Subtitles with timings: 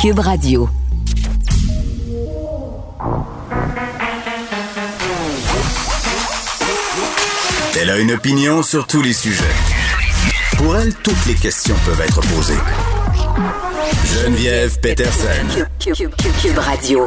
[0.00, 0.66] Cube Radio.
[7.78, 9.44] Elle a une opinion sur tous les sujets.
[10.56, 12.56] Pour elle, toutes les questions peuvent être posées.
[14.06, 15.66] Geneviève Peterson.
[15.78, 17.06] Cube, Radio.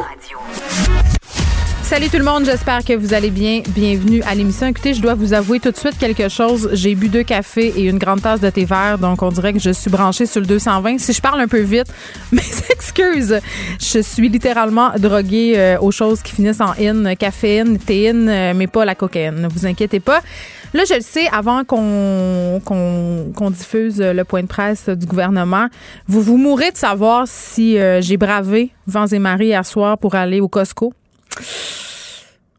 [1.84, 3.60] Salut tout le monde, j'espère que vous allez bien.
[3.68, 4.66] Bienvenue à l'émission.
[4.66, 6.70] Écoutez, je dois vous avouer tout de suite quelque chose.
[6.72, 9.58] J'ai bu deux cafés et une grande tasse de thé vert, donc on dirait que
[9.58, 10.98] je suis branchée sur le 220.
[10.98, 11.92] Si je parle un peu vite,
[12.32, 12.40] mes
[12.70, 13.38] excuses.
[13.78, 18.66] Je suis littéralement droguée euh, aux choses qui finissent en in, caféine, théine, euh, mais
[18.66, 19.42] pas la cocaïne.
[19.42, 20.22] Ne vous inquiétez pas.
[20.72, 25.66] Là, je le sais, avant qu'on qu'on diffuse le point de presse du gouvernement,
[26.08, 30.14] vous vous mourrez de savoir si euh, j'ai bravé vents et marées hier soir pour
[30.14, 30.94] aller au Costco.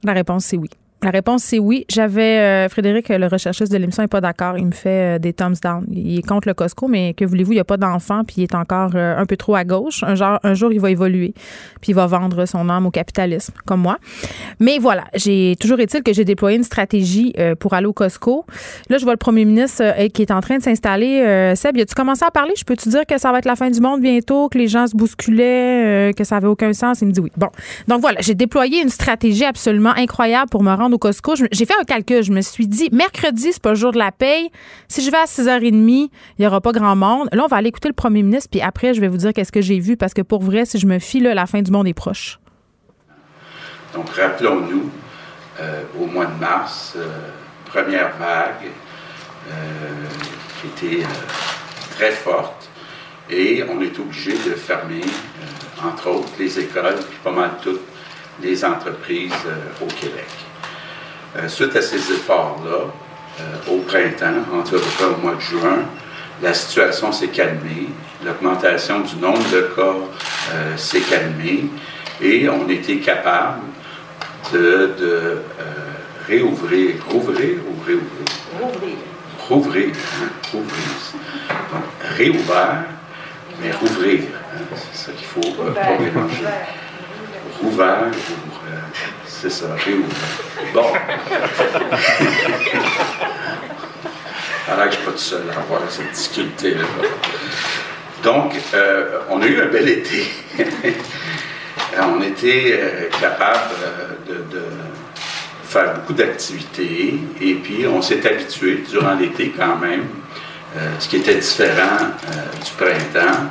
[0.03, 0.69] La réponse, c'est oui.
[1.05, 1.85] La réponse, c'est oui.
[1.87, 4.57] J'avais euh, Frédéric, le recherchiste de l'émission, n'est pas d'accord.
[4.57, 5.85] Il me fait euh, des thumbs down.
[5.91, 8.43] Il est contre le Costco, mais que voulez-vous, il n'y a pas d'enfant, puis il
[8.45, 10.01] est encore euh, un peu trop à gauche.
[10.01, 11.35] Un, un jour, il va évoluer,
[11.79, 13.99] puis il va vendre son âme au capitalisme, comme moi.
[14.59, 18.47] Mais voilà, j'ai toujours est-il que j'ai déployé une stratégie pour aller au Costco.
[18.89, 21.53] Là, je vois le premier ministre qui est en train de s'installer.
[21.55, 22.53] Seb, as-tu commencé à parler?
[22.57, 24.67] Je peux te dire que ça va être la fin du monde bientôt, que les
[24.67, 27.01] gens se bousculaient, que ça avait aucun sens?
[27.01, 27.31] Il me dit oui.
[27.37, 27.49] Bon.
[27.87, 31.35] Donc voilà, j'ai déployé une stratégie absolument incroyable pour me rendre Costco.
[31.35, 32.23] J'ai fait un calcul.
[32.23, 34.51] Je me suis dit, mercredi, c'est pas le jour de la paye.
[34.87, 37.29] Si je vais à 6h30, il n'y aura pas grand monde.
[37.31, 39.51] Là, on va aller écouter le premier ministre, puis après, je vais vous dire qu'est-ce
[39.51, 41.71] que j'ai vu, parce que pour vrai, si je me fie, là, la fin du
[41.71, 42.39] monde est proche.
[43.93, 44.89] Donc, rappelons-nous,
[45.61, 47.07] euh, au mois de mars, euh,
[47.65, 48.69] première vague
[49.49, 50.05] euh,
[50.59, 51.05] qui était
[51.91, 52.69] très forte,
[53.29, 55.01] et on est obligé de fermer,
[55.83, 57.81] entre autres, les écoles, puis pas mal toutes
[58.41, 59.31] les entreprises
[59.81, 60.44] au Québec.
[61.37, 62.85] Euh, suite à ces efforts-là,
[63.41, 65.79] euh, au printemps, entre au mois de juin,
[66.41, 67.89] la situation s'est calmée,
[68.23, 69.95] l'augmentation du nombre de cas
[70.53, 71.65] euh, s'est calmée
[72.21, 73.63] et on était capable
[74.53, 75.39] de,
[76.25, 78.25] réouvrir, rouvrir ou réouvrir?
[78.61, 78.95] Rouvrir.
[79.49, 80.85] Rouvrir, hein, rouvrir.
[81.71, 81.83] Donc,
[82.17, 82.85] réouvert,
[83.61, 84.21] mais rouvrir.
[84.55, 86.45] Hein, c'est ça qu'il faut pas mélanger.
[87.65, 88.11] Rouvert,
[89.25, 90.15] c'est ça, réouvrir.
[90.71, 90.85] Bon.
[94.71, 96.83] Alors que je ne suis pas tout seul à avoir cette difficulté-là.
[98.23, 100.27] Donc, euh, on a eu un bel été.
[101.97, 103.73] on était euh, capable
[104.29, 104.61] euh, de,
[105.67, 110.05] faire beaucoup d'activités et puis on s'est habitué durant l'été quand même,
[110.99, 112.11] ce qui était différent
[112.63, 113.49] du printemps.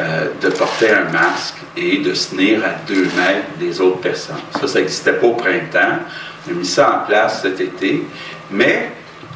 [0.00, 4.36] Euh, de porter un masque et de se tenir à deux mètres des autres personnes.
[4.60, 5.98] Ça, ça n'existait pas au printemps.
[6.46, 8.06] On a mis ça en place cet été.
[8.52, 8.92] Mais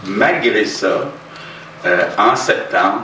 [0.07, 1.11] malgré ça,
[1.85, 3.03] euh, en septembre,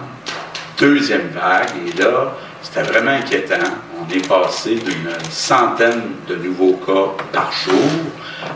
[0.79, 2.33] deuxième vague, et là,
[2.63, 3.57] c'était vraiment inquiétant.
[4.01, 7.91] On est passé d'une centaine de nouveaux cas par jour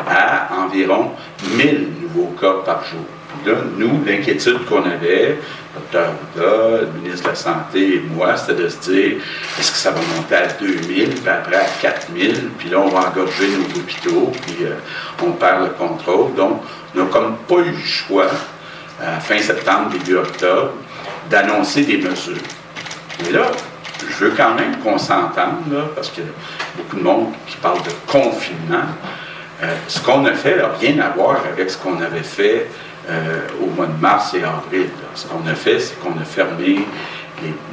[0.09, 1.11] à environ
[1.57, 3.05] 1000 nouveaux cas par jour.
[3.47, 5.39] Là, nous, l'inquiétude qu'on avait,
[5.75, 9.17] docteur Bouddha, le ministre de la Santé et moi, c'était de se dire
[9.59, 13.09] est-ce que ça va monter à 2000, puis après à 4000, puis là, on va
[13.09, 14.75] engorger nos hôpitaux, puis euh,
[15.25, 16.35] on perd le contrôle.
[16.35, 16.63] Donc,
[16.95, 18.29] on n'a comme pas eu le choix,
[19.03, 20.73] à fin septembre, début octobre,
[21.29, 22.37] d'annoncer des mesures.
[23.27, 23.51] Et là,
[24.09, 26.23] je veux quand même qu'on s'entende, parce a
[26.77, 28.87] beaucoup de monde qui parle de confinement.
[29.63, 32.69] Euh, ce qu'on a fait n'a rien à voir avec ce qu'on avait fait
[33.09, 34.89] euh, au mois de mars et avril.
[35.15, 36.87] Ce qu'on a fait, c'est qu'on a fermé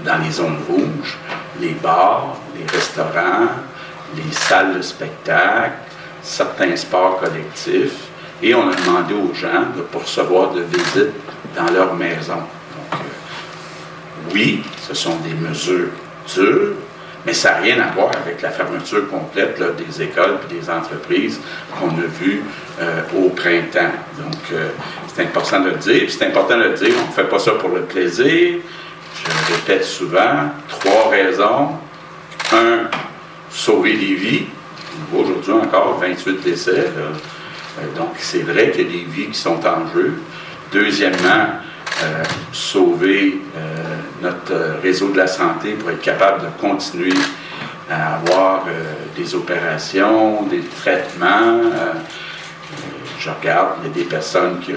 [0.04, 1.18] dans les zones rouges
[1.60, 3.50] les bars, les restaurants,
[4.16, 5.74] les salles de spectacle,
[6.22, 8.08] certains sports collectifs,
[8.42, 11.14] et on a demandé aux gens de recevoir de visites
[11.56, 12.36] dans leur maison.
[12.36, 15.90] Donc, euh, oui, ce sont des mesures
[16.34, 16.76] dures,
[17.30, 21.40] mais ça n'a rien à voir avec la fermeture complète des écoles et des entreprises
[21.78, 22.42] qu'on a vues
[22.82, 23.94] euh, au printemps.
[24.18, 24.70] Donc, euh,
[25.14, 26.10] c'est important de le dire.
[26.10, 28.56] C'est important de le dire, on ne fait pas ça pour le plaisir.
[29.14, 31.70] Je le répète souvent, trois raisons.
[32.52, 32.90] Un,
[33.52, 34.46] sauver des vies.
[35.16, 36.72] Aujourd'hui encore, 28 décès.
[36.98, 37.12] Euh,
[37.96, 40.16] donc, c'est vrai qu'il y a des vies qui sont en jeu.
[40.74, 41.60] Deuxièmement,
[42.52, 43.40] sauver
[44.22, 47.14] notre réseau de la santé pour être capable de continuer
[47.90, 48.66] à avoir
[49.16, 51.62] des opérations, des traitements
[53.20, 54.72] je regarde, il y a des personnes qui,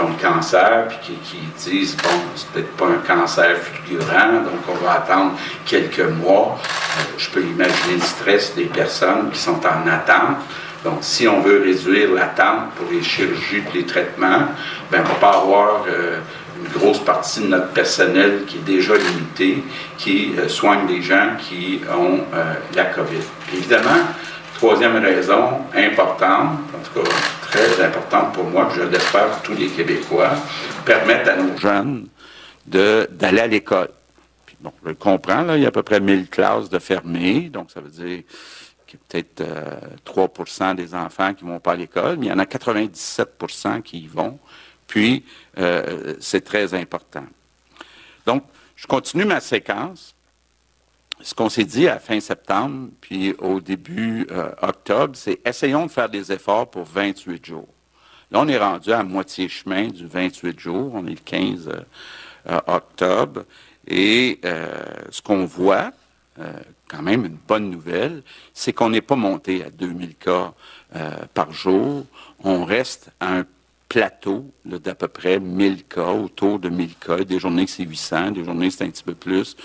[0.00, 1.38] ont le cancer, puis qui,
[1.70, 5.32] disent, bon, c'est peut-être pas un cancer fulgurant, donc on va attendre
[5.66, 6.58] quelques mois.
[6.60, 10.38] Euh, je peux imaginer le stress des personnes qui sont en attente.
[10.84, 14.46] Donc, si on veut réduire l'attente pour les chirurgies les traitements,
[14.92, 16.20] ben, on ne va pas avoir euh,
[16.60, 19.62] une grosse partie de notre personnel qui est déjà limité,
[19.96, 22.20] qui soigne des gens qui ont
[22.74, 23.22] la COVID.
[23.54, 24.00] Évidemment,
[24.58, 27.10] troisième raison importante, en tout cas
[27.42, 30.30] très importante pour moi, que je l'espère pour tous les Québécois,
[30.84, 32.08] permettre à nos jeunes
[32.66, 33.88] d'aller à l'école.
[34.60, 37.48] Bon, je le comprends, là, il y a à peu près 1000 classes de fermées,
[37.52, 38.24] donc ça veut dire
[38.86, 39.44] qu'il y a peut-être
[40.04, 42.44] 3% euh, des enfants qui ne vont pas à l'école, mais il y en a
[42.44, 44.38] 97% qui y vont.
[44.88, 45.24] Puis,
[45.58, 47.24] euh, c'est très important.
[48.26, 48.44] Donc,
[48.76, 50.14] je continue ma séquence.
[51.20, 55.90] Ce qu'on s'est dit à fin septembre, puis au début euh, octobre, c'est essayons de
[55.90, 57.68] faire des efforts pour 28 jours.
[58.30, 60.92] Là, on est rendu à moitié chemin du 28 jours.
[60.94, 61.70] On est le 15
[62.66, 63.44] octobre.
[63.88, 65.92] Et euh, ce qu'on voit,
[66.38, 66.52] euh,
[66.88, 68.22] quand même une bonne nouvelle,
[68.52, 70.52] c'est qu'on n'est pas monté à 2000 cas
[70.94, 72.04] euh, par jour.
[72.44, 73.46] On reste à un
[73.88, 77.24] plateau d'à peu près 1000 cas, autour de 1000 cas.
[77.24, 79.56] Des journées, c'est 800, des journées, c'est un petit peu plus.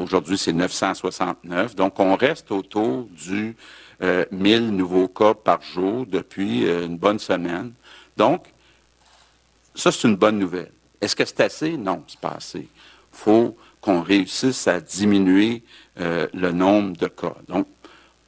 [0.00, 1.76] Aujourd'hui, c'est 969.
[1.76, 3.54] Donc, on reste autour du
[4.00, 7.72] 1000 nouveaux cas par jour depuis une bonne semaine.
[8.16, 8.46] Donc,
[9.74, 10.72] ça, c'est une bonne nouvelle.
[11.02, 11.76] Est-ce que c'est assez?
[11.76, 12.66] Non, c'est pas assez
[13.16, 15.62] faut qu'on réussisse à diminuer
[16.00, 17.34] euh, le nombre de cas.
[17.48, 17.66] Donc,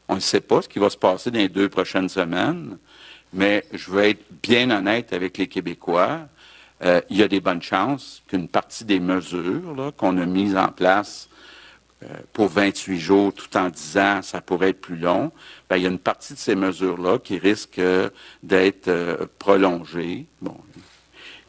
[0.09, 2.79] on ne sait pas ce qui va se passer dans les deux prochaines semaines,
[3.33, 6.21] mais je veux être bien honnête avec les Québécois.
[6.85, 10.69] Euh, il y a des bonnes chances qu'une partie des mesures qu'on a mises en
[10.69, 11.29] place
[12.05, 15.33] euh, pour 28 jours, tout en disant ça pourrait être plus long,
[15.69, 17.81] ben, il y a une partie de ces mesures-là qui risquent
[18.43, 20.27] d'être prolongées.
[20.41, 20.57] Bon,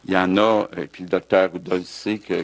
[0.06, 2.44] il y en a, et puis le docteur Oudol sait que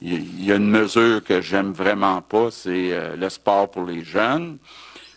[0.00, 4.04] il y a une mesure que j'aime vraiment pas, c'est euh, le sport pour les
[4.04, 4.58] jeunes.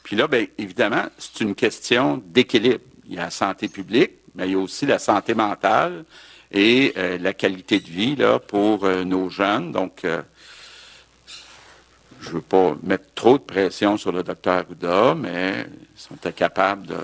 [0.04, 2.84] Puis là, bien, évidemment, c'est une question d'équilibre.
[3.08, 6.06] Il y a la santé publique, mais il y a aussi la santé mentale
[6.52, 9.72] et euh, la qualité de vie là, pour euh, nos jeunes.
[9.72, 16.00] Donc, je ne veux pas mettre trop de pression sur le docteur Gouda, mais ils
[16.00, 16.98] sont capables de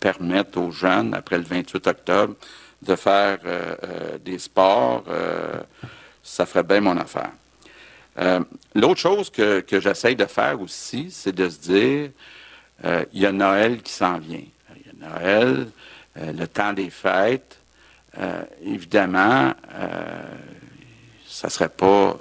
[0.00, 2.34] permettre aux jeunes, après le 28 octobre,
[2.82, 3.38] de faire
[4.24, 5.04] des sports
[6.26, 7.30] ça ferait bien mon affaire.
[8.18, 8.40] Euh,
[8.74, 12.10] l'autre chose que, que j'essaye de faire aussi, c'est de se dire,
[12.84, 14.42] euh, il y a Noël qui s'en vient.
[15.00, 15.68] Noël,
[16.18, 17.58] euh, le temps des fêtes.
[18.62, 19.52] évidemment,
[21.26, 22.16] ça ne serait pas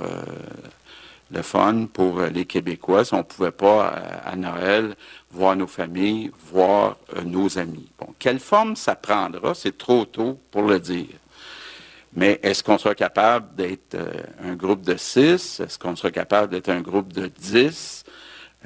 [1.31, 3.88] le fun pour les Québécois si on ne pouvait pas,
[4.25, 4.95] à Noël,
[5.31, 7.89] voir nos familles, voir nos amis.
[7.98, 11.16] Bon, quelle forme ça prendra, c'est trop tôt pour le dire.
[12.16, 14.12] Mais est-ce qu'on sera capable d'être euh,
[14.44, 15.60] un groupe de six?
[15.60, 18.06] Est-ce qu'on sera capable d'être un groupe de dix?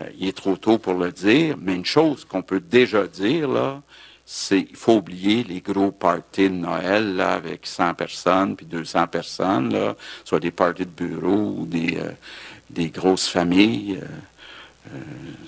[0.01, 3.47] Euh, il est trop tôt pour le dire, mais une chose qu'on peut déjà dire,
[3.47, 3.81] là,
[4.25, 9.95] c'est qu'il faut oublier les gros parties de Noël avec 100 personnes puis 200 personnes,
[10.23, 13.99] soit des parties de bureau ou des, euh, grosses familles.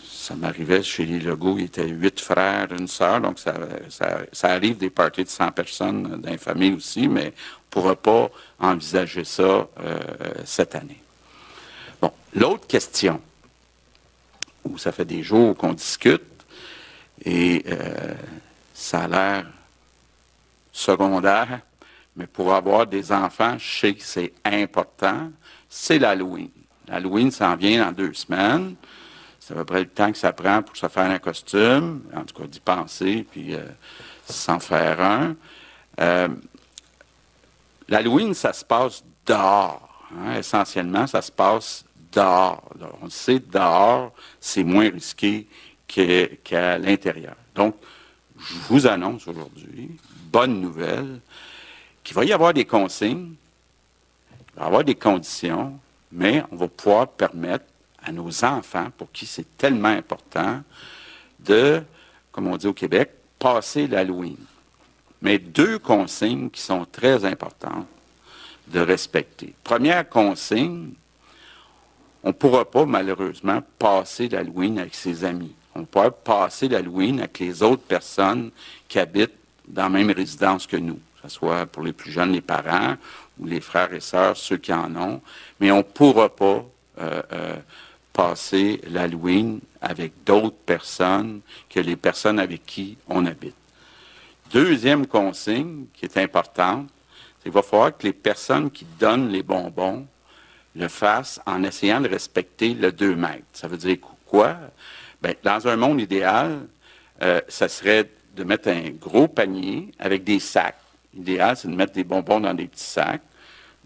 [0.07, 3.55] ça m'arrivait chez les Legos, il était huit frères, une sœur, donc ça,
[4.43, 7.31] arrive des parties de 100 personnes dans aussi, mais ne
[7.69, 9.99] pourra pas envisager ça euh,
[10.45, 11.01] cette année.
[12.01, 13.19] Bon, l'autre question,
[14.63, 16.21] où ça fait des jours qu'on discute,
[17.23, 18.13] et euh,
[18.73, 19.45] ça a l'air
[20.71, 21.59] secondaire,
[22.15, 25.31] mais pour avoir des enfants, je sais que c'est important,
[25.69, 26.49] c'est l'Halloween.
[26.87, 28.75] L'Halloween s'en vient dans deux semaines.
[29.39, 32.23] C'est à peu près le temps que ça prend pour se faire un costume, en
[32.23, 33.63] tout cas d'y penser, puis euh,
[34.25, 35.35] s'en faire un.
[37.87, 39.87] L'Halloween, ça se passe dehors.
[40.17, 40.37] Hein.
[40.37, 42.63] essentiellement, ça se passe dehors.
[43.01, 45.47] On sait, dehors, c'est moins risqué
[45.87, 47.35] qu'à l'intérieur.
[47.55, 47.75] Donc,
[48.37, 49.91] je vous annonce aujourd'hui,
[50.31, 51.19] bonne nouvelle,
[52.03, 53.33] qu'il va y avoir des consignes,
[54.53, 55.77] il va y avoir des conditions,
[56.11, 57.65] mais on va pouvoir permettre
[58.03, 60.61] à nos enfants, pour qui c'est tellement important,
[61.39, 61.83] de,
[62.31, 64.37] comme on dit au Québec, passer l'Halloween
[65.21, 67.87] mais deux consignes qui sont très importantes
[68.67, 69.53] de respecter.
[69.63, 70.91] Première consigne,
[72.23, 75.53] on ne pourra pas malheureusement passer l'Halloween avec ses amis.
[75.73, 78.51] On pourra passer l'Halloween avec les autres personnes
[78.87, 79.31] qui habitent
[79.67, 82.95] dans la même résidence que nous, que ce soit pour les plus jeunes, les parents
[83.39, 85.21] ou les frères et sœurs, ceux qui en ont,
[85.59, 86.65] mais on ne pourra pas
[86.99, 87.55] euh, euh,
[88.13, 93.55] passer l'Halloween avec d'autres personnes que les personnes avec qui on habite.
[94.51, 96.89] Deuxième consigne qui est importante,
[97.37, 100.05] c'est qu'il va falloir que les personnes qui donnent les bonbons
[100.75, 103.43] le fassent en essayant de respecter le 2 mètres.
[103.53, 104.57] Ça veut dire quoi?
[105.21, 106.61] Bien, dans un monde idéal,
[107.21, 110.77] euh, ça serait de mettre un gros panier avec des sacs.
[111.13, 113.21] L'idéal, c'est de mettre des bonbons dans des petits sacs.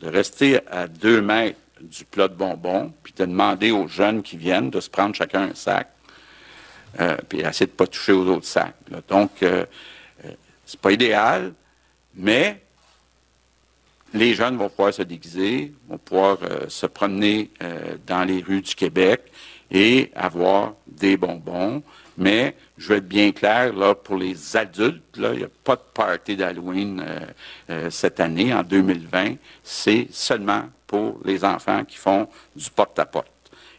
[0.01, 4.38] de rester à deux mètres du plat de bonbons, puis de demander aux jeunes qui
[4.38, 5.89] viennent de se prendre chacun un sac,
[7.00, 8.75] euh, puis essayer de ne pas toucher aux autres sacs.
[9.08, 9.65] Donc, euh,
[10.25, 10.32] euh,
[10.65, 11.54] c'est pas idéal,
[12.13, 12.62] mais
[14.13, 17.51] les jeunes vont pouvoir se déguiser, vont pouvoir se promener
[18.05, 19.31] dans les rues du Québec
[19.71, 21.83] et avoir des bonbons.
[22.17, 25.75] Mais je vais être bien clair, là, pour les adultes, là, il n'y a pas
[25.75, 27.03] de party d'Halloween
[27.89, 29.35] cette année, en 2020.
[29.63, 33.27] C'est seulement pour les enfants qui font du porte-à-porte.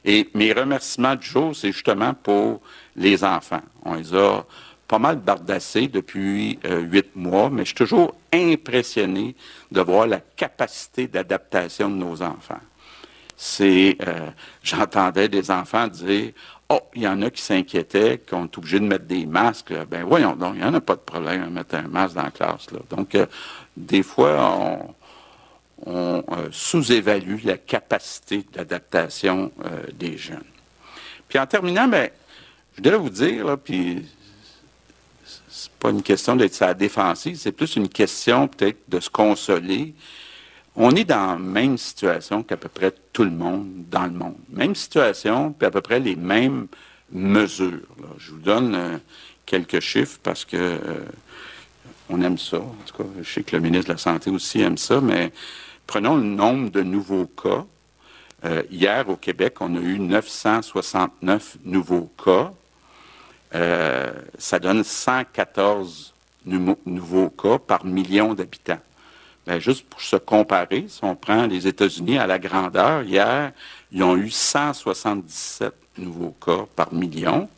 [0.05, 2.61] Et mes remerciements du jour, c'est justement pour
[2.95, 3.63] les enfants.
[3.85, 4.45] On les a
[4.89, 9.35] pas mal bardassés depuis euh, huit mois, mais je suis toujours impressionné
[9.73, 12.61] de voir la capacité d'adaptation de nos enfants.
[13.37, 14.31] C'est, euh,
[14.63, 16.33] j'entendais des enfants dire,
[16.69, 19.73] oh, il y en a qui s'inquiétaient qu'on est obligé de mettre des masques.
[19.91, 22.23] Ben voyons donc, il n'y en a pas de problème à mettre un masque dans
[22.23, 22.71] la classe.
[22.71, 22.79] Là.
[22.91, 23.27] Donc, euh,
[23.77, 24.95] des fois, on,
[25.85, 30.45] on euh, sous-évalue la capacité d'adaptation euh, des jeunes.
[31.29, 32.11] Puis en terminant, ben,
[32.73, 34.07] je voudrais vous dire, là, puis
[35.67, 39.95] c'est pas une question d'être sa défensive, c'est plus une question peut-être de se consoler.
[40.75, 44.37] On est dans la même situation qu'à peu près tout le monde dans le monde.
[44.51, 46.67] Même situation, puis à peu près les mêmes
[47.11, 47.81] mesures.
[48.19, 48.99] Je vous donne euh,
[49.47, 50.79] quelques chiffres parce que
[52.09, 52.59] on aime ça.
[52.59, 55.33] En tout cas, je sais que le ministre de la Santé aussi aime ça, mais
[55.87, 57.65] Prenons le nombre de nouveaux cas.
[58.45, 62.53] Euh, hier, au Québec, on a eu 969 nouveaux cas.
[63.55, 66.13] Euh, ça donne 114
[66.45, 68.81] nouveaux cas par million d'habitants.
[69.47, 73.53] Ben, juste pour se comparer, si on prend les États-Unis à la grandeur, hier,
[73.93, 77.49] ils ont eu 177 nouveaux cas par million.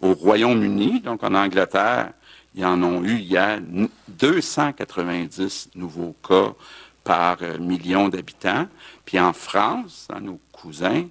[0.00, 2.12] Au Royaume-Uni, donc en Angleterre,
[2.54, 3.60] ils en ont eu hier
[4.08, 6.54] 290 nouveaux cas
[7.02, 8.66] par euh, million d'habitants.
[9.04, 11.06] Puis en France, dans nos cousins,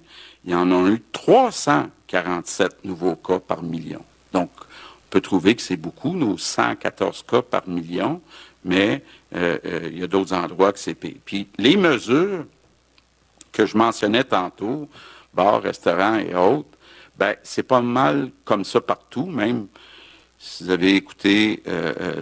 [0.46, 4.04] il y en ont eu 347 nouveaux cas par million.
[4.32, 8.20] Donc, on peut trouver que c'est beaucoup, nos 114 cas par million,
[8.64, 9.02] mais
[9.34, 11.16] euh, euh, il y a d'autres endroits que c'est pire.
[11.24, 12.46] Puis les mesures
[13.52, 14.88] que je mentionnais tantôt,
[15.34, 16.68] bars, restaurants et autres,
[17.18, 19.66] ben c'est pas mal comme ça partout, même
[20.38, 21.62] si vous avez écouté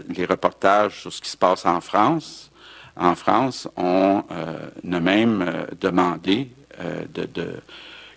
[0.08, 2.52] les reportages sur ce qui se passe en France,
[2.96, 6.48] en France, on euh, a même euh, demandé
[6.80, 7.56] euh, de,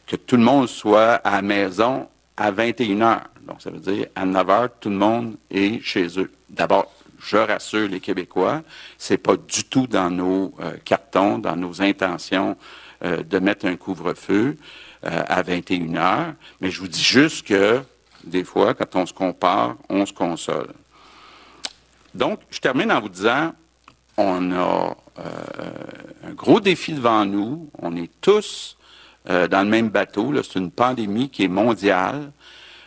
[0.07, 3.27] que tout le monde soit à la maison à 21 heures.
[3.43, 6.31] Donc, ça veut dire à 9 heures, tout le monde est chez eux.
[6.49, 8.63] D'abord, je rassure les Québécois,
[8.97, 10.53] c'est pas du tout dans nos
[10.85, 12.55] cartons, dans nos intentions
[13.03, 14.55] de mettre un couvre-feu
[15.01, 17.81] à 21 heures, mais je vous dis juste que
[18.23, 20.73] des fois, quand on se compare, on se console.
[22.13, 23.53] Donc, je termine en vous disant,
[24.17, 25.23] on a euh,
[26.27, 27.69] un gros défi devant nous.
[27.77, 28.76] On est tous
[29.29, 30.33] euh, dans le même bateau.
[30.43, 32.31] C'est une pandémie qui est mondiale.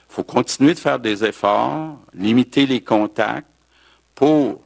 [0.09, 3.47] Il faut continuer de faire des efforts, limiter les contacts
[4.15, 4.61] pour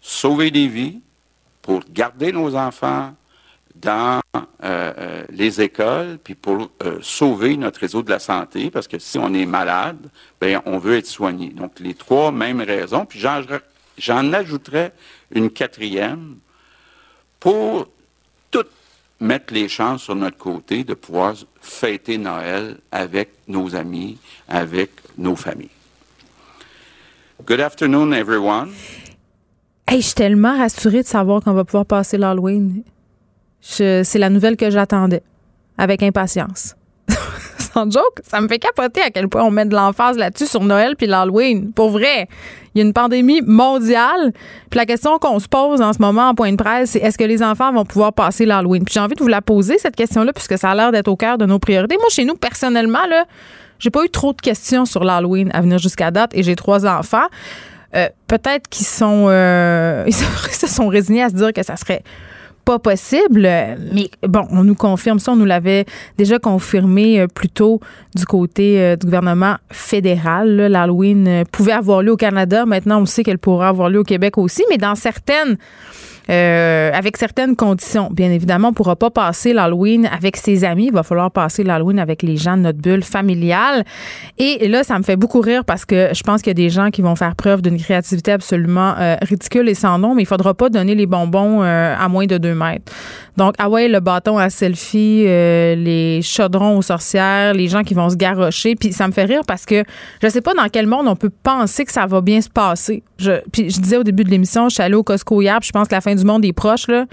[0.00, 1.00] sauver des vies,
[1.62, 3.14] pour garder nos enfants
[3.74, 4.20] dans
[4.62, 6.70] euh, les écoles, puis pour
[7.02, 9.98] sauver notre réseau de la santé, parce que si on est malade,
[10.40, 11.50] ben on veut être soigné.
[11.50, 13.04] Donc les trois mêmes raisons.
[13.04, 13.18] Puis
[13.98, 14.92] j'en ajouterais
[15.30, 16.36] une quatrième,
[17.40, 17.88] pour
[18.50, 18.64] tout
[19.20, 24.18] mettre les chances sur notre côté de pouvoir fêter Noël avec nos amis,
[24.48, 25.70] avec nos familles.
[27.44, 28.70] Good afternoon, everyone.
[29.86, 32.82] Hey, je suis tellement rassurée de savoir qu'on va pouvoir passer l'Halloween.
[33.60, 35.22] C'est la nouvelle que j'attendais,
[35.78, 36.74] avec impatience.
[37.72, 40.62] Sans joke, ça me fait capoter à quel point on met de l'emphase là-dessus sur
[40.62, 41.72] Noël puis l'Halloween.
[41.72, 42.28] Pour vrai.
[42.74, 44.34] Il y a une pandémie mondiale.
[44.68, 47.16] Puis la question qu'on se pose en ce moment en point de presse, c'est est-ce
[47.16, 48.84] que les enfants vont pouvoir passer l'Halloween?
[48.84, 51.16] Puis j'ai envie de vous la poser, cette question-là, puisque ça a l'air d'être au
[51.16, 51.96] cœur de nos priorités.
[51.96, 53.24] Moi, chez nous, personnellement, là,
[53.78, 56.84] j'ai pas eu trop de questions sur l'Halloween à venir jusqu'à date et j'ai trois
[56.84, 57.26] enfants.
[57.94, 62.02] Euh, peut-être qu'ils sont, euh, ils se sont résignés à se dire que ça serait
[62.66, 63.42] pas possible.
[63.92, 65.32] Mais bon, on nous confirme ça.
[65.32, 65.86] On nous l'avait
[66.18, 67.80] déjà confirmé euh, plus tôt
[68.14, 70.56] du côté euh, du gouvernement fédéral.
[70.56, 72.66] L'Halloween euh, pouvait avoir lieu au Canada.
[72.66, 74.64] Maintenant, on sait qu'elle pourra avoir lieu au Québec aussi.
[74.68, 75.56] Mais dans certaines
[76.28, 78.08] euh, avec certaines conditions.
[78.10, 80.86] Bien évidemment, on ne pourra pas passer l'Halloween avec ses amis.
[80.86, 83.84] Il va falloir passer l'Halloween avec les gens de notre bulle familiale.
[84.38, 86.70] Et là, ça me fait beaucoup rire parce que je pense qu'il y a des
[86.70, 90.26] gens qui vont faire preuve d'une créativité absolument euh, ridicule et sans nom, mais il
[90.26, 92.92] faudra pas donner les bonbons euh, à moins de deux mètres.
[93.36, 98.08] Donc, ah ouais, le bâton à selfie, les chaudrons aux sorcières, les gens qui vont
[98.08, 98.74] se garrocher.
[98.76, 99.84] Puis ça me fait rire parce que
[100.22, 103.02] je sais pas dans quel monde on peut penser que ça va bien se passer.
[103.18, 105.68] Je, puis je disais au début de l'émission, je suis allée au Costco hier, puis
[105.68, 107.06] je pense que la fin du monde est proche, là.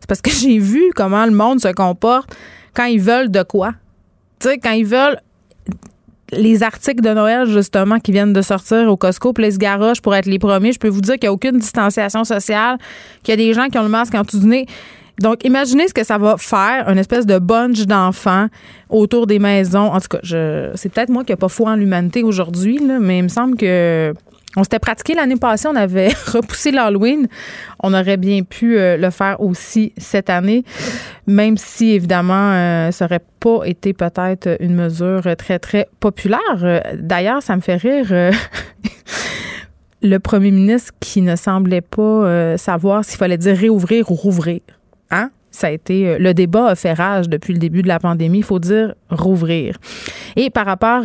[0.00, 2.34] C'est parce que j'ai vu comment le monde se comporte
[2.74, 3.72] quand ils veulent de quoi.
[4.38, 5.20] Tu sais, quand ils veulent
[6.32, 10.14] les articles de Noël, justement, qui viennent de sortir au Costco, puis les se pour
[10.14, 10.72] être les premiers.
[10.72, 12.78] Je peux vous dire qu'il n'y a aucune distanciation sociale,
[13.22, 14.66] qu'il y a des gens qui ont le masque en tout nez.
[15.20, 18.48] Donc, imaginez ce que ça va faire, une espèce de bunch d'enfants
[18.90, 19.92] autour des maisons.
[19.92, 23.18] En tout cas, je, c'est peut-être moi qui n'ai pas foi en l'humanité aujourd'hui, mais
[23.18, 24.12] il me semble que
[24.58, 27.28] on s'était pratiqué l'année passée, on avait repoussé l'Halloween.
[27.82, 30.64] On aurait bien pu euh, le faire aussi cette année,
[31.26, 36.40] même si évidemment euh, ça n'aurait pas été peut-être une mesure très très populaire.
[36.62, 38.06] Euh, d'ailleurs, ça me fait rire.
[40.02, 44.60] le premier ministre qui ne semblait pas savoir s'il fallait dire réouvrir ou rouvrir.
[45.10, 45.30] Hein?
[45.50, 48.38] Ça été le débat a fait rage depuis le début de la pandémie.
[48.38, 49.78] Il faut dire rouvrir.
[50.36, 51.04] Et par rapport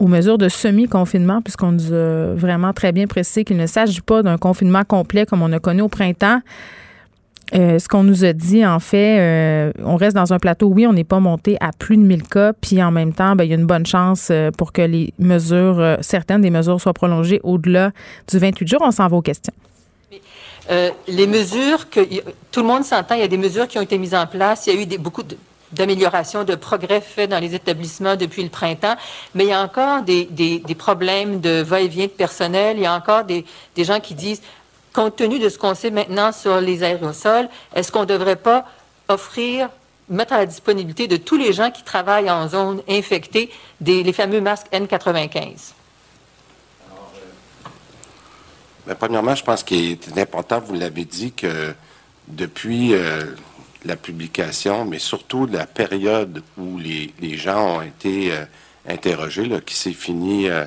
[0.00, 4.22] aux mesures de semi-confinement, puisqu'on nous a vraiment très bien précisé qu'il ne s'agit pas
[4.22, 6.40] d'un confinement complet comme on a connu au printemps.
[7.54, 10.68] Euh, ce qu'on nous a dit, en fait, euh, on reste dans un plateau.
[10.68, 13.44] Oui, on n'est pas monté à plus de 1000 cas, puis en même temps, ben,
[13.44, 16.94] il y a une bonne chance euh, pour que les mesures, certaines des mesures soient
[16.94, 17.90] prolongées au-delà
[18.28, 18.82] du 28 jours.
[18.82, 19.54] On s'en va aux questions.
[21.08, 22.00] Les mesures que
[22.52, 24.66] tout le monde s'entend, il y a des mesures qui ont été mises en place.
[24.66, 25.36] Il y a eu beaucoup de,
[25.72, 28.96] d'amélioration, de progrès faits dans les établissements depuis le printemps,
[29.34, 32.76] mais il y a encore des, problèmes de va-et-vient de personnel.
[32.76, 33.44] Il y a encore des,
[33.78, 34.42] gens qui disent,
[34.92, 38.64] compte tenu de ce qu'on sait maintenant sur les aérosols, est-ce qu'on ne devrait pas
[39.08, 39.68] offrir,
[40.08, 43.50] mettre à la disponibilité de tous les gens qui travaillent en zone infectée
[43.80, 45.72] les fameux masques N95?
[48.90, 51.72] Bien, premièrement, je pense qu'il est important, vous l'avez dit, que
[52.26, 53.24] depuis euh,
[53.84, 58.44] la publication, mais surtout la période où les, gens ont été euh,
[58.88, 60.64] interrogés, qui s'est fini euh,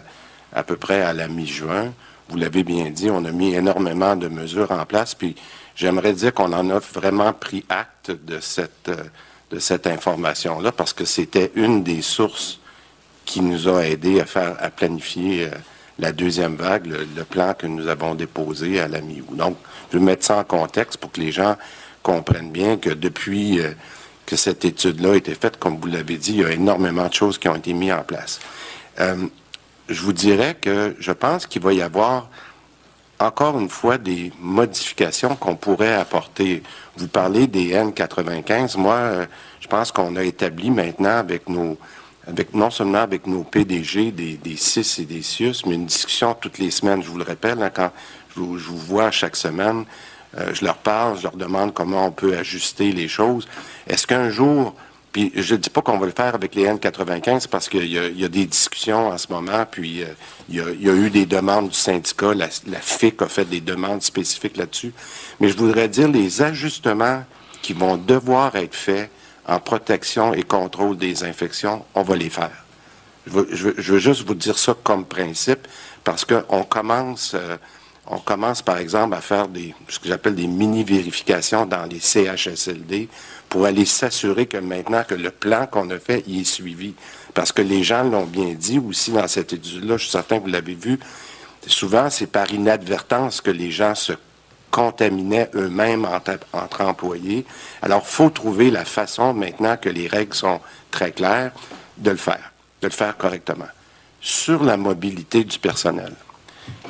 [0.54, 1.94] à peu près à la mi-juin.
[2.30, 5.36] Vous l'avez bien dit, on a mis énormément de mesures en place, puis
[5.76, 8.90] j'aimerais dire qu'on en a vraiment pris acte de cette,
[9.52, 12.62] de cette information-là, parce que c'était une des sources
[13.26, 15.50] qui nous a aidés à faire, à planifier
[16.00, 19.36] la deuxième vague, le, plan que nous avons déposé à la mi-août.
[19.36, 19.58] Donc,
[19.92, 21.56] je vais mettre ça en contexte pour que les gens
[22.02, 23.72] comprennent bien que depuis euh,
[24.26, 27.14] que cette étude-là a été faite, comme vous l'avez dit, il y a énormément de
[27.14, 28.40] choses qui ont été mises en place.
[29.00, 29.28] Euh,
[29.90, 32.30] je vous dirais que je pense qu'il va y avoir
[33.20, 36.64] encore une fois des modifications qu'on pourrait apporter.
[36.98, 38.78] Vous parlez des N95.
[38.78, 39.26] Moi, euh,
[39.60, 41.78] je pense qu'on a établi maintenant avec nos,
[42.28, 46.34] avec non seulement avec nos PDG des, des CIS et des CIUS, mais une discussion
[46.34, 47.04] toutes les semaines.
[47.04, 47.92] Je vous le rappelle, hein, quand
[48.34, 49.86] je vous, je vous, vois chaque semaine,
[50.38, 53.48] euh, je leur parle, je leur demande comment on peut ajuster les choses.
[53.88, 54.74] Est-ce qu'un jour,
[55.12, 58.26] puis je ne dis pas qu'on va le faire avec les N95 parce qu'il y,
[58.26, 60.08] a des discussions en ce moment, puis euh,
[60.50, 64.58] il, y a, eu des demandes du syndicat, la, FIC a fait des demandes spécifiques
[64.58, 64.94] là-dessus.
[65.40, 67.24] Mais je voudrais dire les ajustements
[67.62, 69.10] qui vont devoir être faits
[69.48, 72.64] en protection et contrôle des infections, on va les faire.
[73.26, 75.68] Je veux, juste vous dire ça comme principe
[76.04, 77.34] parce qu'on commence...
[77.36, 77.58] Euh,
[78.26, 79.48] commence par exemple à faire
[79.88, 83.08] ce que j'appelle des mini-vérifications dans les CHSLD
[83.48, 86.96] pour aller s'assurer que maintenant que le plan qu'on a fait, il est suivi.
[87.34, 90.44] Parce que les gens l'ont bien dit aussi dans cette étude-là, je suis certain que
[90.44, 91.00] vous l'avez vu,
[91.68, 94.14] souvent c'est par inadvertance que les gens se
[94.74, 96.04] contaminaient eux-mêmes
[96.52, 97.46] entre, employés.
[97.84, 100.60] Alors, faut trouver la façon, maintenant que les règles sont
[100.90, 101.52] très claires,
[102.00, 103.68] de le faire, de le faire correctement.
[104.20, 106.14] Sur la mobilité du personnel,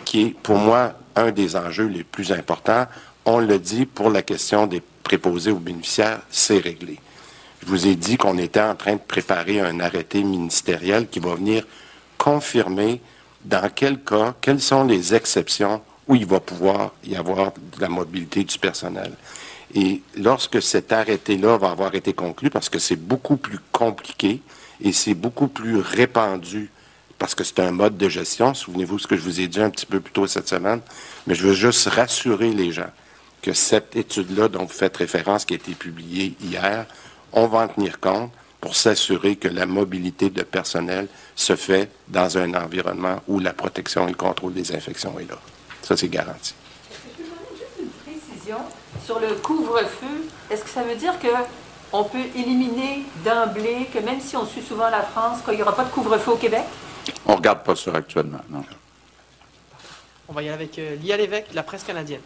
[0.05, 2.87] qui est pour moi un des enjeux les plus importants.
[3.25, 6.99] On le dit pour la question des préposés aux bénéficiaires, c'est réglé.
[7.61, 11.35] Je vous ai dit qu'on était en train de préparer un arrêté ministériel qui va
[11.35, 11.65] venir
[12.17, 13.01] confirmer
[13.43, 17.89] dans quel cas, quelles sont les exceptions où il va pouvoir y avoir de la
[17.89, 19.13] mobilité du personnel.
[19.75, 24.41] Et lorsque cet arrêté-là va avoir été conclu, parce que c'est beaucoup plus compliqué
[24.81, 26.69] et c'est beaucoup plus répandu
[27.17, 28.53] parce que c'est un mode de gestion.
[28.53, 30.81] Souvenez-vous ce que je vous ai dit un petit peu plus tôt cette semaine.
[31.25, 32.89] Mais je veux juste rassurer les gens
[33.41, 36.85] que cette étude-là dont vous faites référence, qui a été publiée hier,
[37.31, 42.37] on va en tenir compte pour s'assurer que la mobilité de personnel se fait dans
[42.37, 45.37] un environnement où la protection et le contrôle des infections est là.
[45.83, 46.55] Ça, c'est garanti.
[46.89, 48.57] Est-ce que je peux donner juste une précision
[49.05, 50.29] sur le couvre-feu?
[50.49, 51.27] Est-ce que ça veut dire que
[51.91, 55.75] on peut éliminer d'emblée que même si on suit souvent la France, qu'il n'y aura
[55.75, 56.63] pas de couvre-feu au Québec?
[57.25, 58.63] On ne regarde pas ça actuellement, non.
[60.29, 62.21] On va y aller avec euh, Lia Lévesque, la presse canadienne.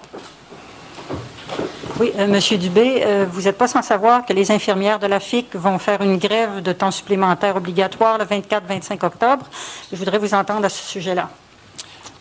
[2.00, 5.20] Oui, euh, Monsieur Dubé, euh, vous n'êtes pas sans savoir que les infirmières de la
[5.20, 9.48] FIC vont faire une grève de temps supplémentaire obligatoire le 24-25 octobre.
[9.92, 11.30] Je voudrais vous entendre à ce sujet-là.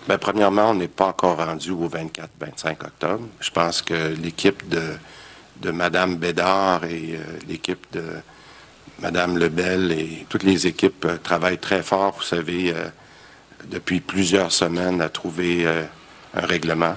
[0.07, 3.27] Bien, premièrement, on n'est pas encore rendu au 24-25 octobre.
[3.41, 8.05] Je pense que l'équipe de, Mme Bédard et l'équipe de
[9.01, 12.73] Mme Lebel et toutes les équipes travaillent très fort, vous savez,
[13.65, 16.95] depuis plusieurs semaines à trouver un règlement.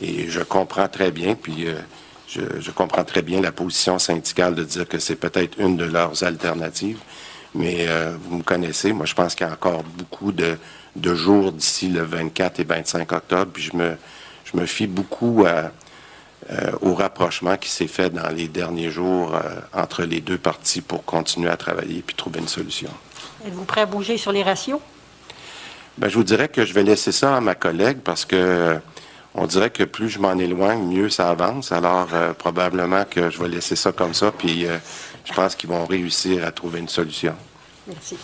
[0.00, 1.66] Et je comprends très bien, puis
[2.28, 6.22] je, comprends très bien la position syndicale de dire que c'est peut-être une de leurs
[6.24, 6.98] alternatives.
[7.54, 10.56] Mais euh, vous me connaissez, moi je pense qu'il y a encore beaucoup de,
[11.14, 13.96] jours d'ici le 24 et 25 octobre, puis je me,
[14.44, 15.68] je me fie beaucoup euh,
[16.80, 19.40] au rapprochement qui s'est fait dans les derniers jours euh,
[19.72, 22.90] entre les deux parties pour continuer à travailler puis trouver une solution.
[23.46, 24.80] Êtes-vous prêt à bouger sur les ratios?
[25.98, 28.80] Ben, je vous dirais que je vais laisser ça à ma collègue parce que
[29.34, 31.72] on dirait que plus je m'en éloigne, mieux ça avance.
[31.72, 34.76] Alors, euh, probablement que je vais laisser ça comme ça, puis euh,
[35.24, 37.34] je pense qu'ils vont réussir à trouver une solution.
[37.86, 38.16] Merci.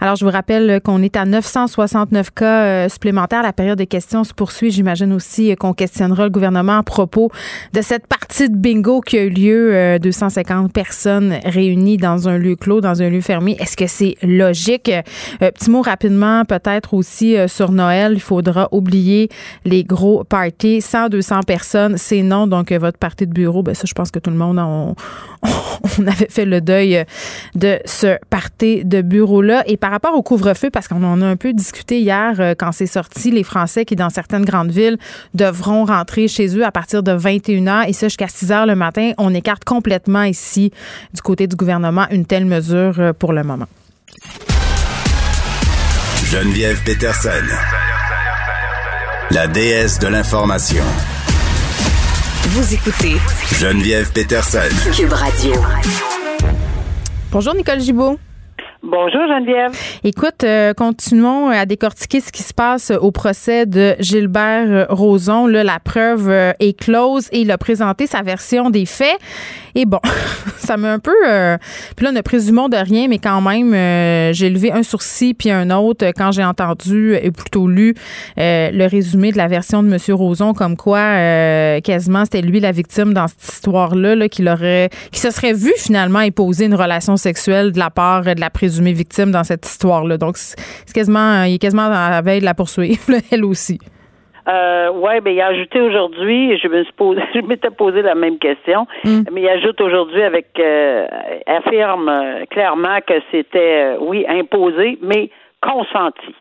[0.00, 3.42] Alors, je vous rappelle qu'on est à 969 cas euh, supplémentaires.
[3.42, 4.70] La période des questions se poursuit.
[4.70, 7.30] J'imagine aussi qu'on questionnera le gouvernement à propos
[7.72, 9.98] de cette partie de bingo qui a eu lieu.
[10.00, 13.56] 250 euh, personnes réunies dans un lieu clos, dans un lieu fermé.
[13.58, 14.90] Est-ce que c'est logique?
[15.42, 18.12] Euh, petit mot rapidement, peut-être aussi sur Noël.
[18.14, 19.28] Il faudra oublier
[19.64, 20.80] les gros parties.
[20.80, 22.46] 100, 200 personnes, c'est non.
[22.46, 24.94] Donc, votre partie de bureau, ben ça, je pense que tout le monde, on,
[25.98, 27.04] on avait fait le deuil
[27.54, 29.57] de ce party de bureau-là.
[29.66, 32.72] Et par rapport au couvre-feu, parce qu'on en a un peu discuté hier euh, quand
[32.72, 34.98] c'est sorti, les Français qui, dans certaines grandes villes,
[35.34, 38.74] devront rentrer chez eux à partir de 21 h et ça jusqu'à 6 h le
[38.74, 39.12] matin.
[39.18, 40.72] On écarte complètement ici,
[41.14, 43.66] du côté du gouvernement, une telle mesure euh, pour le moment.
[46.24, 47.30] Geneviève Peterson,
[49.30, 50.84] la déesse de l'information.
[52.48, 53.16] Vous écoutez
[53.58, 54.58] Geneviève Peterson,
[54.94, 55.52] Cube Radio.
[57.30, 58.18] Bonjour Nicole Gibault.
[58.84, 59.72] Bonjour Geneviève.
[60.04, 65.48] Écoute, euh, continuons à décortiquer ce qui se passe au procès de Gilbert Rozon.
[65.48, 69.18] Là, la preuve euh, est close et il a présenté sa version des faits.
[69.78, 70.00] Et bon,
[70.58, 71.14] ça m'a un peu...
[71.26, 71.56] Euh,
[71.94, 75.52] puis là, ne présumons de rien, mais quand même, euh, j'ai levé un sourcil puis
[75.52, 77.94] un autre quand j'ai entendu et plutôt lu
[78.38, 79.98] euh, le résumé de la version de M.
[80.14, 80.98] Roson, comme quoi
[81.80, 85.72] quasiment c'était lui la victime dans cette histoire-là, là, qu'il aurait, qui se serait vu
[85.76, 90.18] finalement imposer une relation sexuelle de la part de la présumée victime dans cette histoire-là.
[90.18, 93.00] Donc, c'est quasiment, il est quasiment à la veille de la poursuivre,
[93.32, 93.78] elle aussi.
[94.46, 98.14] Euh, ouais, ben il a ajouté aujourd'hui, je me suis posé, je m'étais posé la
[98.14, 99.24] même question, mm.
[99.32, 101.06] mais il ajoute aujourd'hui avec euh,
[101.46, 106.34] affirme euh, clairement que c'était euh, oui imposé, mais consenti.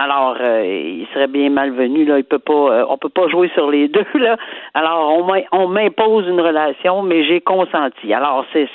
[0.00, 2.18] Alors, euh, il serait bien malvenu là.
[2.18, 4.36] Il peut pas, euh, on peut pas jouer sur les deux là.
[4.72, 5.12] Alors,
[5.50, 8.14] on m'impose une relation, mais j'ai consenti.
[8.14, 8.68] Alors, c'est,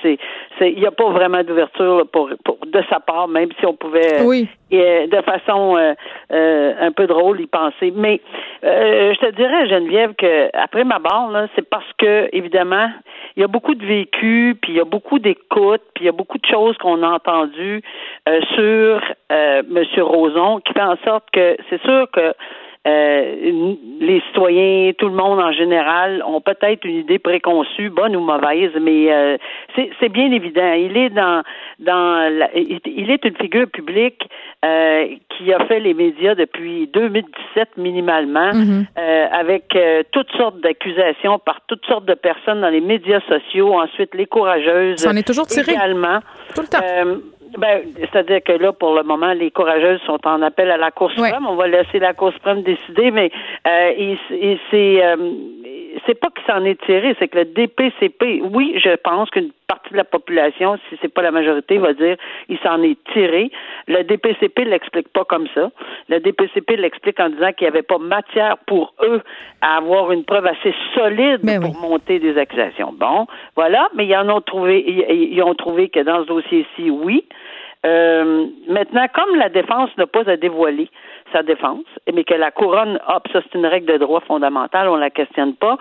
[0.62, 4.22] il n'y a pas vraiment d'ouverture pour, pour, de sa part, même si on pouvait,
[4.24, 4.48] oui.
[4.74, 7.92] euh, de façon euh, un peu drôle y penser.
[7.96, 8.22] Mais
[8.62, 12.90] je te dirais, Geneviève, que après ma barre c'est parce que évidemment,
[13.36, 16.10] il y a beaucoup de vécus, puis il y a beaucoup d'écoutes, puis il y
[16.10, 17.82] a beaucoup de choses qu'on a entendues
[18.56, 19.86] sur M.
[19.98, 22.34] Roson qui fait en sorte que c'est sûr que
[22.86, 28.20] euh, les citoyens, tout le monde en général, ont peut-être une idée préconçue, bonne ou
[28.20, 29.38] mauvaise, mais euh,
[30.00, 30.74] c'est bien évident.
[30.74, 31.44] Il est dans
[31.80, 34.28] dans il est une figure publique
[34.66, 39.30] euh, qui a fait les médias depuis 2017 minimalement, mm-hmm.
[39.32, 39.78] avec
[40.12, 43.80] toutes sortes d'accusations par toutes sortes de personnes dans les médias sociaux.
[43.80, 44.98] Ensuite, les courageuses.
[44.98, 45.72] Ça en est toujours tiré.
[45.72, 46.20] Également.
[46.54, 47.22] Tout le temps.
[47.58, 51.12] Ben, c'est-à-dire que là, pour le moment, les courageuses sont en appel à la Cour
[51.12, 51.46] suprême.
[51.48, 53.32] On va laisser la Cour suprême décider, mais
[53.68, 54.16] euh,
[54.72, 55.16] c'est euh,
[56.06, 59.92] c'est pas qu'il s'en est tiré, c'est que le DPCP, oui, je pense qu'une partie
[59.92, 62.18] de la population, si c'est pas la majorité, va dire
[62.50, 63.52] il s'en est tiré.
[63.88, 65.72] Le DPCP l'explique pas comme ça.
[66.10, 69.22] Le DPCP l'explique en disant qu'il n'y avait pas matière pour eux
[69.62, 72.94] à avoir une preuve assez solide ben pour monter des accusations.
[72.94, 77.24] Bon, voilà, mais ils en ont trouvé, ils, ont trouvé que dans ce dossier-ci, oui.
[77.86, 80.90] Euh, maintenant, comme la défense n'a pas à dévoiler
[81.34, 84.96] sa défense, mais que la couronne, hop, ça c'est une règle de droit fondamentale, on
[84.96, 85.78] la questionne pas.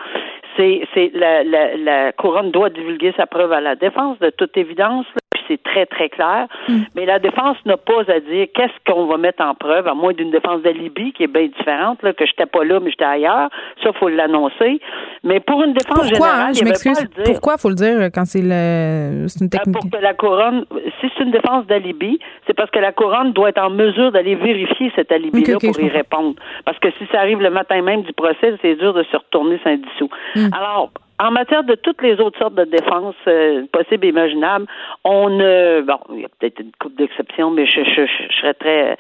[0.56, 4.56] C'est, c'est la, la, la couronne doit divulguer sa preuve à la défense de toute
[4.56, 5.06] évidence
[5.52, 6.46] c'est très, très clair.
[6.68, 6.80] Mm.
[6.96, 10.12] Mais la défense n'a pas à dire qu'est-ce qu'on va mettre en preuve, à moins
[10.12, 13.48] d'une défense d'alibi qui est bien différente, là, que j'étais pas là, mais j'étais ailleurs.
[13.82, 14.80] Ça, il faut l'annoncer.
[15.24, 16.52] Mais pour une défense Pourquoi, générale, hein?
[16.54, 17.06] je m'excuse.
[17.24, 19.26] Pourquoi faut le dire quand c'est le...
[19.40, 19.76] une technique?
[19.76, 20.64] Euh, pour que la couronne,
[21.00, 24.34] si c'est une défense d'alibi, c'est parce que la couronne doit être en mesure d'aller
[24.34, 26.34] vérifier cet alibi-là pour y répondre.
[26.64, 29.60] Parce que si ça arrive le matin même du procès, c'est dur de se retourner
[29.62, 30.08] sans dissous.
[30.34, 30.48] Mm.
[30.52, 30.90] Alors,
[31.22, 34.66] en matière de toutes les autres sortes de défense euh, possibles et imaginables,
[35.04, 38.54] on euh, bon, il y a peut-être une coupe d'exceptions, mais je, je, je, serais
[38.54, 38.96] très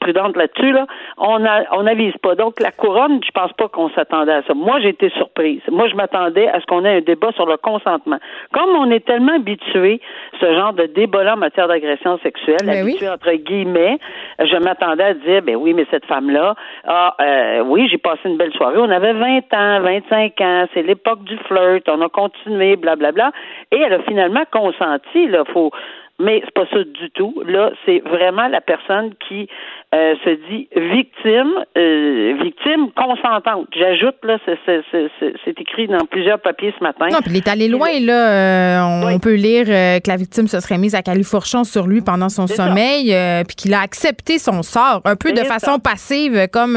[0.00, 0.70] prudente là-dessus.
[0.72, 0.86] Là,
[1.18, 2.36] on a, on n'avise pas.
[2.36, 4.54] Donc la couronne, je pense pas qu'on s'attendait à ça.
[4.54, 5.60] Moi, j'ai été surprise.
[5.68, 8.18] Moi, je m'attendais à ce qu'on ait un débat sur le consentement.
[8.52, 10.00] Comme on est tellement habitué
[10.40, 12.92] ce genre de débat-là en matière d'agression sexuelle, Ben oui.
[12.92, 13.98] habitué entre guillemets,
[14.38, 18.36] je m'attendais à dire, ben oui, mais cette femme-là, ah, euh, oui, j'ai passé une
[18.36, 18.78] belle soirée.
[18.78, 23.32] On avait 20 ans, 25 ans, c'est l'époque du flirt, on a continué, blablabla.
[23.72, 25.70] Et elle a finalement consenti, là, faut.
[26.18, 27.42] Mais c'est pas ça du tout.
[27.46, 29.50] Là, c'est vraiment la personne qui
[29.94, 33.68] euh, se dit victime, euh, victime consentante.
[33.76, 37.08] J'ajoute là, c'est, écrit dans plusieurs papiers ce matin.
[37.12, 38.30] Non, puis il est allé loin, là.
[38.30, 39.18] Euh, on Oui.
[39.18, 43.14] peut lire que la victime se serait mise à califourchon sur lui pendant son sommeil,
[43.46, 45.78] puis qu'il a accepté son sort, un peu de façon ça.
[45.78, 46.76] passive, comme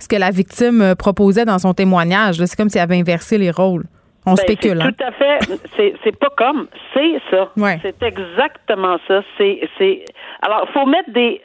[0.00, 2.44] ce que la victime proposait dans son témoignage.
[2.44, 3.84] C'est comme s'il avait inversé les rôles.
[4.30, 4.90] On Ben, spécule, hein?
[4.96, 5.38] Tout à fait.
[5.76, 6.68] C'est, c'est pas comme.
[6.94, 7.50] C'est ça.
[7.56, 7.78] Ouais.
[7.82, 9.22] C'est exactement ça.
[9.36, 10.04] C'est, c'est.
[10.42, 11.40] Alors, faut mettre des.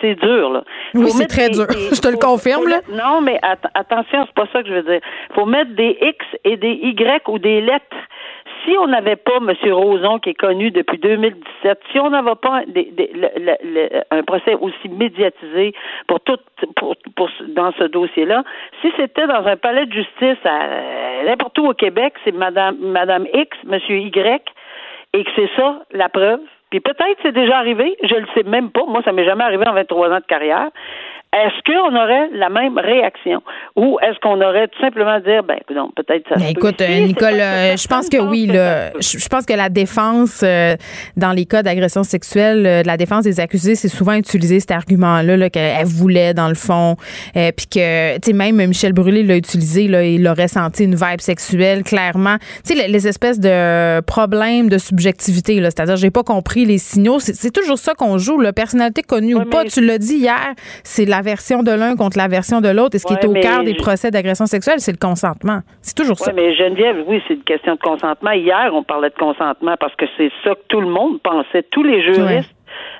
[0.00, 0.62] C'est dur, là.
[0.94, 1.66] Faut Oui, c'est très des- dur.
[1.66, 2.76] des- Je te le confirme, là.
[2.76, 5.00] mettre- Non, mais att- attention, c'est pas ça que je veux dire.
[5.34, 7.96] Faut mettre des X et des Y ou des lettres.
[8.64, 9.52] Si on n'avait pas M.
[9.72, 15.72] Roson, qui est connu depuis 2017, si on n'avait pas le- un procès aussi médiatisé
[16.06, 16.38] pour tout,
[16.76, 18.42] pour, pour- dans ce dossier-là,
[18.82, 23.26] si c'était dans un palais de justice à n'importe où au Québec, c'est Madame, Madame
[23.32, 24.42] X, Monsieur Y,
[25.14, 26.40] et que c'est ça la preuve.
[26.70, 28.84] Puis peut-être c'est déjà arrivé, je le sais même pas.
[28.86, 30.68] Moi, ça m'est jamais arrivé en 23 ans de carrière.
[31.30, 33.42] Est-ce qu'on aurait la même réaction?
[33.76, 36.36] Ou est-ce qu'on aurait tout simplement dire, ben, non, peut-être ça.
[36.38, 38.46] Mais peut écoute, ici, euh, Nicole, euh, je pense que oui.
[38.46, 40.74] Là, je pense que la défense, euh,
[41.18, 44.70] dans les cas d'agression sexuelle, euh, de la défense des accusés, c'est souvent utilisé cet
[44.70, 46.96] argument-là là, qu'elle voulait, dans le fond.
[47.34, 51.20] Puis que, tu sais, même Michel Brûlé l'a utilisé, là, il aurait senti une vibe
[51.20, 52.38] sexuelle, clairement.
[52.64, 56.78] Tu sais, les, les espèces de problèmes de subjectivité, là, c'est-à-dire, j'ai pas compris les
[56.78, 57.18] signaux.
[57.20, 59.64] C'est toujours ça qu'on joue, la personnalité connue ou pas.
[59.64, 62.96] Tu l'as dit hier, c'est la version de l'un contre la version de l'autre.
[62.96, 65.60] Et ce qui Ouais, est au cœur des je- procès d'agression sexuelle, c'est le consentement.
[65.82, 66.32] C'est toujours ça.
[66.32, 68.32] Oui, mais Geneviève, oui, c'est une question de consentement.
[68.32, 71.82] Hier, on parlait de consentement parce que c'est ça que tout le monde pensait, tous
[71.82, 72.54] les juristes.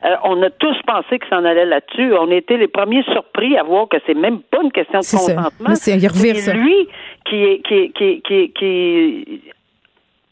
[0.04, 2.12] euh, on a tous pensé que ça en allait là-dessus.
[2.18, 5.16] On était les premiers surpris à voir que c'est même pas une question de ça.
[5.18, 5.74] consentement.
[5.74, 5.98] C'est-
[6.40, 6.52] ça.
[6.54, 6.88] lui
[7.28, 9.40] qui est, qui est, qui est- qui est- qui est-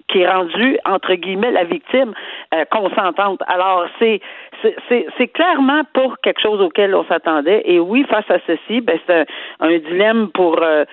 [0.09, 2.13] qui est rendu entre guillemets la victime
[2.55, 3.41] euh, consentante.
[3.47, 4.21] Alors c'est
[4.63, 7.63] c'est- c'est clairement pour quelque chose auquel on s'attendait.
[7.67, 9.25] Et oui, face à ceci, ben c'est un,
[9.61, 10.85] un dilemme pour euh,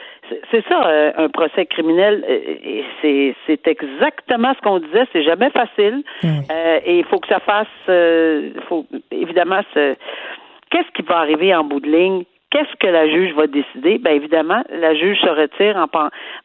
[0.52, 2.23] c'est- ça euh, un procès criminel.
[2.28, 5.06] et c'est c'est exactement ce qu'on disait.
[5.13, 6.04] C'est jamais facile.
[6.52, 7.67] Euh, et il faut que ça fasse.
[7.89, 12.23] euh, faut évidemment Qu'est-ce qui va arriver en bout de ligne?
[12.54, 13.98] Qu'est-ce que la juge va décider?
[13.98, 15.88] Bien évidemment, la juge se retire en,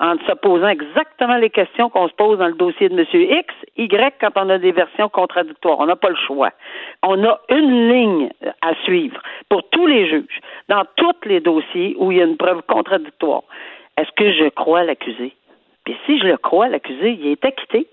[0.00, 3.04] en se posant exactement les questions qu'on se pose dans le dossier de M.
[3.12, 5.78] X, Y quand on a des versions contradictoires.
[5.80, 6.50] On n'a pas le choix.
[7.02, 8.30] On a une ligne
[8.62, 10.40] à suivre pour tous les juges,
[10.70, 13.42] dans tous les dossiers où il y a une preuve contradictoire.
[13.98, 15.34] Est-ce que je crois l'accusé?
[15.84, 17.86] Puis si je le crois, l'accusé, il est acquitté.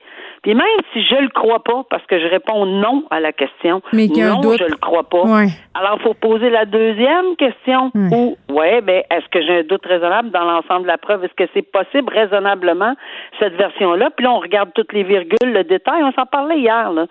[0.44, 3.82] Puis même si je le crois pas, parce que je réponds non à la question,
[3.94, 4.60] Mais qu'il y a un non, doute.
[4.60, 5.24] je le crois pas.
[5.24, 5.48] Ouais.
[5.74, 7.92] Alors, il faut poser la deuxième question.
[7.94, 8.14] Hmm.
[8.14, 11.24] Ou, ouais, ben, est-ce que j'ai un doute raisonnable dans l'ensemble de la preuve?
[11.26, 12.94] Est-ce que c'est possible raisonnablement,
[13.40, 14.10] cette version-là?
[14.16, 16.04] Puis là, on regarde toutes les virgules, le détail.
[16.04, 17.06] On s'en parlait hier, là.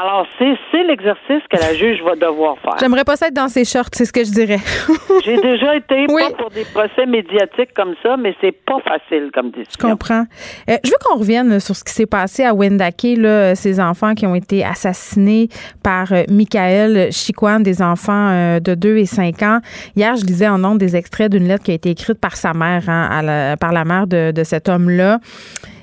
[0.00, 2.76] Alors, c'est, c'est l'exercice que la juge va devoir faire.
[2.80, 4.58] J'aimerais pas ça être dans ses shorts, c'est ce que je dirais.
[5.24, 6.22] J'ai déjà été, Oui.
[6.30, 9.90] pas pour des procès médiatiques comme ça, mais c'est pas facile comme Je décision.
[9.90, 10.24] comprends.
[10.68, 14.14] Euh, je veux qu'on revienne sur ce qui s'est passé à Wendake, là, ces enfants
[14.14, 15.48] qui ont été assassinés
[15.82, 19.60] par euh, Michael Chiquan, des enfants euh, de 2 et 5 ans.
[19.96, 22.52] Hier, je lisais en nombre des extraits d'une lettre qui a été écrite par sa
[22.52, 25.18] mère, hein, la- par la mère de, cet homme-là.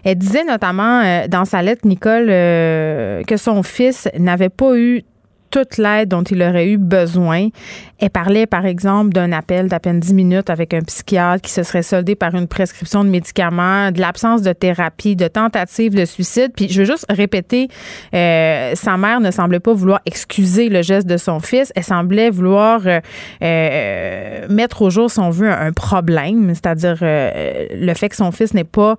[0.04, 5.04] Elle disait notamment euh, dans sa lettre, Nicole, que son fils n'avait pas eu
[5.50, 7.50] toute l'aide dont il aurait eu besoin.
[8.00, 11.64] Elle parlait, par exemple, d'un appel d'à peine 10 minutes avec un psychiatre qui se
[11.64, 16.52] serait soldé par une prescription de médicaments, de l'absence de thérapie, de tentative de suicide.
[16.56, 17.70] Puis je veux juste répéter,
[18.14, 21.72] euh, sa mère ne semblait pas vouloir excuser le geste de son fils.
[21.76, 23.00] Elle semblait vouloir euh,
[23.42, 28.54] euh, mettre au jour, si on veut, un problème, c'est-à-dire le fait que son fils
[28.54, 28.96] n'ait pas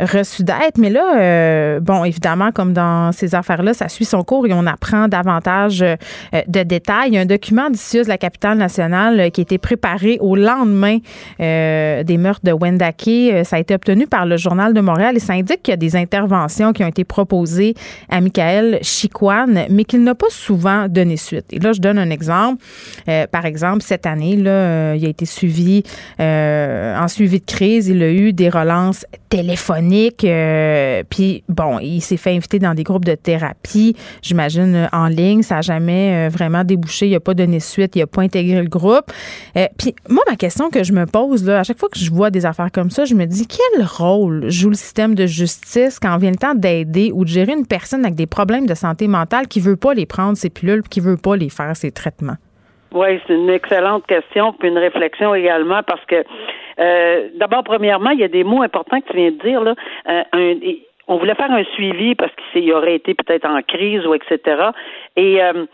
[0.00, 0.76] reçu d'aide.
[0.76, 5.06] Mais là, bon, évidemment, comme dans ces affaires-là, ça suit son cours et on apprend
[5.06, 5.84] davantage
[6.32, 7.10] de détails.
[7.10, 10.98] Il y a un document de la capitale nationale, qui a été préparé au lendemain
[11.38, 13.44] des meurtres de Wendake.
[13.44, 15.76] Ça a été obtenu par le Journal de Montréal et ça indique qu'il y a
[15.76, 17.74] des interventions qui ont été proposées
[18.08, 21.46] à Michael Chiquan, mais qu'il n'a pas souvent donné suite.
[21.52, 22.62] Et là, je donne un exemple.
[23.32, 25.82] par exemple, cette année, il a été suivi
[26.18, 27.88] en suivi de crise.
[27.88, 30.26] Il a eu des relances téléphoniques.
[31.08, 35.42] puis, bon, il s'est fait inviter dans des groupes de thérapie, j'imagine, en ligne.
[35.42, 35.79] Ça n'a jamais
[36.28, 37.06] vraiment débouché.
[37.06, 37.96] Il n'a pas donné suite.
[37.96, 39.10] Il n'a pas intégré le groupe.
[39.78, 42.30] puis, moi, ma question que je me pose, là, à chaque fois que je vois
[42.30, 46.16] des affaires comme ça, je me dis quel rôle joue le système de justice quand
[46.18, 49.48] vient le temps d'aider ou de gérer une personne avec des problèmes de santé mentale
[49.48, 51.90] qui ne veut pas les prendre, ses pilules, qui ne veut pas les faire, ses
[51.90, 52.36] traitements?
[52.92, 56.24] Oui, c'est une excellente question, puis une réflexion également, parce que
[56.80, 59.62] euh, d'abord, premièrement, il y a des mots importants que tu viens de dire.
[59.62, 59.74] Là.
[60.08, 60.22] Euh,
[61.10, 64.70] on voulait faire un suivi parce qu'il aurait été peut-être en crise ou etc.
[65.16, 65.66] Et euh,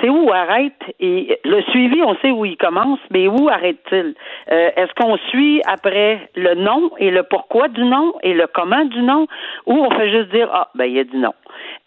[0.00, 4.14] c'est où arrête et le suivi, on sait où il commence, mais où arrête-t-il?
[4.52, 8.84] Euh, Est-ce qu'on suit après le nom et le pourquoi du nom et le comment
[8.84, 9.26] du nom,
[9.64, 11.32] ou on fait juste dire ah ben il y a du nom.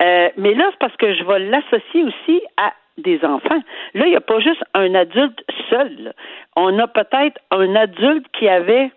[0.01, 3.61] Euh, mais là, c'est parce que je vais l'associer aussi à des enfants.
[3.93, 6.13] Là, il n'y a pas juste un adulte seul.
[6.55, 8.91] On a peut-être un adulte qui avait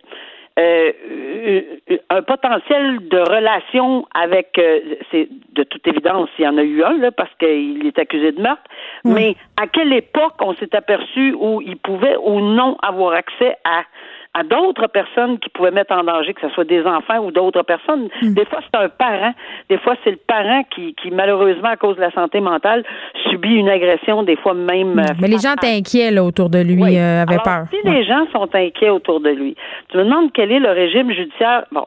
[0.59, 0.93] euh,
[2.11, 6.83] un potentiel de relation avec, euh, c'est de toute évidence, il y en a eu
[6.83, 8.63] un là parce qu'il est accusé de meurtre.
[9.05, 13.83] Mais à quelle époque on s'est aperçu où il pouvait ou non avoir accès à
[14.35, 17.63] à d'autres personnes qui pouvaient mettre en danger, que ce soit des enfants ou d'autres
[17.63, 18.09] personnes.
[18.23, 18.33] Hmm.
[18.35, 19.35] Des fois, c'est un parent.
[19.69, 22.85] Des fois, c'est le parent qui, qui, malheureusement, à cause de la santé mentale,
[23.31, 24.99] subit une agression, des fois même.
[24.99, 26.99] Euh, Mais les gens étaient inquiets là, autour de lui, oui.
[26.99, 27.67] euh, avaient peur.
[27.71, 29.55] Si les gens sont inquiets autour de lui,
[29.89, 31.65] tu me demandes quel est le régime judiciaire?
[31.71, 31.87] Bon,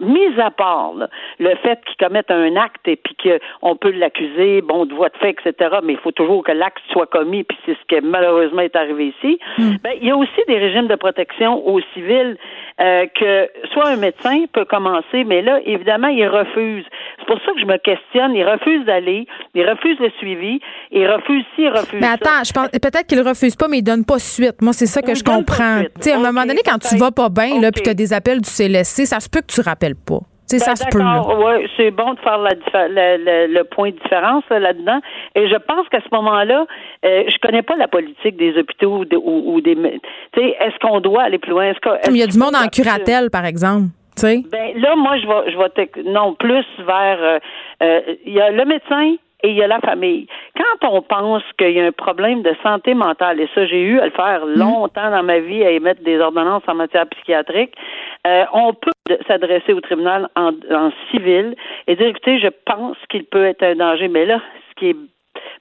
[0.00, 0.94] mis à part
[1.38, 5.16] le fait qu'il commette un acte et puis qu'on peut l'accuser, bon, de voie de
[5.18, 8.62] fait, etc., mais il faut toujours que l'acte soit commis, puis c'est ce qui malheureusement
[8.62, 9.38] est arrivé ici.
[9.58, 9.76] Hmm.
[9.82, 12.36] Ben, il y a aussi des régimes de protection au civil
[12.80, 16.84] euh, que soit un médecin peut commencer, mais là, évidemment, il refuse.
[17.18, 18.34] C'est pour ça que je me questionne.
[18.34, 22.52] Il refuse d'aller, il refuse le suivi, il refuse ci, il refuse Mais attends, je
[22.52, 24.62] pense peut-être qu'il refuse pas, mais il donne pas suite.
[24.62, 25.82] Moi, c'est ça que je comprends.
[25.96, 27.94] Tu sais, à un moment donné, quand tu vas pas bien, là, puis tu as
[27.94, 30.20] des appels du CLSC, ça se peut que tu rappelles pas.
[30.58, 31.02] Ben, ça se peut.
[31.02, 32.54] Ouais, c'est bon de faire la,
[33.46, 35.00] le point de différence là-dedans.
[35.34, 36.66] Et je pense qu'à ce moment-là,
[37.04, 39.74] euh, je connais pas la politique des hôpitaux ou, ou des.
[39.74, 40.00] Tu
[40.34, 41.64] sais, est-ce qu'on doit aller plus loin?
[41.64, 43.86] Est-ce il y a du monde en curatelle, par exemple.
[44.50, 47.18] Ben là, moi, je vais, je vais non plus vers.
[47.20, 47.38] Euh,
[47.82, 50.26] euh, il y a le médecin, et il y a la famille.
[50.56, 53.98] Quand on pense qu'il y a un problème de santé mentale, et ça j'ai eu
[54.00, 54.54] à le faire mm.
[54.58, 57.74] longtemps dans ma vie, à émettre des ordonnances en matière psychiatrique,
[58.26, 58.90] euh, on peut
[59.26, 60.52] s'adresser au tribunal en,
[61.10, 64.90] civil et dire, écoutez, je pense qu'il peut être un danger, mais là, ce qui
[64.90, 64.96] est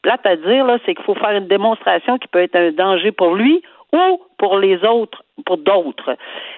[0.01, 3.11] plate à dire, là, c'est qu'il faut faire une démonstration qu'il peut être un danger
[3.11, 3.61] pour lui
[3.93, 6.15] ou pour les autres, pour d'autres.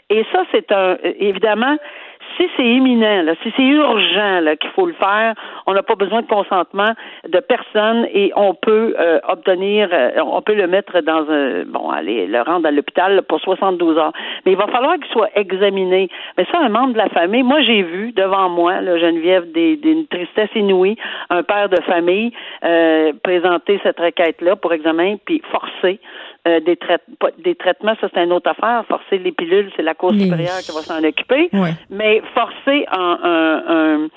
[0.09, 1.77] Et ça, c'est un, évidemment,
[2.37, 5.33] si c'est imminent, là, si c'est urgent là, qu'il faut le faire,
[5.65, 6.91] on n'a pas besoin de consentement
[7.27, 11.89] de personne et on peut euh, obtenir, euh, on peut le mettre dans un, bon,
[11.89, 14.13] aller le rendre à l'hôpital pour 72 heures.
[14.45, 16.09] Mais il va falloir qu'il soit examiné.
[16.37, 19.77] Mais ça, un membre de la famille, moi j'ai vu devant moi, là, Geneviève, des,
[19.77, 20.97] d'une tristesse inouïe,
[21.29, 22.31] un père de famille
[22.63, 25.99] euh, présenter cette requête-là pour examen, puis forcer
[26.47, 26.77] euh, des,
[27.43, 28.83] des traitements, ça c'est une autre affaire.
[28.87, 31.49] Forcer les pilules, c'est la Cour supérieure qui va s'en occuper.
[31.89, 34.07] Mais forcer un, un, un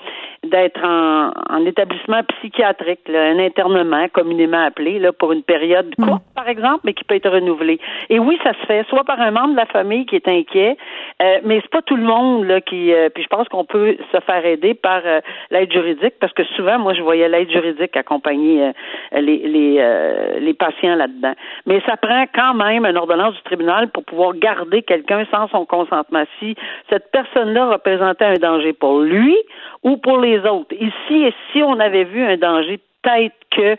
[0.45, 6.05] d'être en, en, établissement psychiatrique, un internement communément appelé, là, pour une période mm.
[6.05, 7.79] courte, par exemple, mais qui peut être renouvelée.
[8.09, 10.77] Et oui, ça se fait, soit par un membre de la famille qui est inquiet,
[11.21, 12.93] euh, mais c'est pas tout le monde là qui.
[12.93, 16.43] Euh, puis je pense qu'on peut se faire aider par euh, l'aide juridique, parce que
[16.55, 21.33] souvent, moi, je voyais l'aide juridique accompagner euh, les les, les patients là-dedans.
[21.65, 25.65] Mais ça prend quand même une ordonnance du tribunal pour pouvoir garder quelqu'un sans son
[25.65, 26.23] consentement.
[26.39, 26.55] Si
[26.89, 29.35] cette personne-là représentait un danger pour lui
[29.83, 30.73] ou pour les autres.
[30.73, 33.75] Ici, si on avait vu un danger, peut-être que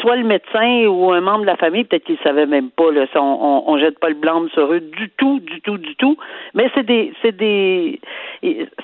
[0.00, 2.90] soit le médecin ou un membre de la famille, peut-être qu'ils ne savaient même pas,
[2.92, 6.16] là, on, ne jette pas le blâme sur eux du tout, du tout, du tout.
[6.54, 8.00] Mais c'est des, c'est des,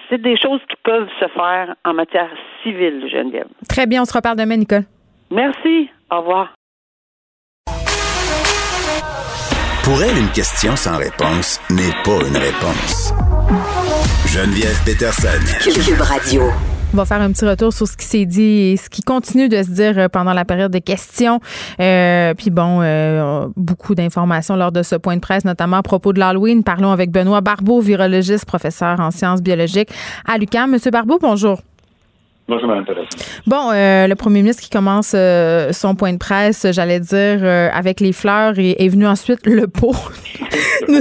[0.08, 2.30] c'est des choses qui peuvent se faire en matière
[2.62, 3.48] civile, Geneviève.
[3.68, 4.84] Très bien, on se reparle demain, Nicole.
[5.30, 5.88] Merci.
[6.10, 6.54] Au revoir.
[9.84, 13.12] Pour elle, une question sans réponse n'est pas une réponse.
[14.26, 15.40] Geneviève Peterson.
[15.60, 16.71] Cube Radio.
[16.94, 19.48] On va faire un petit retour sur ce qui s'est dit et ce qui continue
[19.48, 21.40] de se dire euh, pendant la période de questions.
[21.80, 26.12] Euh, puis bon, euh, beaucoup d'informations lors de ce point de presse, notamment à propos
[26.12, 26.62] de l'Halloween.
[26.62, 29.88] Parlons avec Benoît Barbeau, virologiste, professeur en sciences biologiques
[30.26, 30.70] à l'UQAM.
[30.70, 31.62] Monsieur Barbeau, bonjour.
[33.46, 37.68] Bon, euh, le premier ministre qui commence euh, son point de presse, j'allais dire, euh,
[37.72, 39.94] avec les fleurs et est venu ensuite le pot.
[40.88, 41.00] nous,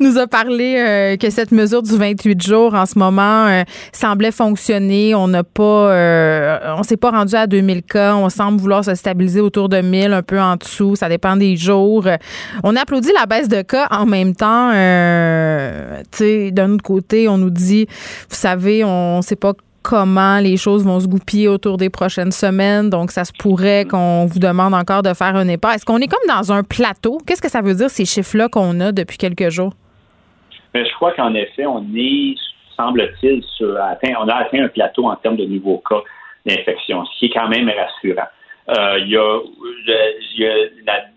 [0.00, 3.62] nous a parlé que cette mesure du 28 jours en ce moment
[3.92, 5.14] semblait fonctionner.
[5.14, 8.14] On n'a pas, on s'est pas rendu à 2000 cas.
[8.14, 10.96] On semble vouloir se stabiliser autour de 1000, un peu en dessous.
[10.96, 12.06] Ça dépend des jours.
[12.62, 14.70] On applaudit la baisse de cas en même temps.
[14.70, 17.86] tu sais, d'un autre côté, on nous dit,
[18.30, 19.52] vous savez, on ne sait pas
[19.84, 22.88] comment les choses vont se goupiller autour des prochaines semaines.
[22.88, 25.76] Donc, ça se pourrait qu'on vous demande encore de faire un épargne.
[25.76, 27.18] Est-ce qu'on est comme dans un plateau?
[27.26, 29.74] Qu'est-ce que ça veut dire, ces chiffres-là qu'on a depuis quelques jours?
[30.72, 32.34] Bien, je crois qu'en effet, on est,
[32.76, 33.44] semble-t-il,
[33.76, 36.02] atteint, on a atteint un plateau en termes de nouveaux cas
[36.46, 38.28] d'infection, ce qui est quand même rassurant.
[38.70, 40.54] Euh, il, y a,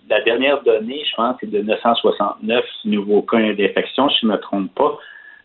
[0.09, 4.37] la, dernière donnée, je pense, c'est de 969 nouveaux cas d'infection, si je ne me
[4.37, 4.97] trompe pas.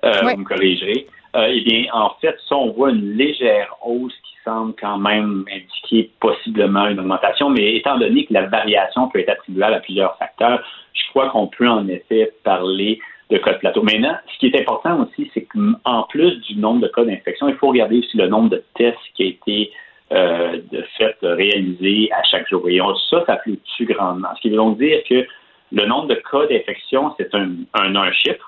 [0.05, 1.07] Euh, vous me corrigerez.
[1.35, 5.45] Euh, eh bien, en fait, ça, on voit une légère hausse qui semble quand même
[5.51, 10.19] indiquer possiblement une augmentation, mais étant donné que la variation peut être attribuable à plusieurs
[10.19, 10.63] facteurs,
[10.93, 12.99] je crois qu'on peut en effet parler
[13.31, 13.83] de cas de plateau.
[13.83, 17.55] Maintenant, ce qui est important aussi, c'est qu'en plus du nombre de cas d'infection, il
[17.55, 19.73] faut regarder aussi le nombre de tests qui a été
[20.13, 22.69] euh, de fait réalisé à chaque jour.
[22.69, 22.79] Et
[23.09, 24.29] ça, ça fluctue grandement.
[24.37, 25.27] Ce qui veut donc dire que
[25.73, 28.47] le nombre de cas d'infection, c'est un, un, un chiffre,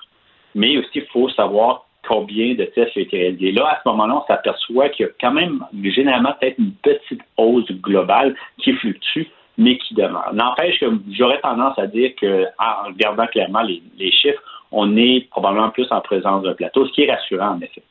[0.53, 3.51] mais aussi il faut savoir combien de tests ont été réalisés.
[3.51, 7.21] Là, à ce moment-là, on s'aperçoit qu'il y a quand même généralement peut-être une petite
[7.37, 9.27] hausse globale qui fluctue,
[9.57, 10.33] mais qui demeure.
[10.33, 14.41] N'empêche que j'aurais tendance à dire que, en regardant clairement les, les chiffres,
[14.71, 17.83] on est probablement plus en présence d'un plateau, ce qui est rassurant en effet.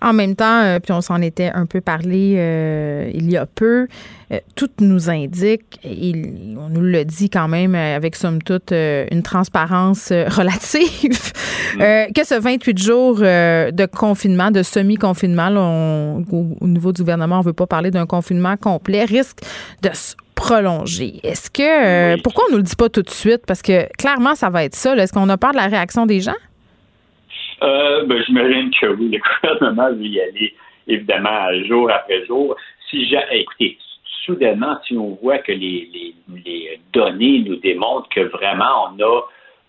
[0.00, 3.46] En même temps, euh, puis on s'en était un peu parlé euh, il y a
[3.46, 3.88] peu,
[4.32, 6.12] euh, tout nous indique, et
[6.56, 11.32] on nous le dit quand même avec somme toute une transparence relative,
[11.76, 12.12] mm.
[12.14, 15.48] que ce 28 jours de confinement, de semi-confinement,
[16.30, 19.38] au, niveau du gouvernement, on ne veut pas parler d'un confinement complet, risque
[19.82, 21.18] de se prolonger.
[21.24, 22.20] Est-ce que...
[22.22, 23.42] Pourquoi on ne nous le dit pas tout de suite?
[23.46, 24.94] Parce que clairement, ça va être ça.
[24.94, 26.36] Est-ce qu'on a peur de la réaction des gens?
[27.62, 30.54] Euh, ben, J'imagine que oui, le gouvernement veut y aller,
[30.86, 32.56] évidemment, jour après jour.
[32.88, 33.78] Si écoutez,
[34.24, 39.22] soudainement, si on voit que les, les, les, données nous démontrent que vraiment on a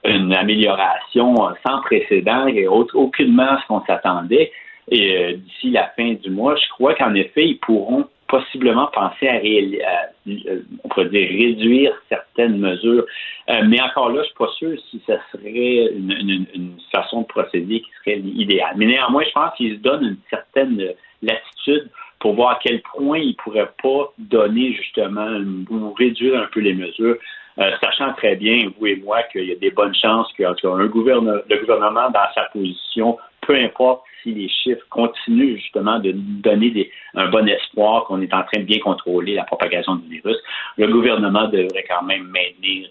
[0.06, 1.36] une amélioration
[1.66, 4.52] sans précédent et aucunement ce qu'on s'attendait,
[4.92, 9.28] et euh, d'ici la fin du mois, je crois qu'en effet, ils pourront possiblement penser
[9.28, 13.06] à, euh, on pourrait dire, réduire certaines mesures.
[13.50, 17.82] Euh, mais encore là, je suis pas sûr si ce serait une, façon de procéder
[17.82, 18.74] qui serait idéale.
[18.78, 23.18] Mais néanmoins, je pense qu'ils se donnent une certaine latitude pour voir à quel point
[23.18, 25.28] ils pourraient pas donner justement
[25.70, 27.18] ou réduire un peu les mesures.
[27.58, 30.86] Euh, sachant très bien, vous et moi, qu'il y a des bonnes chances que, un
[30.86, 33.18] gouverneur, le gouvernement, dans sa position,
[33.50, 38.32] peu importe si les chiffres continuent justement de donner des, un bon espoir qu'on est
[38.32, 40.38] en train de bien contrôler la propagation du virus,
[40.78, 42.90] le gouvernement devrait quand même maintenir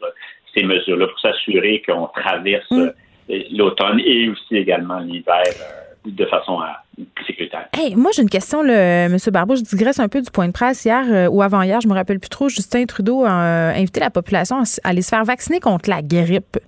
[0.53, 2.89] ces mesures-là pour s'assurer qu'on traverse mm.
[3.53, 6.61] l'automne et aussi également l'hiver euh, de façon
[7.14, 7.68] plus sécuritaire.
[7.72, 9.16] Hey, moi, j'ai une question, M.
[9.30, 9.57] Barbeau.
[9.57, 10.84] Je digresse un peu du point de presse.
[10.84, 14.11] Hier euh, ou avant-hier, je me rappelle plus trop, Justin Trudeau a euh, invité la
[14.11, 16.59] population à aller se faire vacciner contre la grippe.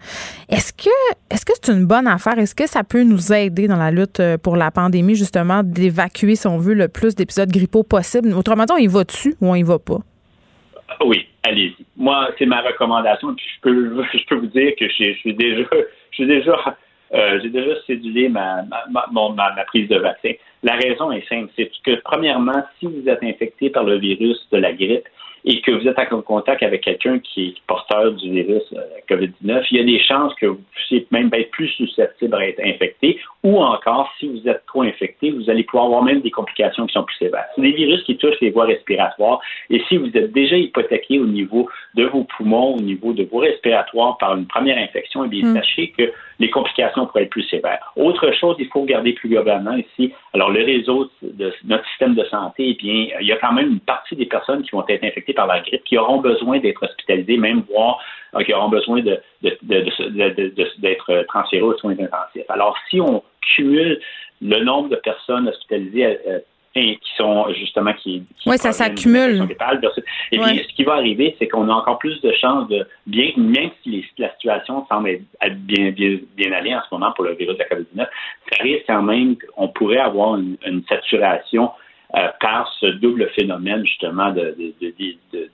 [0.49, 0.91] Est-ce que
[1.31, 2.39] est-ce que c'est une bonne affaire?
[2.39, 6.37] Est-ce que ça peut nous aider dans la lutte euh, pour la pandémie, justement, d'évacuer,
[6.37, 8.33] si on veut, le plus d'épisodes grippaux possible?
[8.35, 9.99] Autrement dit, on y va dessus ou on y va pas?
[11.05, 11.85] Oui, allez-y.
[11.97, 13.35] Moi, c'est ma recommandation.
[13.35, 15.63] Puis je peux, je peux vous dire que je, je suis déjà,
[16.11, 16.53] je suis déjà
[17.15, 20.33] euh, j'ai déjà cédulé ma, ma, ma, ma, prise de vaccin.
[20.63, 24.59] La raison est simple, c'est que premièrement, si vous êtes infecté par le virus de
[24.59, 25.09] la grippe,
[25.45, 29.65] et que vous êtes en contact avec quelqu'un qui est porteur du virus euh, COVID-19,
[29.71, 33.19] il y a des chances que vous puissiez même être plus susceptible à être infecté
[33.43, 36.93] ou encore, si vous êtes trop infecté, vous allez pouvoir avoir même des complications qui
[36.93, 37.47] sont plus sévères.
[37.57, 39.41] C'est des virus qui touchent les voies respiratoires
[39.71, 43.39] et si vous êtes déjà hypothéqué au niveau de vos poumons, au niveau de vos
[43.39, 45.55] respiratoires par une première infection, eh bien, mm.
[45.55, 47.93] sachez que les complications pourraient être plus sévères.
[47.97, 50.13] Autre chose, il faut regarder plus globalement ici.
[50.33, 53.73] Alors, le réseau de notre système de santé, eh bien, il y a quand même
[53.73, 56.83] une partie des personnes qui vont être infectées par la grippe, qui auront besoin d'être
[56.83, 57.99] hospitalisés, même voire
[58.35, 59.19] euh, qui auront besoin d'être
[61.29, 62.49] transférés aux soins intensifs.
[62.49, 63.23] Alors, si on
[63.55, 64.01] cumule
[64.41, 66.17] le nombre de personnes hospitalisées
[66.75, 69.49] et qui sont justement qui, oui ça s'accumule.
[70.31, 73.33] et bien ce qui va arriver c'est qu'on a encore plus de chances de bien
[73.37, 77.35] même si la situation semble être bien, bien bien allée en ce moment pour le
[77.35, 78.09] virus de la COVID-19
[78.53, 81.71] ça risque quand même on pourrait avoir une, saturation
[82.17, 84.75] euh, par ce double phénomène justement de, de,
[85.33, 85.47] de,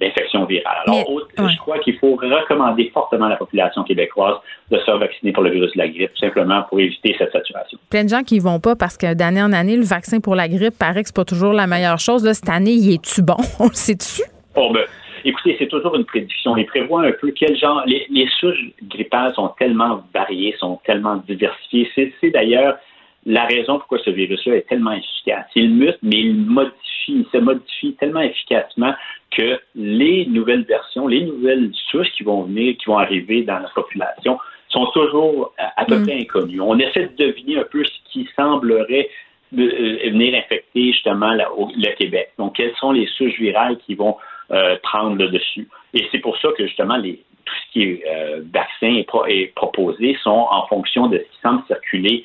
[0.00, 0.76] d'infection virale.
[0.86, 4.36] Alors, je crois qu'il faut recommander fortement à la population québécoise
[4.70, 7.78] de se vacciner pour le virus de la grippe, tout simplement pour éviter cette saturation.
[7.90, 10.36] Plein de gens qui y vont pas parce que d'année en année, le vaccin pour
[10.36, 12.24] la grippe paraît que c'est pas toujours la meilleure chose.
[12.24, 13.36] Là, cette année, il est-tu bon?
[13.58, 14.22] On le sait-tu?
[14.54, 14.84] Oh, ben,
[15.24, 16.56] écoutez, c'est toujours une prédiction.
[16.56, 17.82] Il prévoit un peu quel genre.
[17.86, 21.90] Les, les souches grippales sont tellement variées, sont tellement diversifiées.
[22.20, 22.76] C'est d'ailleurs
[23.24, 25.46] la raison pourquoi ce virus-là est tellement efficace.
[25.54, 26.74] Il mute, mais il modifie,
[27.08, 28.94] il se modifie tellement efficacement
[29.30, 33.68] que les nouvelles versions, les nouvelles souches qui vont venir, qui vont arriver dans la
[33.68, 36.02] population, sont toujours à, peu mm.
[36.04, 36.60] près inconnues.
[36.60, 39.08] On essaie de deviner un peu ce qui semblerait
[39.56, 42.32] euh, venir infecter justement le Québec.
[42.38, 44.16] Donc, quelles sont les souches virales qui vont
[44.50, 45.68] euh, prendre le dessus?
[45.94, 50.16] Et c'est pour ça que justement les, tout ce qui est euh, vaccin est, proposé
[50.22, 52.24] sont en fonction de ce qui semble circuler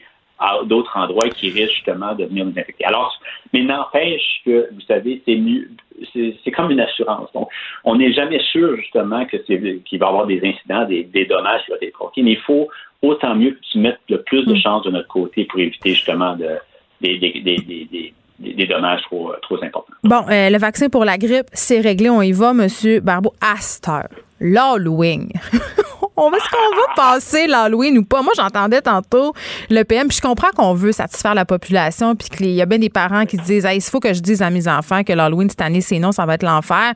[0.66, 2.86] d'autres endroits qui risquent justement de venir nous infecter.
[2.86, 3.18] Alors,
[3.54, 5.40] mais n'empêche que, vous savez, c'est
[6.44, 7.32] c'est comme une assurance.
[7.34, 7.50] Donc,
[7.84, 11.62] on n'est jamais sûr justement que qu'il va y avoir des incidents, des, des dommages
[11.66, 12.68] qui vont être provoqués, mais il faut
[13.02, 14.58] autant mieux que tu mettes le plus de mm.
[14.58, 16.50] chances de notre côté pour éviter justement de,
[17.02, 19.94] des, des, des, des dommages trop, trop importants.
[20.04, 22.10] Bon, euh, le vaccin pour la grippe, c'est réglé.
[22.10, 22.68] On y va, M.
[23.02, 23.56] Barbeau, à
[24.40, 25.30] L'Halloween.
[26.18, 28.22] on va, est-ce qu'on va passer l'Halloween ou pas?
[28.22, 29.34] Moi, j'entendais tantôt
[29.70, 32.80] le PM, puis je comprends qu'on veut satisfaire la population, puis qu'il y a bien
[32.80, 35.62] des parents qui disent, il faut que je dise à mes enfants que l'Halloween cette
[35.62, 36.94] année, c'est non, ça va être l'enfer.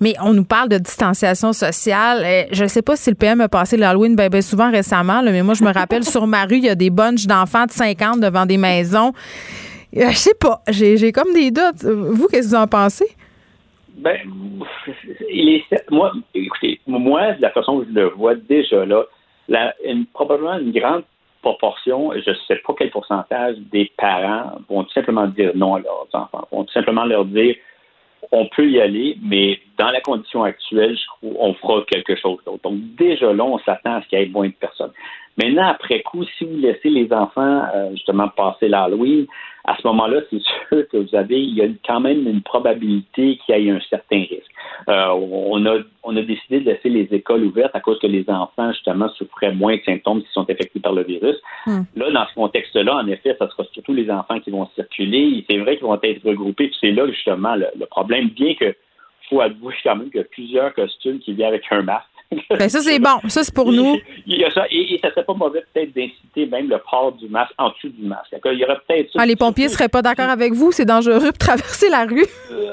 [0.00, 2.46] Mais on nous parle de distanciation sociale.
[2.52, 5.42] Je ne sais pas si le PM a passé l'Halloween bien, bien souvent récemment, mais
[5.42, 8.20] moi, je me rappelle sur ma rue, il y a des bunches d'enfants de 50
[8.20, 9.12] devant des maisons.
[9.96, 11.82] Euh, je sais pas, j'ai comme des doutes.
[11.84, 13.06] Vous, qu'est-ce que vous en pensez?
[13.96, 14.18] Ben,
[15.28, 20.06] il est, moi, écoutez, moi, de la façon que je le vois déjà là, une,
[20.06, 21.04] probablement une grande
[21.42, 25.80] proportion, je ne sais pas quel pourcentage des parents vont tout simplement dire non à
[25.80, 27.56] leurs enfants, vont tout simplement leur dire
[28.32, 32.38] on peut y aller, mais dans la condition actuelle, je trouve, on fera quelque chose
[32.44, 32.62] d'autre.
[32.62, 34.92] Donc, déjà là, on s'attend à ce qu'il y ait moins de personnes.
[35.36, 39.26] Maintenant, après coup, si vous laissez les enfants euh, justement passer l'Halloween,
[39.64, 43.38] à ce moment-là, c'est sûr que vous avez, il y a quand même une probabilité
[43.44, 44.50] qu'il y ait un certain risque.
[44.88, 48.28] Euh, on, a, on a décidé de laisser les écoles ouvertes à cause que les
[48.28, 51.36] enfants, justement, souffraient moins de symptômes s'ils sont infectés par le virus.
[51.66, 51.82] Hmm.
[51.96, 55.44] Là, dans ce contexte-là, en effet, ça sera surtout les enfants qui vont circuler.
[55.48, 58.74] C'est vrai qu'ils vont être regroupés, puis c'est là, justement, le, le problème, bien que
[59.30, 62.06] faut avouer quand même qu'il y a plusieurs costumes qui viennent avec un masque.
[62.58, 63.18] Ben ça, c'est bon.
[63.28, 63.98] Ça, c'est pour nous.
[64.26, 64.64] Il y a ça.
[64.70, 68.06] Et, ça serait pas mauvais peut-être d'inciter même le port du masque en dessous du
[68.06, 68.34] masque.
[68.44, 70.72] Il y aurait peut-être ah, les pompiers seraient pas d'accord avec vous.
[70.72, 72.26] C'est dangereux de traverser la rue.
[72.52, 72.70] Euh,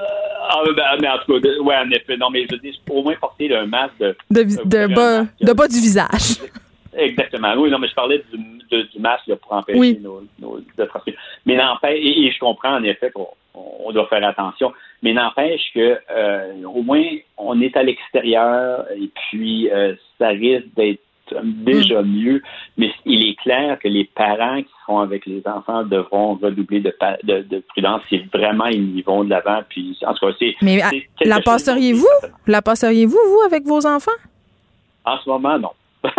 [0.50, 2.18] ah, ben, mais en tout cas, ouais, en effet.
[2.18, 4.16] Non, mais je dis, au moins porter un masque de...
[4.30, 6.40] De, de, bas, de bas du visage.
[6.98, 7.54] Exactement.
[7.58, 10.90] Oui, non, mais je parlais du, du masque pour empêcher nos, nos, de
[11.46, 13.28] Mais n'empêche, et, je comprends en effet qu'on
[13.86, 14.74] on doit faire attention.
[15.04, 17.04] Mais n'empêche que euh, au moins
[17.38, 21.02] on est à l'extérieur et puis euh, ça risque d'être
[21.44, 22.08] déjà mm.
[22.08, 22.42] mieux.
[22.78, 26.94] Mais il est clair que les parents qui seront avec les enfants devront redoubler de,
[27.24, 29.62] de, prudence si vraiment ils y vont de l'avant.
[29.70, 30.56] Puis en tout cas, c'est.
[30.62, 30.80] Mais
[31.22, 32.08] la passeriez-vous?
[32.48, 34.12] La passeriez-vous vous avec vos enfants?
[35.06, 35.72] En ce moment, non.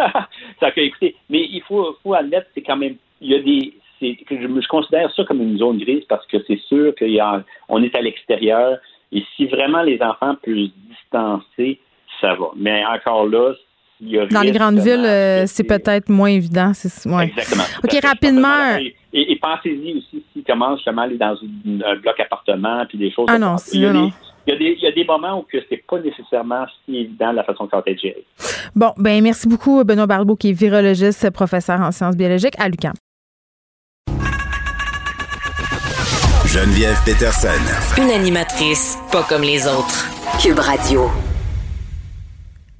[0.60, 4.14] ça écoutez, mais il faut, faut admettre, c'est quand même, il y a des, je,
[4.30, 8.78] je, considère ça comme une zone grise parce que c'est sûr qu'on est à l'extérieur
[9.12, 11.80] et si vraiment les enfants peuvent se distancer,
[12.20, 12.50] ça va.
[12.56, 13.54] Mais encore là,
[14.00, 16.72] il y a dans les grandes villes, euh, c'est peut-être moins évident.
[17.06, 17.24] Ouais.
[17.24, 17.64] Exactement.
[17.82, 18.78] OK, rapidement.
[19.12, 23.26] Et, pensez-y aussi s'ils commencent justement à aller dans un bloc appartement puis des choses
[23.28, 24.10] ah non, il, y a non.
[24.46, 26.98] il, y a des, il y a des moments où ce n'est pas nécessairement si
[26.98, 28.24] évident la façon va être géré.
[28.76, 32.92] Bon, ben merci beaucoup, Benoît Barbeau, qui est virologiste, professeur en sciences biologiques à l'UQAM.
[36.60, 37.48] Geneviève Peterson.
[37.98, 40.08] Une animatrice pas comme les autres.
[40.42, 41.08] Cube Radio.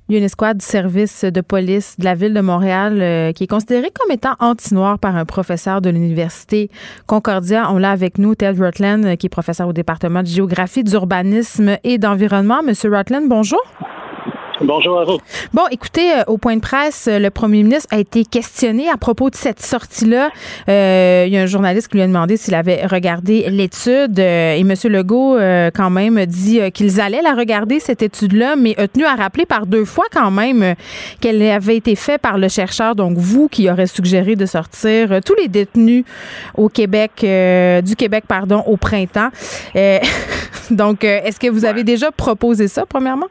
[0.09, 3.31] Il y a une escouade du service de police de la ville de Montréal euh,
[3.31, 6.71] qui est considérée comme étant anti-noir par un professeur de l'université
[7.07, 7.71] Concordia.
[7.71, 11.77] On l'a avec nous, Ted Rutland, euh, qui est professeur au département de géographie, d'urbanisme
[11.85, 12.65] et d'environnement.
[12.65, 13.63] Monsieur Rutland, bonjour.
[14.61, 15.19] Bonjour à vous.
[15.55, 18.97] Bon, écoutez, euh, au point de presse, euh, le premier ministre a été questionné à
[18.97, 20.31] propos de cette sortie-là.
[20.69, 24.59] Euh, il y a un journaliste qui lui a demandé s'il avait regardé l'étude et
[24.61, 24.75] M.
[24.85, 25.39] Legault,
[25.75, 29.67] quand même, dit qu'ils allaient la regarder, cette étude-là, mais a tenu à rappeler par
[29.67, 30.75] deux fois, quand même,
[31.21, 35.35] qu'elle avait été faite par le chercheur, donc vous, qui aurait suggéré de sortir tous
[35.35, 36.05] les détenus
[36.57, 39.29] au Québec, du Québec, pardon, au printemps.
[40.71, 43.29] donc, est-ce que vous avez déjà proposé ça, premièrement?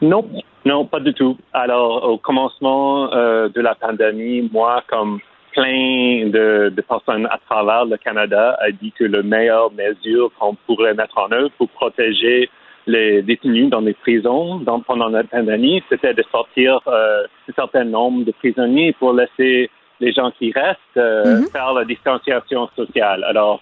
[0.00, 0.28] Non,
[0.64, 1.36] non, pas du tout.
[1.52, 5.18] Alors, au commencement euh, de la pandémie, moi, comme
[5.52, 10.54] plein de, de, personnes à travers le Canada a dit que la meilleure mesure qu'on
[10.66, 12.48] pourrait mettre en œuvre pour protéger
[12.86, 17.84] les détenus dans les prisons dans, pendant la pandémie, c'était de sortir euh, un certain
[17.84, 19.70] nombre de prisonniers pour laisser
[20.00, 21.52] les gens qui restent euh, mm-hmm.
[21.52, 23.24] faire la distanciation sociale.
[23.24, 23.60] Alors,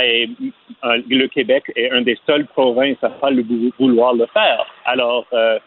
[0.00, 0.30] et,
[0.84, 3.44] euh, le Québec est un des seuls provinces à pas le
[3.78, 4.64] vouloir le faire.
[4.84, 5.58] Alors, euh,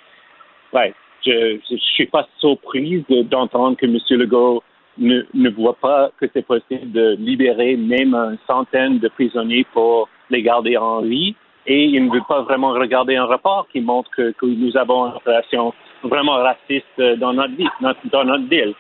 [0.73, 0.93] ouais,
[1.25, 3.97] je ne suis pas surprise d'entendre que M.
[4.11, 4.63] Legault
[4.97, 10.41] ne, voit pas que c'est possible de libérer même une centaine de prisonniers pour les
[10.41, 11.35] garder en vie.
[11.67, 15.13] Et il ne veut pas vraiment regarder un rapport qui montre que, nous avons une
[15.25, 15.73] relation
[16.03, 18.75] vraiment raciste vie, dans notre ville.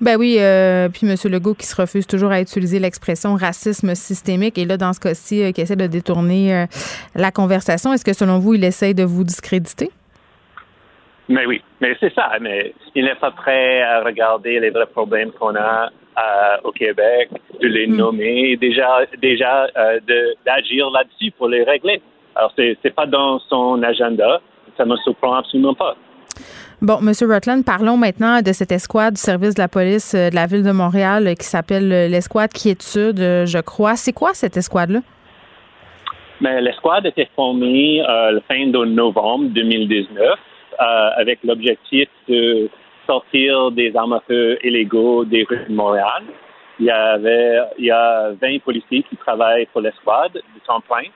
[0.00, 1.16] Ben oui, euh, puis M.
[1.32, 5.42] Legault qui se refuse toujours à utiliser l'expression racisme systémique et là, dans ce cas-ci,
[5.42, 6.66] euh, qui essaie de détourner euh,
[7.14, 7.92] la conversation.
[7.92, 9.90] Est-ce que selon vous, il essaie de vous discréditer?
[11.28, 12.30] Mais oui, mais c'est ça.
[12.40, 15.90] Mais il n'est pas prêt à regarder les vrais problèmes qu'on a
[16.64, 17.28] au Québec,
[17.60, 17.96] de les hmm.
[17.96, 19.66] nommer, déjà, déjà
[20.46, 22.00] d'agir là-dessus pour les régler.
[22.34, 24.40] Alors, c'est n'est pas dans son agenda.
[24.78, 25.94] Ça ne me surprend absolument pas.
[26.82, 27.10] Bon, M.
[27.22, 30.62] Rutland, parlons maintenant de cette escouade du service de la police euh, de la ville
[30.62, 33.96] de Montréal euh, qui s'appelle euh, l'escouade Quiétude, je crois.
[33.96, 35.00] C'est quoi cette escouade-là?
[36.42, 40.38] Mais l'escouade été formée euh, fin de novembre 2019
[41.16, 42.68] avec l'objectif de
[43.06, 46.24] sortir des armes à feu illégaux des rues de Montréal.
[46.78, 51.08] Il y avait il y a 20 policiers qui travaillent pour l'escouade de temps plein.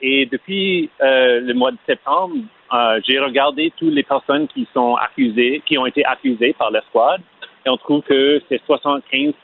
[0.00, 2.36] et depuis le mois de septembre,
[2.74, 6.80] euh, j'ai regardé toutes les personnes qui sont accusées, qui ont été accusées par la
[6.82, 7.20] squad,
[7.64, 9.34] et on trouve que c'est 75%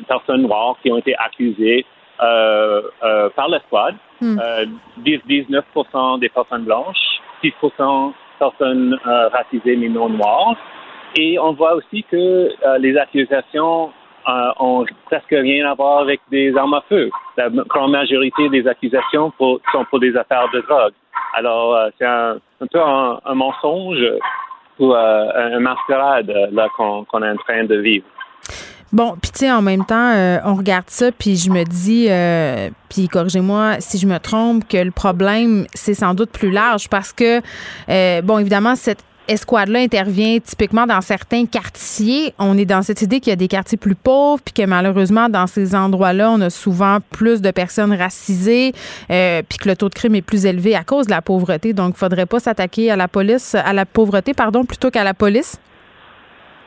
[0.00, 1.86] de personnes noires qui ont été accusées
[2.20, 6.20] euh, euh, par la squad, 19 hmm.
[6.20, 7.52] des personnes blanches, 6
[8.38, 10.56] personnes racisées mais non noires.
[11.16, 13.90] Et on voit aussi que les accusations
[14.26, 17.10] ont presque rien à voir avec des armes à feu.
[17.36, 20.92] La grande majorité des accusations sont pour des affaires de drogue.
[21.34, 22.38] Alors, euh, c'est un,
[22.70, 23.98] peu un, mensonge
[24.78, 28.06] ou euh, un mascarade là qu'on est en train de vivre.
[28.90, 32.08] Bon, puis tu sais, en même temps, euh, on regarde ça, puis je me dis,
[32.88, 37.12] puis corrigez-moi si je me trompe, que le problème, c'est sans doute plus large parce
[37.12, 37.40] que,
[38.22, 42.32] bon, évidemment, cette escouade-là intervient typiquement dans certains quartiers.
[42.38, 45.28] On est dans cette idée qu'il y a des quartiers plus pauvres, puis que malheureusement,
[45.28, 48.72] dans ces endroits-là, on a souvent plus de personnes racisées,
[49.10, 51.72] euh, puis que le taux de crime est plus élevé à cause de la pauvreté.
[51.72, 55.14] Donc, il faudrait pas s'attaquer à la police, à la pauvreté, pardon, plutôt qu'à la
[55.14, 55.60] police?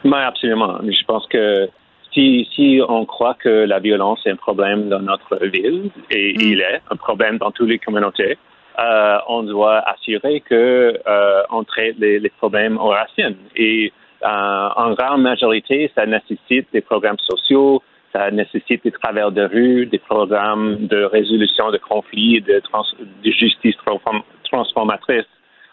[0.06, 0.78] Oui, absolument.
[0.84, 1.70] Je pense que
[2.14, 6.42] si, si on croit que la violence est un problème dans notre ville, et mm.
[6.42, 8.38] il est un problème dans toutes les communautés,
[8.80, 13.36] euh, on doit assurer que euh, on traite les, les, problèmes aux racines.
[13.56, 13.92] Et
[14.24, 17.82] euh, en grande majorité, ça nécessite des programmes sociaux,
[18.14, 22.62] ça nécessite des travers de rue, des programmes de résolution de conflits, de,
[23.24, 23.76] de justice
[24.46, 25.26] transformatrice.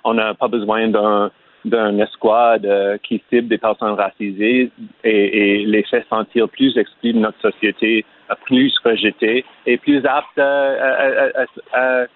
[0.04, 1.30] On n'a pas besoin d'un
[1.64, 2.66] d'un escouade
[3.02, 4.70] qui cible des personnes racisées
[5.02, 8.06] et, les fait sentir plus exclus de notre société,
[8.46, 12.06] plus rejetés et plus aptes à, à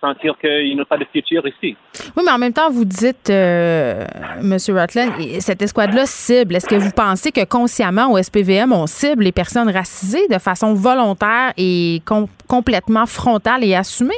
[0.00, 1.76] sentir qu'il n'y a pas de futur ici.
[2.16, 4.04] Oui, mais en même temps, vous dites, euh,
[4.40, 4.56] M.
[4.68, 6.56] Rutland, cette escouade-là cible.
[6.56, 10.74] Est-ce que vous pensez que consciemment, au SPVM, on cible les personnes racisées de façon
[10.74, 12.02] volontaire et
[12.48, 14.14] complètement frontale et assumée?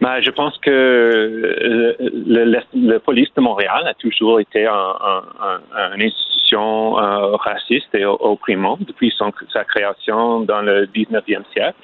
[0.00, 6.98] Ben, je pense que euh, le, le, police de Montréal a toujours été une institution
[6.98, 11.78] euh, raciste et opprimante depuis son, sa création dans le 19e siècle.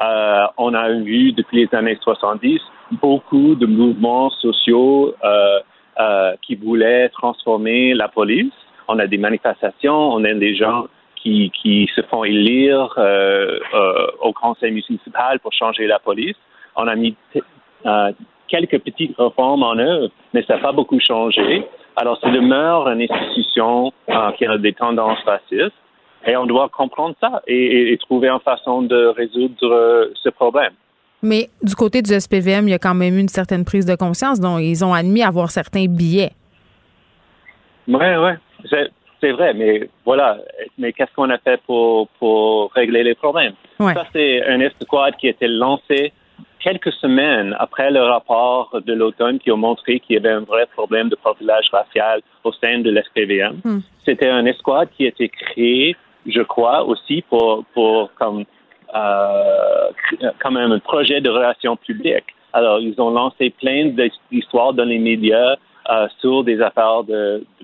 [0.00, 2.60] Euh, on a vu depuis les années 70
[3.00, 5.60] beaucoup de mouvements sociaux euh,
[6.00, 8.52] euh, qui voulaient transformer la police.
[8.88, 12.96] On a des manifestations, on a des gens qui, qui se font élire
[14.20, 16.36] au conseil municipal pour changer la police.
[16.74, 17.14] On a mis
[18.48, 21.64] quelques petites réformes en œuvre, mais ça n'a pas beaucoup changé.
[21.96, 23.92] Alors, c'est demeure une institution
[24.36, 25.76] qui a des tendances racistes.
[26.26, 30.72] Et on doit comprendre ça et, trouver une façon de résoudre euh, ce problème.
[31.22, 33.94] Mais du côté du SPVM, il y a quand même eu une certaine prise de
[33.94, 36.32] conscience, dont ils ont admis avoir certains billets.
[37.86, 38.32] Oui, oui,
[39.20, 40.38] c'est vrai, mais voilà.
[40.78, 43.54] Mais qu'est-ce qu'on a fait pour, pour régler les problèmes?
[43.78, 46.12] Ça, c'est un escouade qui a été lancé
[46.60, 50.66] quelques semaines après le rapport de l'automne qui a montré qu'il y avait un vrai
[50.66, 53.60] problème de profilage racial au sein de l'SPVM.
[53.64, 53.80] Hmm.
[54.04, 55.96] C'était un escouade qui a été créé
[56.26, 58.44] je crois, aussi pour, pour comme,
[58.94, 59.90] euh,
[60.40, 62.34] comme un projet de relations publiques.
[62.52, 63.92] Alors, ils ont lancé plein
[64.30, 65.56] d'histoires dans les médias
[65.90, 67.02] euh, sur des affaires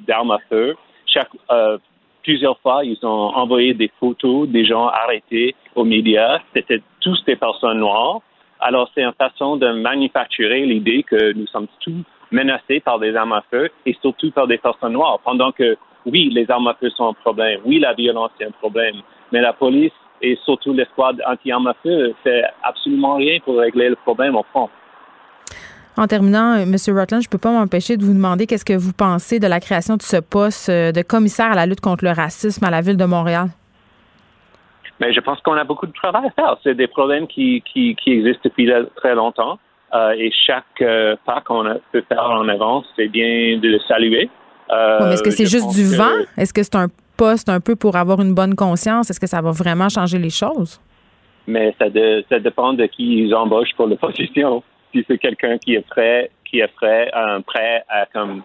[0.06, 0.74] d'armes à feu.
[1.06, 1.78] Chaque, euh,
[2.22, 6.40] plusieurs fois, ils ont envoyé des photos des gens arrêtés aux médias.
[6.54, 8.20] C'était tous des personnes noires.
[8.60, 13.32] Alors, c'est une façon de manufacturer l'idée que nous sommes tous menacés par des armes
[13.32, 15.18] à feu et surtout par des personnes noires.
[15.24, 15.76] Pendant que,
[16.06, 17.60] oui, les armes à feu sont un problème.
[17.64, 18.96] Oui, la violence est un problème.
[19.32, 19.92] Mais la police
[20.22, 24.68] et surtout l'escouade anti-armes à feu fait absolument rien pour régler le problème au fond.
[25.96, 26.76] En terminant, euh, M.
[26.96, 29.58] Rutland, je ne peux pas m'empêcher de vous demander qu'est-ce que vous pensez de la
[29.58, 32.80] création de ce poste euh, de commissaire à la lutte contre le racisme à la
[32.80, 33.48] ville de Montréal?
[35.00, 36.56] Mais je pense qu'on a beaucoup de travail à faire.
[36.62, 39.58] C'est des problèmes qui, qui, qui existent depuis très longtemps.
[39.94, 40.84] Euh, et chaque
[41.24, 44.28] pas qu'on peut faire en avance, c'est bien de le saluer.
[44.70, 46.24] Mais est-ce que c'est juste du vent?
[46.36, 49.10] Est-ce que c'est un poste un peu pour avoir une bonne conscience?
[49.10, 50.80] Est-ce que ça va vraiment changer les choses?
[51.46, 51.86] Mais ça,
[52.28, 54.62] ça dépend de qui ils embauchent pour l'opposition
[54.94, 58.42] si c'est quelqu'un qui est prêt, qui est prêt, euh, prêt à comme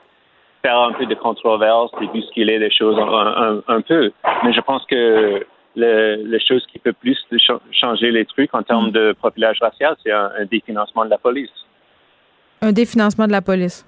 [0.62, 4.12] faire un peu de controverse et bousculer les choses un, peu.
[4.44, 5.46] Mais je pense que
[5.76, 7.18] le, la chose qui peut plus
[7.72, 11.52] changer les trucs en termes de profilage racial, c'est un, définancement de la police.
[12.62, 13.86] Un définancement de la police.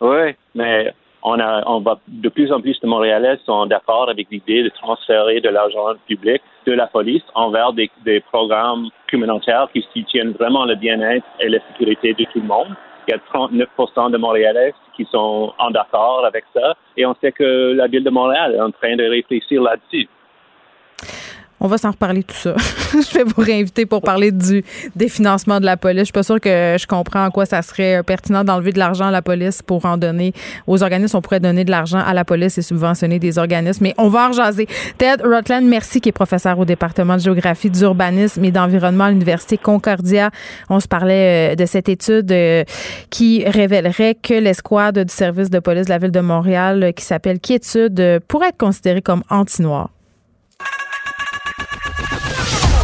[0.00, 0.92] Oui, mais
[1.22, 4.68] on a, on va de plus en plus de Montréalais sont d'accord avec l'idée de
[4.70, 10.64] transférer de l'argent public de la police envers des, des programmes communautaires qui soutiennent vraiment
[10.64, 12.74] le bien-être et la sécurité de tout le monde.
[13.08, 17.32] Il y a 39% de Montréalais qui sont en accord avec ça et on sait
[17.32, 20.08] que la ville de Montréal est en train de réfléchir là-dessus.
[21.64, 22.56] On va s'en reparler tout ça.
[22.92, 24.64] je vais vous réinviter pour parler du
[24.96, 26.00] définancement de la police.
[26.00, 29.06] Je suis pas sûre que je comprends en quoi ça serait pertinent d'enlever de l'argent
[29.06, 30.32] à la police pour en donner
[30.66, 31.18] aux organismes.
[31.18, 33.84] On pourrait donner de l'argent à la police et subventionner des organismes.
[33.84, 34.66] Mais on va en jaser.
[34.98, 39.56] Ted Rutland, merci, qui est professeur au département de géographie, d'urbanisme et d'environnement à l'Université
[39.56, 40.32] Concordia.
[40.68, 42.64] On se parlait euh, de cette étude euh,
[43.08, 47.04] qui révélerait que l'escouade du service de police de la ville de Montréal, euh, qui
[47.04, 49.90] s'appelle Quiétude, pourrait être considérée comme anti-noir.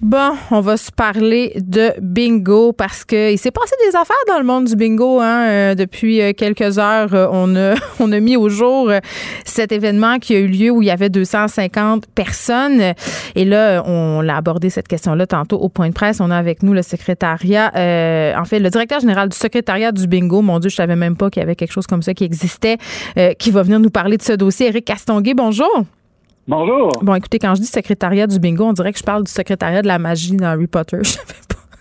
[0.00, 4.38] Bon, on va se parler de bingo parce que il s'est passé des affaires dans
[4.38, 5.20] le monde du bingo.
[5.20, 5.46] Hein.
[5.48, 8.90] Euh, depuis euh, quelques heures, euh, on a on a mis au jour
[9.44, 12.94] cet événement qui a eu lieu où il y avait 250 personnes.
[13.34, 16.20] Et là, on l'a abordé cette question-là tantôt au point de presse.
[16.20, 17.68] On a avec nous le secrétariat,
[18.38, 20.42] en fait, le directeur général du secrétariat du bingo.
[20.42, 22.78] Mon Dieu, je savais même pas qu'il y avait quelque chose comme ça qui existait,
[23.38, 24.66] qui va venir nous parler de ce dossier.
[24.68, 25.84] Eric Castonguay, bonjour.
[26.46, 26.90] Bonjour.
[27.00, 29.80] Bon, écoutez, quand je dis secrétariat du bingo, on dirait que je parle du secrétariat
[29.80, 30.98] de la magie dans Harry Potter.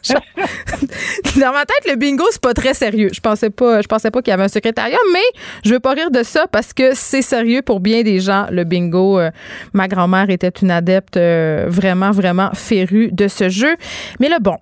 [0.03, 1.39] Je savais pas.
[1.39, 3.09] dans ma tête, le bingo, c'est pas très sérieux.
[3.13, 5.23] Je pensais pas, je pensais pas qu'il y avait un secrétariat, mais
[5.63, 8.65] je veux pas rire de ça parce que c'est sérieux pour bien des gens, le
[8.65, 9.17] bingo.
[9.17, 9.31] Euh,
[9.71, 13.77] ma grand-mère était une adepte euh, vraiment, vraiment férue de ce jeu.
[14.19, 14.57] Mais là, bon,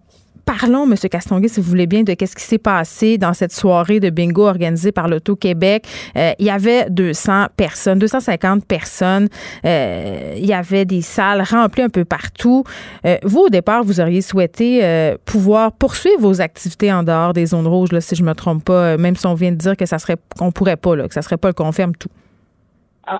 [0.60, 0.96] parlons, M.
[1.10, 4.48] Castonguay, si vous voulez bien, de qu'est-ce qui s'est passé dans cette soirée de bingo
[4.48, 5.86] organisée par l'Auto-Québec.
[6.18, 9.28] Euh, il y avait 200 personnes, 250 personnes.
[9.66, 12.64] Euh, il y avait des salles remplies un peu partout.
[13.06, 14.82] Euh, vous, au départ, vous auriez souhaité
[15.26, 18.98] pouvoir poursuivre vos activités en dehors des zones rouges, là, si je me trompe pas,
[18.98, 21.22] même si on vient de dire que ça serait, qu'on pourrait pas, là, que ça
[21.22, 22.10] serait pas le confirme tout.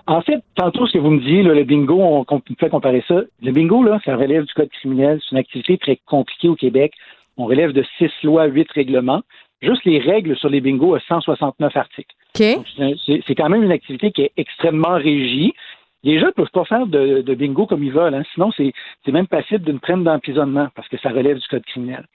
[0.06, 3.22] En fait, tantôt, ce que vous me dites, le bingo, on, on fait comparer ça.
[3.42, 5.20] Le bingo, là, ça relève du code criminel.
[5.22, 6.92] C'est une activité très compliquée au Québec.
[7.36, 9.22] On relève de six lois, huit règlements.
[9.60, 12.14] Juste les règles sur les bingos à 169 articles.
[12.34, 15.54] C'est quand même une activité qui est extrêmement régie.
[16.02, 18.14] Les gens ne peuvent pas faire de, bingo comme ils veulent.
[18.14, 18.24] Hein.
[18.34, 18.72] Sinon, c'est
[19.12, 22.06] même passible d'une peine d'emprisonnement parce que ça relève du code criminel.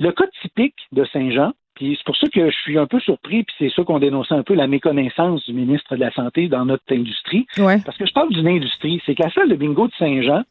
[0.00, 3.44] Le code typique de Saint-Jean, puis c'est pour ça que je suis un peu surpris,
[3.44, 6.64] puis c'est ça qu'on dénonçait un peu la méconnaissance du ministre de la Santé dans
[6.64, 7.46] notre industrie.
[7.84, 10.42] Parce que je parle d'une industrie, c'est qu'à salle de bingo de Saint-Jean,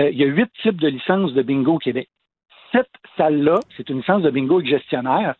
[0.00, 2.08] euh, il y a huit types de licences de bingo au Québec
[2.72, 5.34] cette salle-là, c'est une licence de bingo avec gestionnaire.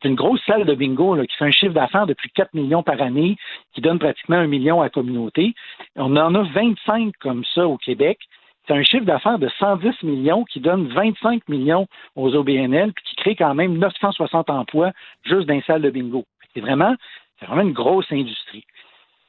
[0.00, 2.54] C'est une grosse salle de bingo qui fait un chiffre d'affaires de plus de 4
[2.54, 3.36] millions par année,
[3.72, 5.54] qui donne pratiquement un million à la communauté.
[5.96, 8.18] On en a 25 comme ça au Québec.
[8.66, 13.16] C'est un chiffre d'affaires de 110 millions qui donne 25 millions aux OBNL, puis qui
[13.16, 16.24] crée quand même 960 emplois juste dans une salle de bingo.
[16.54, 16.94] C'est vraiment,
[17.38, 18.64] c'est vraiment une grosse industrie.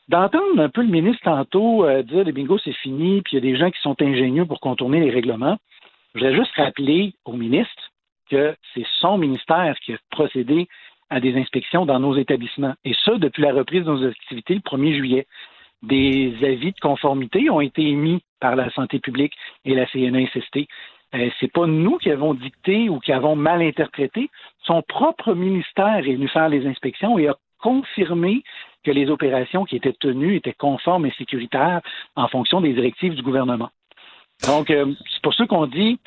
[0.07, 3.47] D'entendre un peu le ministre tantôt euh, dire le bingo c'est fini, puis il y
[3.47, 5.57] a des gens qui sont ingénieux pour contourner les règlements.
[6.15, 7.91] Je voudrais juste rappeler au ministre
[8.31, 10.69] que c'est son ministère qui a procédé
[11.09, 12.73] à des inspections dans nos établissements.
[12.85, 15.27] Et ça, depuis la reprise de nos activités le 1er juillet.
[15.83, 19.33] Des avis de conformité ont été émis par la santé publique
[19.65, 20.67] et la CNESST.
[21.15, 24.29] Euh, c'est pas nous qui avons dicté ou qui avons mal interprété.
[24.63, 28.41] Son propre ministère est venu faire les inspections et a confirmé
[28.85, 31.81] que les opérations qui étaient tenues étaient conformes et sécuritaires
[32.15, 33.69] en fonction des directives du gouvernement.
[34.47, 35.99] Donc, euh, c'est pour ça qu'on dit,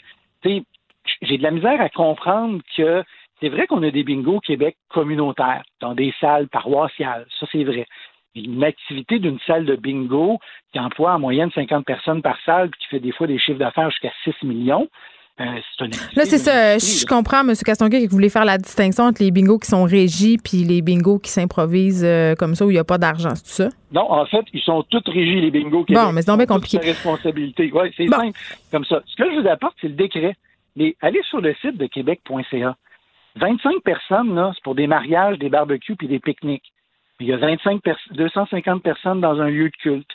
[0.44, 3.02] j'ai de la misère à comprendre que
[3.40, 7.24] C'est vrai qu'on a des bingos au Québec communautaires, dans des salles paroissiales.
[7.38, 7.86] Ça, c'est vrai.
[8.34, 10.38] Une activité d'une salle de bingo
[10.72, 13.58] qui emploie en moyenne 50 personnes par salle, puis qui fait des fois des chiffres
[13.58, 14.88] d'affaires jusqu'à 6 millions,
[15.40, 15.86] euh,
[16.16, 16.78] Là, c'est ça.
[16.78, 17.54] Je comprends, M.
[17.64, 20.82] Castonguay, que vous voulez faire la distinction entre les bingos qui sont régis puis les
[20.82, 23.68] bingos qui s'improvisent euh, comme ça où il n'y a pas d'argent, c'est ça?
[23.92, 25.86] Non, en fait, ils sont tous régis, les bingos.
[25.88, 26.78] Bon, mais c'est compliqué.
[26.78, 27.70] responsabilité.
[27.72, 28.38] Oui, c'est simple
[28.70, 29.00] comme ça.
[29.06, 30.34] Ce que je vous apporte, c'est le décret.
[30.76, 32.76] Mais allez sur le site de québec.ca.
[33.36, 36.72] 25 personnes, là, c'est pour des mariages, des barbecues puis des pique-niques.
[37.20, 37.80] Il y a 25
[38.12, 40.10] 250 personnes dans un lieu de culte.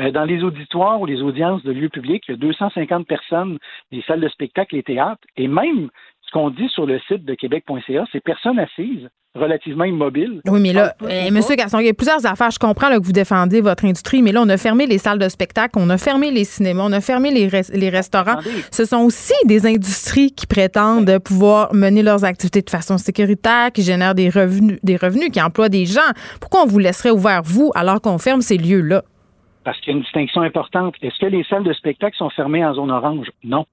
[0.00, 3.58] Euh, dans les auditoires ou les audiences de lieux publics, il y a 250 personnes,
[3.92, 5.88] les salles de spectacle, les théâtres, et même
[6.22, 10.40] ce qu'on dit sur le site de québec.ca, c'est personnes assises, relativement immobiles.
[10.46, 12.50] Oui, mais là, euh, Monsieur Gaston, il y a plusieurs affaires.
[12.50, 15.28] Je comprends que vous défendez votre industrie, mais là, on a fermé les salles de
[15.28, 18.38] spectacle, on a fermé les cinémas, on a fermé les, les restaurants.
[18.70, 23.82] Ce sont aussi des industries qui prétendent pouvoir mener leurs activités de façon sécuritaire, qui
[23.82, 26.00] génèrent des revenus, des revenus, qui emploient des gens.
[26.40, 29.02] Pourquoi on vous laisserait ouvert, vous, alors qu'on ferme ces lieux-là?
[29.64, 30.94] Parce qu'il y a une distinction importante.
[31.02, 33.30] Est-ce que les salles de spectacle sont fermées en zone orange?
[33.44, 33.66] Non.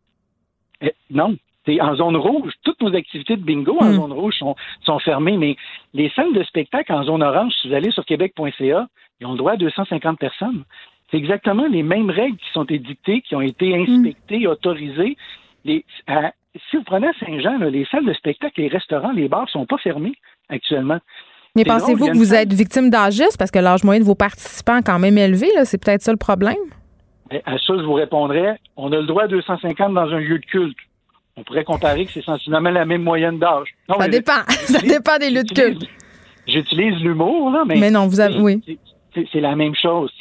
[0.82, 1.38] Eh, non.
[1.66, 2.54] C'est en zone rouge.
[2.64, 3.96] Toutes nos activités de bingo en hmm.
[3.96, 5.58] zone rouge sont, sont fermées, mais
[5.94, 8.88] les salles de spectacle en zone orange, si vous allez sur québec.ca,
[9.20, 10.64] ils ont le droit à 250 personnes.
[11.10, 13.82] C'est exactement les mêmes règles qui sont édictées, qui ont été hmm.
[13.82, 15.18] inspectées, autorisées.
[15.66, 15.84] Les,
[16.70, 20.16] si vous prenez Saint-Jean, les salles de spectacle, les restaurants, les bars sont pas fermés
[20.50, 21.00] actuellement.
[21.58, 24.84] Mais pensez-vous que vous êtes victime d'agisme parce que l'âge moyen de vos participants est
[24.84, 25.49] quand même élevé?
[25.64, 26.55] C'est peut-être ça le problème?
[27.45, 30.45] À ça, je vous répondrais, on a le droit à 250 dans un lieu de
[30.45, 30.78] culte.
[31.36, 33.68] On pourrait comparer que c'est sensiblement la même moyenne d'âge.
[33.88, 34.43] Ça dépend.
[34.47, 35.84] Ça dépend des lieux de culte.
[36.47, 37.76] J'utilise l'humour, là, mais.
[37.76, 38.39] Mais non, vous avez.
[38.39, 38.62] Oui.
[39.14, 40.12] C'est la même chose.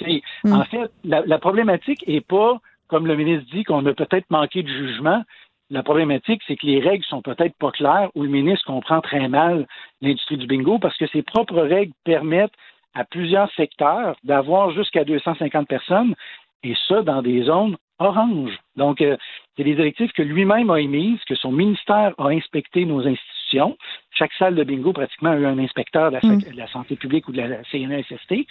[0.43, 0.55] Hmm.
[0.55, 2.59] En fait, la, la problématique n'est pas,
[2.89, 5.23] comme le ministre dit, qu'on a peut-être manqué de jugement.
[5.71, 9.29] La problématique, c'est que les règles sont peut-être pas claires ou le ministre comprend très
[9.29, 9.67] mal
[10.01, 12.55] l'industrie du bingo parce que ses propres règles permettent
[12.95, 16.15] à plusieurs secteurs d'avoir jusqu'à 250 personnes
[16.63, 18.59] et ça dans des zones oranges.
[18.77, 19.17] Donc, euh,
[19.57, 23.77] c'est des directives que lui-même a émises, que son ministère a inspecté nos institutions.
[24.11, 26.43] Chaque salle de bingo, pratiquement, a eu un inspecteur de la, mm.
[26.43, 28.47] de la santé publique ou de la CNESST.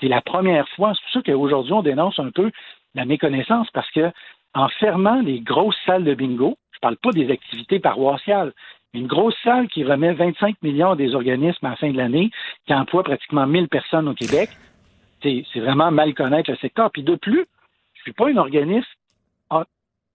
[0.00, 0.92] C'est la première fois.
[0.94, 2.50] C'est pour ça qu'aujourd'hui, on dénonce un peu
[2.94, 4.10] la méconnaissance parce que
[4.54, 8.52] en fermant les grosses salles de bingo, je ne parle pas des activités paroissiales,
[8.92, 12.30] une grosse salle qui remet 25 millions à des organismes à la fin de l'année,
[12.66, 14.50] qui emploie pratiquement 1000 personnes au Québec,
[15.22, 16.90] c'est vraiment mal connaître le secteur.
[16.90, 17.46] Puis de plus,
[17.94, 18.88] je ne suis pas un organisme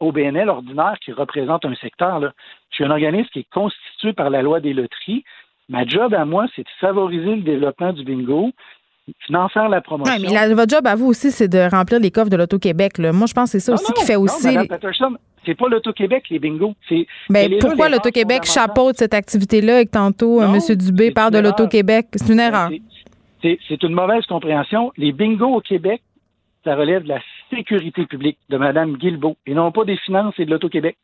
[0.01, 2.19] au BNL ordinaire qui représente un secteur.
[2.19, 2.33] Là.
[2.69, 5.23] Je suis un organisme qui est constitué par la loi des loteries.
[5.69, 8.51] Ma job à moi, c'est de favoriser le développement du bingo,
[9.53, 10.13] faire la promotion.
[10.15, 12.99] Oui, mais votre job à vous aussi, c'est de remplir les coffres de l'Auto-Québec.
[12.99, 14.55] Moi, je pense que c'est ça aussi qui fait aussi.
[14.55, 16.75] Non, Patterson, c'est pas l'Auto-Québec, les bingos.
[16.89, 20.75] Mais ben, pourquoi l'Auto-Québec chapeaute cette activité-là et que tantôt euh, M.
[20.75, 22.07] Dubé parle de l'Auto-Québec?
[22.15, 22.69] C'est une erreur.
[23.41, 24.91] C'est une mauvaise compréhension.
[24.97, 26.01] Les bingos au Québec,
[26.63, 27.19] ça relève de la
[27.51, 30.97] sécurité publique de Mme Guilbeault et non pas des finances et de l'Auto-Québec.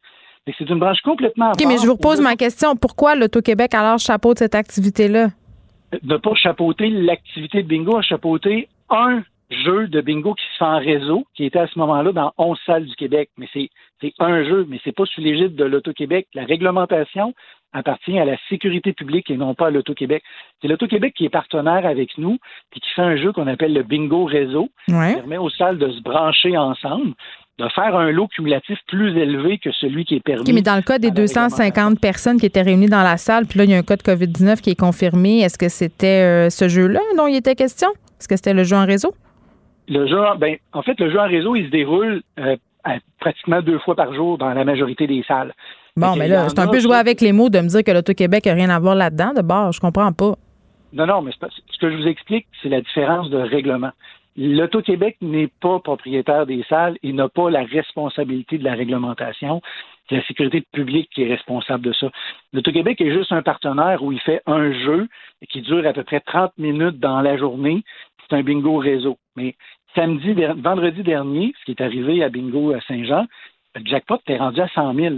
[0.58, 1.52] C'est une branche complètement.
[1.52, 2.76] OK, mais je vous repose ma question.
[2.76, 5.28] Pourquoi l'Auto-Québec alors chapeaute cette activité-là?
[6.04, 10.66] Ne pas chapeauter l'activité de bingo, à chapeauter un jeu de bingo qui se fait
[10.66, 13.30] en réseau, qui était à ce moment-là dans 11 salles du Québec.
[13.38, 13.70] Mais c'est
[14.20, 16.28] un jeu, mais c'est pas sous l'égide de l'Auto-Québec.
[16.34, 17.34] La réglementation
[17.74, 20.24] appartient à la sécurité publique et non pas à l'Auto-Québec.
[20.62, 22.38] C'est l'Auto-Québec qui est partenaire avec nous
[22.76, 25.89] et qui fait un jeu qu'on appelle le bingo réseau, qui permet aux salles de
[25.89, 27.14] se brancher ensemble
[27.62, 30.51] de faire un lot cumulatif plus élevé que celui qui est permis.
[30.51, 33.66] mais dans le cas des 250 personnes qui étaient réunies dans la salle, puis là,
[33.66, 36.68] il y a un cas de COVID-19 qui est confirmé, est-ce que c'était euh, ce
[36.68, 36.99] jeu-là?
[37.18, 37.89] Dont il était question?
[38.20, 39.14] Est-ce que c'était le jeu en réseau?
[39.88, 42.55] Le jeu, ben, en fait, le jeu en réseau, il se déroule euh,
[43.20, 45.53] pratiquement deux fois par jour dans la majorité des salles.
[45.97, 48.45] Bon, mais là, c'est un peu jouer avec les mots de me dire que l'Auto-Québec
[48.45, 49.72] n'a rien à voir là-dedans, de bord.
[49.72, 50.36] Je comprends pas.
[50.93, 53.91] Non, non, mais ce que je vous explique, c'est la différence de règlement.
[54.38, 59.62] L'Auto-Québec n'est pas propriétaire des salles et n'a pas la responsabilité de la réglementation.
[60.08, 62.10] C'est la sécurité publique qui est responsable de ça.
[62.54, 65.08] L'Auto-Québec est juste un partenaire où il fait un jeu
[65.50, 67.84] qui dure à peu près 30 minutes dans la journée.
[68.30, 69.18] C'est un bingo réseau.
[69.36, 69.56] Mais
[69.96, 73.26] samedi, vendredi dernier, ce qui est arrivé à Bingo à Saint-Jean,
[73.76, 75.16] le jackpot est rendu à 100 000.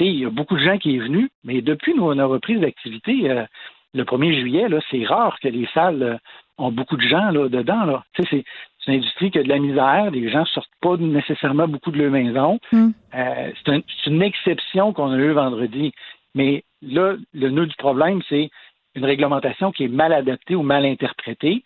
[0.00, 3.30] Il y a beaucoup de gens qui sont venus, mais depuis nos, nos reprises d'activité,
[3.30, 3.44] euh,
[3.92, 6.16] le 1er juillet, c'est rare que les salles euh,
[6.58, 7.84] ont beaucoup de gens là, dedans.
[7.84, 8.04] Là.
[8.16, 8.44] c'est,
[8.86, 11.98] une industrie qui a de la misère, les gens ne sortent pas nécessairement beaucoup de
[11.98, 12.58] leur maison.
[12.70, 12.90] Hmm.
[13.14, 15.92] Euh, c'est, une exception qu'on a eue vendredi.
[16.34, 18.50] Mais là, le nœud du problème, c'est
[18.94, 21.62] une réglementation qui est mal adaptée ou mal interprétée.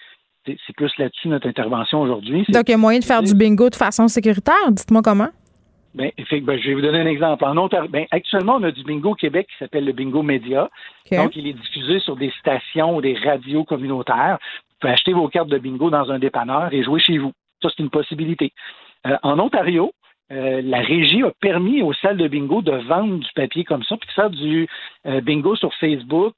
[0.47, 2.47] C'est, plus là-dessus notre intervention aujourd'hui.
[2.49, 4.70] Donc, il y a moyen de faire du bingo de façon sécuritaire?
[4.70, 5.28] Dites-moi comment.
[5.95, 7.45] Ben, fait, ben, je vais vous donner un exemple.
[7.45, 10.68] En Ontario, ben, actuellement, on a du bingo au Québec qui s'appelle le bingo média.
[11.11, 14.39] Donc, il est diffusé sur des stations ou des radios communautaires.
[14.41, 17.32] Vous pouvez acheter vos cartes de bingo dans un dépanneur et jouer chez vous.
[17.62, 18.53] Ça, c'est une possibilité.
[19.07, 19.93] Euh, en Ontario,
[20.30, 23.97] euh, la régie a permis aux salles de bingo de vendre du papier comme ça,
[23.97, 24.68] puis de faire du
[25.07, 26.34] euh, bingo sur Facebook,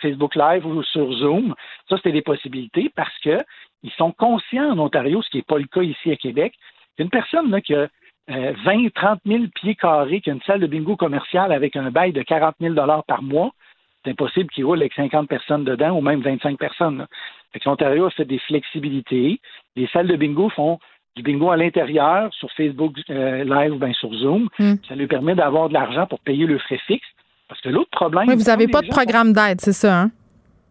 [0.00, 1.54] Facebook Live ou sur Zoom.
[1.88, 3.44] Ça, c'était des possibilités parce que
[3.82, 6.54] ils sont conscients en Ontario, ce qui n'est pas le cas ici à Québec.
[6.98, 7.88] Une personne là, qui a
[8.28, 12.12] 20, 30 000 pieds carrés, qui a une salle de bingo commerciale avec un bail
[12.12, 12.74] de 40 000
[13.06, 13.52] par mois,
[14.04, 17.06] c'est impossible qu'il roule avec 50 personnes dedans ou même 25 personnes.
[17.64, 19.40] L'Ontario a fait des flexibilités.
[19.76, 20.78] Les salles de bingo font
[21.16, 24.48] du bingo à l'intérieur, sur Facebook euh, Live ou bien sur Zoom.
[24.58, 24.74] Hmm.
[24.88, 27.06] Ça lui permet d'avoir de l'argent pour payer le frais fixe.
[27.48, 28.28] Parce que l'autre problème.
[28.28, 30.10] Oui, vous n'avez pas de programme d'aide, c'est ça, hein?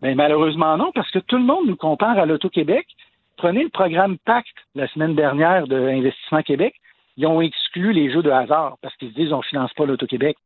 [0.01, 2.85] Bien, malheureusement, non, parce que tout le monde nous compare à l'Auto-Québec.
[3.37, 6.75] Prenez le programme Pacte la semaine dernière de Investissement Québec.
[7.18, 9.86] Ils ont exclu les jeux de hasard parce qu'ils se disent on ne finance pas
[9.86, 10.38] l'Auto-Québec.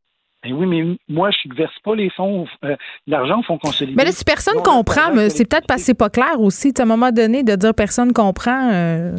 [0.43, 2.75] Ben oui, mais moi, je ne verse pas les fonds, euh,
[3.07, 3.95] l'argent au fonds consolidé.
[3.97, 6.73] Mais là, si personne comprend, c'est peut-être parce que c'est pas clair aussi.
[6.77, 8.71] À un moment donné, de dire personne comprend.
[8.71, 9.15] Euh...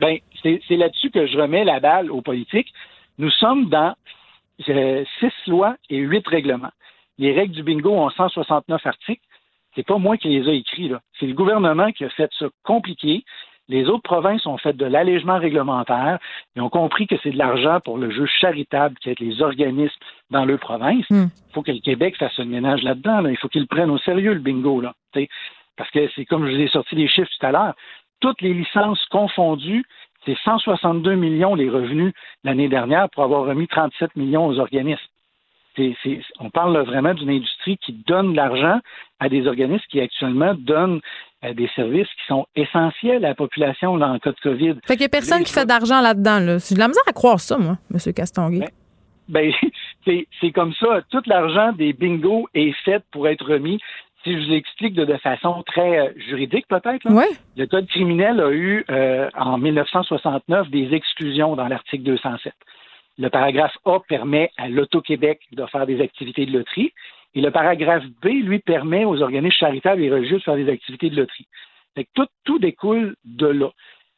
[0.00, 2.72] Ben, c'est là-dessus que je remets la balle aux politiques.
[3.18, 3.94] Nous sommes dans
[4.68, 6.72] euh, six lois et huit règlements.
[7.18, 9.22] Les règles du bingo ont 169 articles.
[9.74, 11.00] C'est pas moi qui les ai écrits, là.
[11.18, 13.24] C'est le gouvernement qui a fait ça compliqué.
[13.68, 16.18] Les autres provinces ont fait de l'allègement réglementaire
[16.56, 19.94] et ont compris que c'est de l'argent pour le jeu charitable qui est les organismes
[20.30, 21.08] dans leur province.
[21.10, 21.26] Hmm.
[21.48, 23.26] Il faut que le Québec fasse un ménage là-dedans.
[23.26, 24.80] Il faut qu'ils prennent au sérieux, le bingo.
[24.80, 24.94] Là,
[25.76, 27.74] parce que c'est comme je vous ai sorti les chiffres tout à l'heure.
[28.20, 29.84] Toutes les licences confondues,
[30.24, 32.12] c'est 162 millions les revenus
[32.44, 35.11] l'année dernière pour avoir remis 37 millions aux organismes
[36.38, 38.80] on parle vraiment d'une industrie qui donne de l'argent
[39.20, 41.00] à des organismes qui actuellement donnent
[41.44, 44.74] euh, des services qui sont essentiels à la population dans le cas de COVID.
[44.86, 46.38] Fait qu'il n'y a personne qui fait d'argent là-dedans.
[46.38, 46.58] Là.
[46.58, 48.12] J'ai de la misère à croire ça, moi, M.
[48.12, 48.60] Castonguay.
[49.28, 49.52] Ben,
[50.06, 51.00] ben c'est comme ça.
[51.10, 53.78] Tout l'argent des bingos est fait pour être remis.
[54.24, 57.08] Si je vous l'explique de, façon très euh, juridique, peut-être,
[57.56, 62.52] le Code criminel a eu, euh, en 1969, des exclusions dans l'article 207.
[63.18, 66.92] Le paragraphe A permet à l'Auto-Québec de faire des activités de loterie
[67.34, 71.10] et le paragraphe B, lui, permet aux organismes charitables et religieux de faire des activités
[71.10, 71.46] de loterie.
[72.14, 73.70] tout, tout découle de là.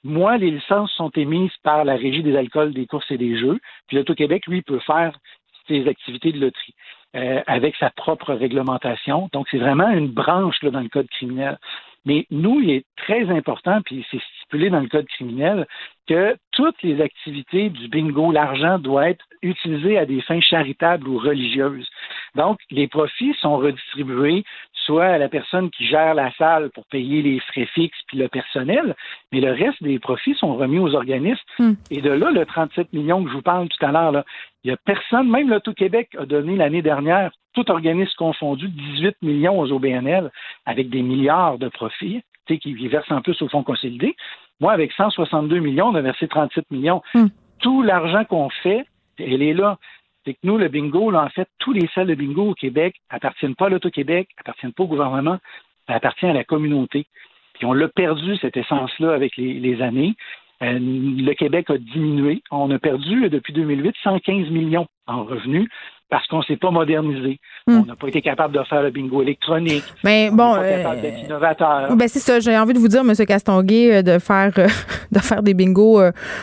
[0.02, 3.58] Moi, les licences sont émises par la Régie des alcools, des courses et des jeux,
[3.86, 5.18] puis l'Auto-Québec, lui, peut faire
[5.66, 6.74] ses activités de loterie
[7.16, 9.30] euh, avec sa propre réglementation.
[9.32, 11.58] Donc, c'est vraiment une branche là, dans le code criminel.
[12.04, 15.66] Mais nous, il est très important, puis c'est stipulé dans le code criminel,
[16.06, 21.18] que toutes les activités du bingo, l'argent doit être utilisé à des fins charitables ou
[21.18, 21.88] religieuses.
[22.34, 24.44] Donc, les profits sont redistribués
[24.84, 28.28] soit à la personne qui gère la salle pour payer les frais fixes puis le
[28.28, 28.94] personnel,
[29.32, 31.40] mais le reste des profits sont remis aux organismes.
[31.58, 31.74] Hmm.
[31.90, 34.24] Et de là, le 37 millions que je vous parle tout à l'heure,
[34.62, 39.58] il n'y a personne, même l'Auto-Québec a donné l'année dernière, tout organisme confondu, 18 millions
[39.58, 40.30] aux OBNL
[40.66, 44.16] avec des milliards de profits qui versent en plus au fonds consolidé.
[44.60, 47.02] Moi, avec 162 millions, on a versé 37 millions.
[47.14, 47.26] Hmm.
[47.60, 48.84] Tout l'argent qu'on fait,
[49.18, 49.78] elle est là.
[50.24, 52.96] C'est que nous, le bingo, là, en fait, tous les salles de bingo au Québec
[53.10, 55.38] appartiennent pas à l'Auto-Québec, appartiennent pas au gouvernement,
[55.86, 57.06] ça appartient à la communauté.
[57.54, 60.14] Puis on l'a perdu, cette essence-là, avec les, années.
[60.62, 62.42] Euh, le Québec a diminué.
[62.50, 65.68] On a perdu, depuis 2008, 115 millions en revenus
[66.14, 67.40] parce qu'on ne s'est pas modernisé.
[67.66, 67.80] Hmm.
[67.80, 69.82] On n'a pas été capable de faire le bingo électronique.
[70.04, 71.96] Mais on bon, pas capable d'être euh, innovateur.
[71.96, 72.38] Ben c'est ça.
[72.38, 73.12] J'ai envie de vous dire, M.
[73.26, 74.68] Castonguay, euh, de faire euh,
[75.10, 76.00] de faire des bingos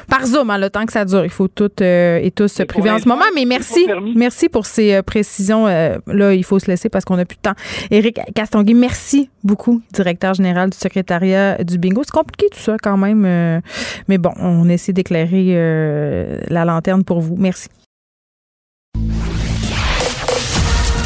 [0.09, 1.23] par Zoom, hein, le temps que ça dure.
[1.23, 3.23] Il faut tout et tous se priver en ce moment.
[3.33, 5.67] Mais merci, merci pour ces précisions.
[5.67, 7.55] là, il faut se laisser parce qu'on n'a plus de temps.
[7.91, 12.01] Éric Castonguay, merci beaucoup, directeur général du secrétariat du bingo.
[12.03, 13.61] C'est compliqué tout ça quand même,
[14.09, 17.37] mais bon, on essaie d'éclairer la lanterne pour vous.
[17.37, 17.69] Merci.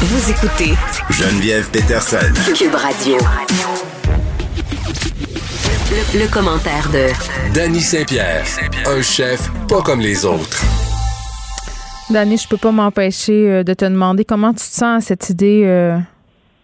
[0.08, 0.74] Vous écoutez
[1.10, 2.32] Geneviève Peterson.
[2.54, 3.16] Cube Radio.
[6.14, 7.10] Le, commentaire de
[7.52, 8.44] Danny Saint-Pierre,
[8.86, 10.62] un chef pas comme les autres.
[12.08, 15.28] Danny, je peux pas m'empêcher euh, de te demander comment tu te sens à cette
[15.30, 15.98] idée euh,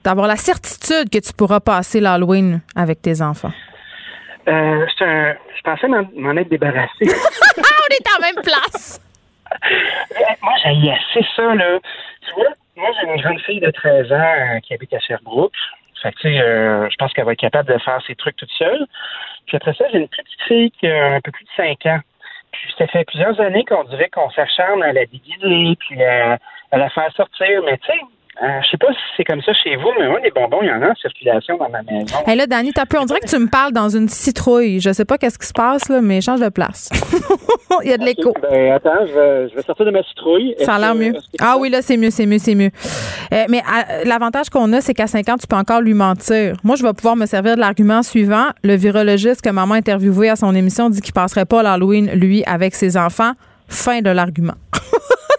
[0.04, 3.52] d'avoir la certitude que tu pourras passer l'Halloween avec tes enfants.
[4.46, 6.92] Euh, je pensais m'en être débarrassé.
[7.02, 9.00] On est en même place.
[10.42, 11.80] Moi, j'ai assez ça, là.
[12.24, 15.52] Tu vois, moi, j'ai une jeune fille de 13 ans euh, qui habite à Sherbrooke.
[16.02, 18.86] Fait que, euh, je pense qu'elle va être capable de faire ses trucs toute seule.
[19.46, 22.00] Puis après ça, j'ai une petite fille qui a un peu plus de 5 ans.
[22.50, 26.38] Puis ça fait plusieurs années qu'on dirait qu'on s'acharne à la déguiser, puis à,
[26.72, 27.62] la faire sortir.
[27.64, 28.00] Mais tu sais,
[28.40, 30.68] Euh, je sais pas si c'est comme ça chez vous, mais moi, les bonbons, il
[30.68, 32.16] y en a en circulation dans ma maison.
[32.26, 32.98] Hey, là, Dani, t'as peu.
[32.98, 34.80] On dirait que tu me parles dans une citrouille.
[34.80, 36.88] Je sais pas qu'est-ce qui se passe, là, mais change de place.
[37.84, 38.32] il y a de l'écho.
[38.40, 40.54] Ben, attends, je vais, je vais sortir de ma citrouille.
[40.60, 41.12] Ça a l'air mieux.
[41.40, 42.70] Ah oui, là, c'est mieux, c'est mieux, c'est mieux.
[43.34, 46.56] Euh, mais euh, l'avantage qu'on a, c'est qu'à 5 ans, tu peux encore lui mentir.
[46.64, 48.46] Moi, je vais pouvoir me servir de l'argument suivant.
[48.64, 52.42] Le virologiste que maman a interviewé à son émission dit qu'il passerait pas l'Halloween, lui,
[52.46, 53.32] avec ses enfants.
[53.68, 54.54] Fin de l'argument.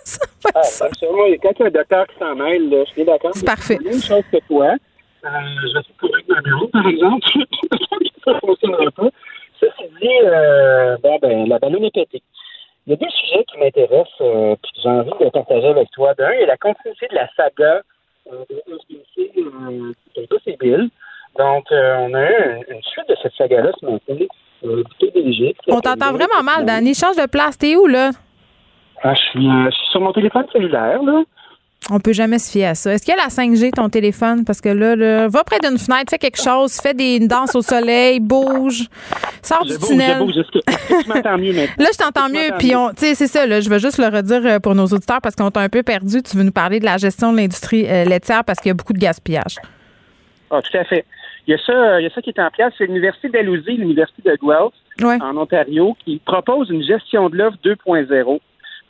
[0.56, 1.26] Ah, absolument.
[1.41, 3.32] Quand il y a un docteur qui s'en mêle, là, je suis d'accord.
[3.34, 3.78] C'est parfait.
[3.84, 4.76] La même chose que toi.
[5.26, 5.30] Euh,
[5.62, 7.26] je vais essayer de courir ma bureau, par exemple.
[8.26, 9.10] ça ne fonctionnera pas.
[9.60, 12.22] Ceci dit, euh, bon, ben, la ballonne est pétée.
[12.86, 15.89] Il y a deux sujets qui m'intéressent euh, puis que j'ai envie de partager avec
[15.91, 16.14] toi.
[16.16, 17.82] D'un, il y a la continuité de la saga
[18.32, 20.88] euh, de SBC euh.
[21.38, 24.26] Donc, euh, on a eu une, une suite de cette saga-là ce matin
[24.66, 24.84] euh.
[25.68, 26.93] On t'entend vraiment mal, Dani.
[26.93, 27.58] Change de place.
[27.58, 28.12] T'es où, là?
[29.04, 31.24] Ah, je suis, euh, je suis sur mon téléphone cellulaire, là.
[31.91, 32.93] On peut jamais se fier à ça.
[32.93, 34.45] Est-ce qu'il y a la 5G, ton téléphone?
[34.45, 37.62] Parce que là, là, va près d'une fenêtre, fais quelque chose, fais des danses au
[37.62, 38.88] soleil, bouge,
[39.41, 40.18] sors Je du bouge, tunnel.
[40.20, 40.38] je bouge.
[40.38, 41.76] Est-ce que, est-ce que tu m'entends mieux maintenant?
[41.84, 42.58] Là, je t'entends mieux.
[42.58, 44.86] Puis, on, tu sais, c'est ça, là, je veux juste le redire euh, pour nos
[44.86, 46.24] auditeurs parce qu'on t'a un peu perdu.
[46.24, 48.76] Tu veux nous parler de la gestion de l'industrie euh, laitière parce qu'il y a
[48.76, 49.58] beaucoup de gaspillage.
[50.51, 51.04] Ah, tout à fait.
[51.47, 52.72] Il y a ça, il y a ça qui est en place.
[52.78, 58.39] C'est l'Université d'Alousie, l'Université de Guelph, en Ontario, qui propose une gestion de l'offre 2.0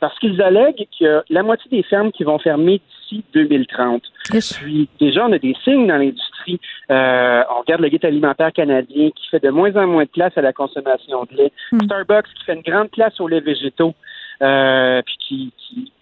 [0.04, 4.02] parce qu'ils allèguent qu'il y a la moitié des fermes qui vont fermer d'ici 2030.
[4.28, 6.60] Puis déjà, on a des signes dans l'industrie.
[6.90, 10.36] Euh, on regarde le guide alimentaire canadien qui fait de moins en moins de place
[10.36, 11.52] à la consommation de lait.
[11.84, 13.94] Starbucks qui fait une grande place aux laits végétaux,
[14.42, 15.92] euh, puis qui, qui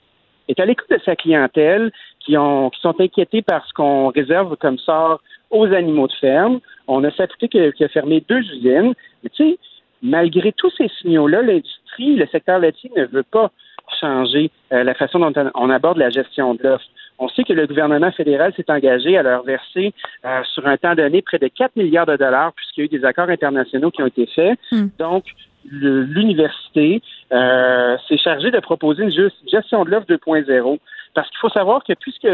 [0.48, 4.56] est à l'écoute de sa clientèle, qui, ont, qui sont inquiétés par ce qu'on réserve
[4.56, 6.58] comme sort aux animaux de ferme.
[6.88, 8.94] On a qui, qui a fermé deux usines.
[9.22, 9.58] Mais tu sais,
[10.02, 13.52] malgré tous ces signaux-là, l'industrie, le secteur laitier ne veut pas
[14.00, 16.84] changer euh, la façon dont on aborde la gestion de l'offre.
[17.18, 19.92] On sait que le gouvernement fédéral s'est engagé à leur verser
[20.24, 22.98] euh, sur un temps donné près de 4 milliards de dollars puisqu'il y a eu
[22.98, 24.58] des accords internationaux qui ont été faits.
[24.98, 25.24] Donc,
[25.70, 27.00] le- l'université
[27.32, 30.78] euh, s'est chargée de proposer une gestion de l'offre 2.0
[31.14, 32.26] parce qu'il faut savoir que puisque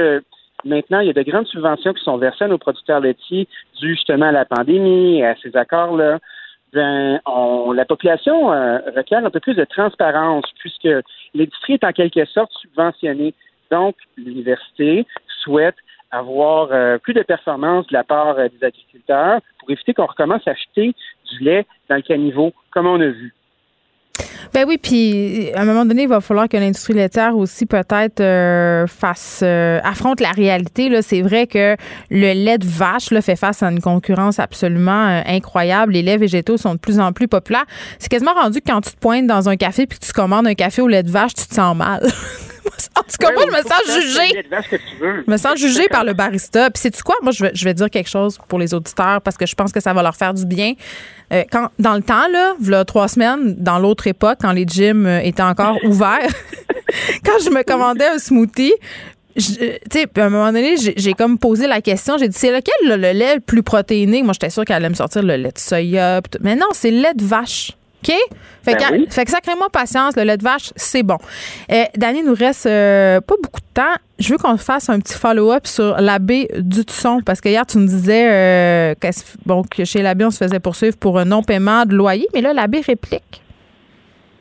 [0.65, 3.47] maintenant il y a de grandes subventions qui sont versées à nos producteurs laitiers
[3.81, 6.19] dues justement à la pandémie et à ces accords-là,
[6.73, 10.89] ben, on, la population euh, requiert un peu plus de transparence puisque
[11.35, 13.35] l'industrie est en quelque sorte subventionnée.
[13.71, 15.07] Donc, l'université
[15.43, 15.77] souhaite
[16.11, 20.47] avoir euh, plus de performance de la part euh, des agriculteurs pour éviter qu'on recommence
[20.47, 20.95] à acheter
[21.31, 23.35] du lait dans le caniveau, comme on a vu.
[24.55, 28.21] Ben oui, puis à un moment donné, il va falloir que l'industrie laitière aussi peut-être
[28.21, 30.89] euh, fasse euh, affronte la réalité.
[30.89, 31.77] Là, c'est vrai que
[32.11, 35.93] le lait de vache là, fait face à une concurrence absolument euh, incroyable.
[35.93, 37.67] Les laits végétaux sont de plus en plus populaires.
[37.99, 40.47] C'est quasiment rendu que quand tu te pointes dans un café puis que tu commandes
[40.47, 42.07] un café au lait de vache, tu te sens mal.
[42.99, 44.45] en tout cas, moi, je me sens jugée.
[45.27, 46.71] Je me sens jugée par le barista.
[46.71, 47.17] Puis sais-tu quoi?
[47.23, 49.73] Moi, je vais, je vais dire quelque chose pour les auditeurs parce que je pense
[49.73, 50.75] que ça va leur faire du bien.
[51.33, 55.21] Euh, quand, dans le temps, là, trois semaines, dans l'autre époque, quand les gyms euh,
[55.21, 56.33] étaient encore ouverts,
[57.25, 59.41] quand je me commandais un smoothie, euh,
[59.91, 62.19] tu sais, puis à un moment donné, j'ai comme posé la question.
[62.19, 64.23] J'ai dit, c'est lequel le, le lait le plus protéiné?
[64.23, 66.21] Moi, j'étais sûre qu'elle allait me sortir le lait de soya.
[66.41, 67.73] Mais non, c'est le lait de vache.
[68.05, 68.15] OK?
[68.63, 69.07] Fait, Ben que, oui.
[69.11, 71.17] fait que sacrément patience, le lait de vache, c'est bon.
[71.73, 73.95] Euh, Dani, nous reste euh, pas beaucoup de temps.
[74.19, 77.87] Je veux qu'on fasse un petit follow-up sur l'abbé Dutson, parce que hier, tu nous
[77.87, 81.95] disais euh, se- bon, que chez l'abbé, on se faisait poursuivre pour un non-paiement de
[81.95, 83.43] loyer, mais là, l'abbé réplique.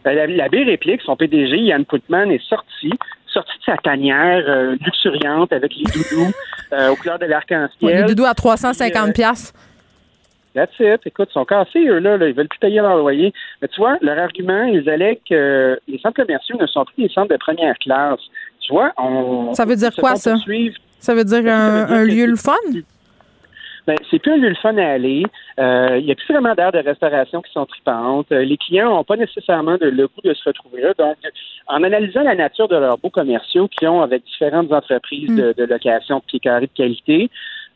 [0.03, 2.91] Ben, la- L'abbé réplique, son PDG, Yann Putman, est sorti,
[3.28, 6.32] sorti de sa tanière euh, luxuriante avec les doudous
[6.74, 7.70] euh, aux couleurs de l'arc-en-ciel.
[7.82, 9.53] Ouais, les doudous à 350 piastres.
[10.58, 11.01] That's it.
[11.05, 12.28] Écoute, ils sont cassés, eux, là, là.
[12.28, 13.32] Ils veulent plus payer leur loyer.
[13.62, 17.10] Mais tu vois, leur argument, ils allaient que les centres commerciaux ne sont plus des
[17.14, 18.20] centres de première classe.
[18.62, 19.53] Tu vois, on.
[19.53, 20.36] Ça veut dire quoi, ça?
[20.99, 22.53] Ça veut dire un, un lieu le fun?
[23.86, 25.24] Ben, c'est plus un lieu le fun à aller.
[25.60, 28.30] Euh, Il n'y a plus vraiment d'aires de restauration qui sont tripantes.
[28.34, 30.93] Euh, Les clients n'ont pas nécessairement de- le goût de se retrouver là.
[30.97, 31.16] Donc,
[31.68, 35.64] en analysant la nature de leurs beaux commerciaux qu'ils ont avec différentes entreprises de, de
[35.64, 37.30] location de pieds carrés de qualité,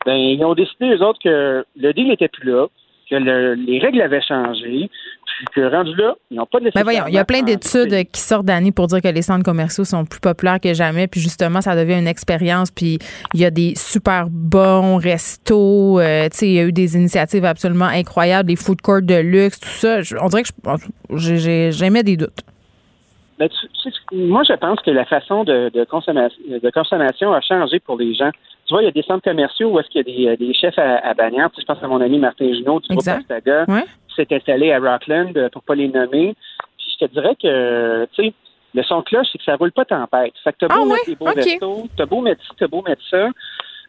[0.05, 2.67] ben, ils ont décidé, eux autres, que le deal n'était plus là,
[3.09, 4.89] que le- les règles avaient changé,
[5.25, 6.91] puis que rendu là, ils n'ont pas Ben nécessairement...
[6.91, 9.83] voyons, il y a plein d'études qui sortent d'année pour dire que les centres commerciaux
[9.83, 12.99] sont plus populaires que jamais, puis justement, ça devient une expérience, puis
[13.33, 16.95] il y a des super bons restos, euh, tu sais, il y a eu des
[16.95, 20.01] initiatives absolument incroyables, des food courts de luxe, tout ça.
[20.01, 22.41] Je- on dirait que je- j'ai- j'ai- j'émets des doutes.
[23.39, 27.33] Ben, tu- tu sais, moi, je pense que la façon de, de, consommation, de consommation
[27.33, 28.29] a changé pour les gens.
[28.71, 30.53] Tu vois, il y a des centres commerciaux où est-ce qu'il y a des, des
[30.53, 31.49] chefs à, à bannière.
[31.49, 33.83] Tu sais, je pense à mon ami Martin Junot du groupe Ouais.
[34.07, 36.33] qui s'est installé à Rockland, euh, pour pas les nommer.
[36.77, 38.33] Puis je te dirais que, tu sais,
[38.73, 40.31] Le son de cloche, c'est que ça roule pas tempête.
[40.41, 40.99] Fait que t'as beau Ah mettre ouais?
[41.07, 41.35] des beaux Ok.
[41.35, 43.27] restos, t'as beau mettre ci, t'as beau mettre ça,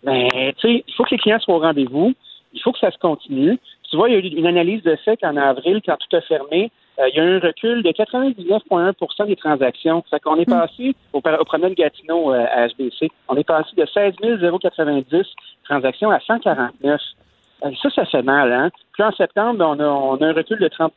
[0.03, 0.29] mais
[0.59, 2.13] tu sais, il faut que les clients soient au rendez-vous.
[2.53, 3.57] Il faut que ça se continue.
[3.89, 6.21] Tu vois, il y a eu une analyse de fait qu'en avril, quand tout a
[6.23, 10.05] fermé, euh, il y a eu un recul de 99,1% des transactions.
[10.11, 13.11] Fait qu'on est passé au, au promenade Gatineau euh, à HBC.
[13.29, 15.27] On est passé de 16 090
[15.65, 17.01] transactions à 149.
[17.65, 18.71] Euh, ça, ça fait mal, hein?
[18.93, 20.91] Puis en septembre, on a, on a un recul de 30%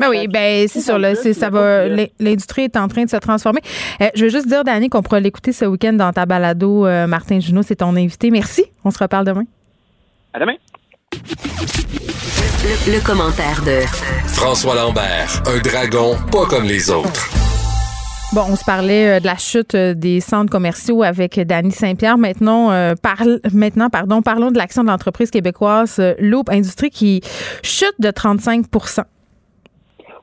[0.00, 1.88] Ben oui, ben c'est sûr, là, ça va.
[1.88, 3.60] l'in- L'industrie est en train de se transformer.
[4.02, 6.84] Euh, je veux juste dire, Dani, qu'on pourra l'écouter ce week-end dans ta balado.
[6.86, 8.30] Euh, Martin Junot, c'est ton invité.
[8.30, 8.64] Merci.
[8.84, 9.44] On se reparle demain.
[10.32, 10.56] À demain.
[12.64, 13.84] Le, le commentaire de
[14.26, 17.28] François Lambert, un dragon pas comme les autres.
[18.34, 22.16] Bon, on se parlait euh, de la chute euh, des centres commerciaux avec Dany Saint-Pierre.
[22.16, 27.20] Maintenant, euh, parle, maintenant, pardon, parlons de l'action de l'entreprise québécoise Loop Industrie qui
[27.62, 29.04] chute de 35%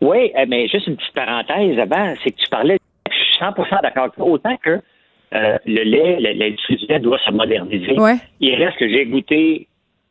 [0.01, 3.83] Oui, euh, mais juste une petite parenthèse avant, c'est que tu parlais, je suis 100%
[3.83, 4.81] d'accord avec toi, autant que
[5.33, 7.99] euh, le lait, l'industrie du lait doit se moderniser.
[7.99, 8.15] Ouais.
[8.39, 9.67] Il reste que j'ai goûté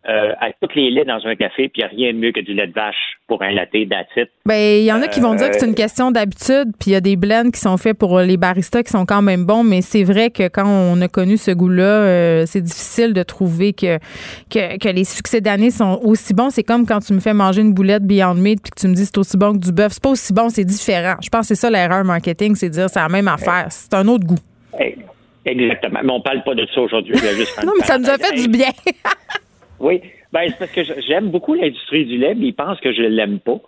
[0.09, 2.33] euh, à tous les laits dans un café, puis il n'y a rien de mieux
[2.33, 4.29] que du lait de vache pour un latte d'attitude.
[4.47, 6.91] Ben, il y en a qui vont dire que c'est une Euh, question d'habitude, puis
[6.91, 9.45] il y a des blends qui sont faits pour les baristas qui sont quand même
[9.45, 13.23] bons, mais c'est vrai que quand on a connu ce goût-là, euh, c'est difficile de
[13.23, 13.99] trouver que,
[14.49, 16.49] que, que les succès d'année sont aussi bons.
[16.49, 18.95] C'est comme quand tu me fais manger une boulette Beyond Meat puis que tu me
[18.95, 19.93] dis c'est aussi bon que du bœuf.
[19.93, 21.17] C'est pas aussi bon, c'est différent.
[21.23, 23.67] Je pense que c'est ça l'erreur marketing, c'est dire c'est la même affaire.
[23.69, 24.39] C'est un autre goût.
[24.81, 24.97] Eh,
[25.45, 26.01] Exactement.
[26.03, 27.15] Mais on parle pas de ça aujourd'hui.
[27.65, 28.71] Non, mais ça nous a fait du bien.
[29.81, 30.01] Oui,
[30.33, 33.39] ben c'est parce que j'aime beaucoup l'industrie du lait, mais ils pensent que je l'aime
[33.41, 33.59] pas.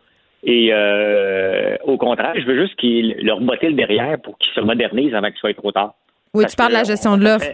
[0.45, 4.61] Et euh, au contraire, je veux juste qu'ils leur botter le derrière pour qu'ils se
[4.61, 5.95] modernisent avant qu'il soit trop tard.
[6.35, 7.49] Oui, Parce tu parles de la gestion on- de l'offre.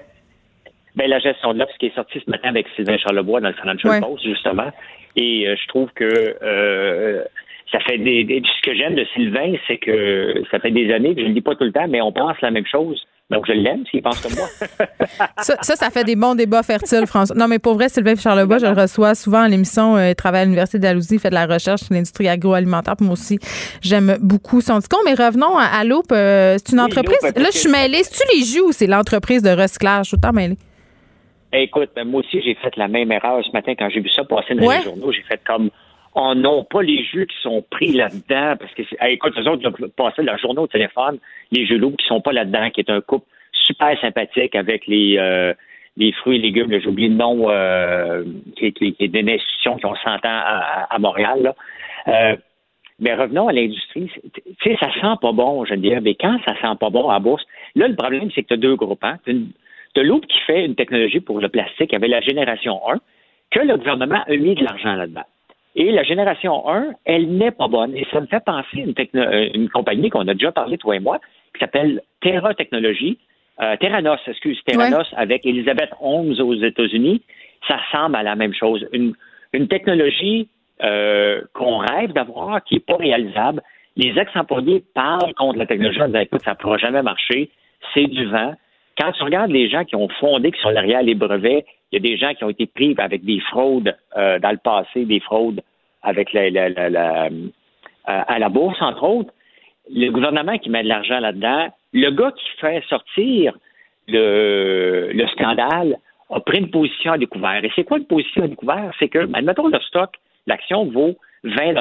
[0.97, 3.49] Ben, la gestion de l'offre, ce qui est sorti ce matin avec Sylvain Charlebois dans
[3.49, 4.01] le Financial Ouais.
[4.01, 4.71] Post, justement.
[5.17, 6.05] Et euh, je trouve que
[6.43, 7.23] euh,
[7.71, 11.15] ça fait des, des- Ce que j'aime de Sylvain, c'est que ça fait des années
[11.15, 13.07] que je ne le dis pas tout le temps, mais on pense la même chose.
[13.31, 14.49] Donc, je l'aime s'il pense comme moi.
[15.43, 17.37] Ça, ça, ça fait des bons débats fertiles, François.
[17.37, 19.97] Non, mais pour vrai, Sylvain Charlebois, je le reçois souvent à l'émission.
[19.97, 22.97] Euh, il travaille à l'Université d'Alousie, il fait de la recherche sur l'industrie agroalimentaire.
[22.97, 23.39] Puis moi aussi,
[23.83, 25.01] j'aime beaucoup son discours.
[25.05, 25.85] Mais revenons à, à.
[25.85, 27.19] Euh, c'est une Oui, entreprise.
[27.37, 28.03] Là, je suis mêlée.
[28.03, 30.07] C'est-tu les jus ou c'est l'entreprise de recyclage?
[30.07, 30.57] Je suis tout le temps mêlée.
[31.53, 34.25] Écoute, ben, moi aussi, j'ai fait la même erreur ce matin quand j'ai vu ça
[34.25, 34.79] passer dans Ouais.
[34.79, 35.13] les journaux.
[35.13, 35.71] J'ai fait comme,
[36.15, 39.63] oh non, pas les jeux qui sont pris là-dedans, parce que, hey, écoute, eux autres,
[39.63, 41.19] ils ont passé leur journée au téléphone,
[41.53, 45.17] les jeux loups qui sont pas là-dedans, qui est un couple super sympathique avec les,
[45.19, 45.53] euh,
[45.97, 48.25] les fruits et légumes, j'ai oublié le nom, euh,
[48.57, 51.55] qui, est- qui, qui est d'une institution qui ont 100 ans à, à- Montréal, là.
[52.09, 52.37] Euh,
[53.01, 54.11] mais revenons à l'industrie.
[54.35, 56.01] Tu sais, ça sent pas bon, je veux dire.
[56.03, 57.45] Mais quand ça sent pas bon à la bourse,
[57.77, 59.05] là, le problème, c'est que tu as deux groupes.
[59.05, 59.19] Hein?
[59.25, 59.37] Tu
[59.97, 62.99] as Loop qui fait une technologie pour le plastique avec la génération 1,
[63.53, 65.23] que le gouvernement a mis de l'argent là-dedans.
[65.77, 67.95] Et la génération 1, elle n'est pas bonne.
[67.97, 70.77] Et ça me fait penser à une, techno- euh, une compagnie qu'on a déjà parlé,
[70.79, 71.19] toi et moi,
[71.55, 73.19] qui s'appelle Terra Technologies.
[73.61, 77.23] Euh, Terranos, excuse, Terranos avec Elizabeth Holmes aux États-Unis.
[77.67, 78.87] Ça ressemble à la même chose.
[78.93, 79.15] Une,
[79.53, 80.49] une technologie
[80.83, 83.63] euh, qu'on rêve d'avoir, qui n'est pas réalisable.
[83.97, 87.51] Les ex-employés parlent contre la technologie en disant écoute, ça ne pourra jamais marcher,
[87.95, 88.55] c'est du vent.
[88.97, 91.97] Quand tu regardes les gens qui ont fondé, qui sont derrière les brevets, il y
[91.97, 95.21] a des gens qui ont été pris avec des fraudes euh, dans le passé, des
[95.21, 95.63] fraudes
[96.03, 97.31] avec la, euh,
[98.05, 99.33] à la bourse, entre autres.
[99.91, 103.57] Le gouvernement qui met de l'argent là-dedans, le gars qui fait sortir
[104.07, 105.97] le, le scandale
[106.31, 107.65] a pris une position à découvert.
[107.65, 108.93] Et c'est quoi une position à découvert?
[108.99, 110.15] C'est que, admettons, le stock,
[110.47, 111.75] l'action vaut 20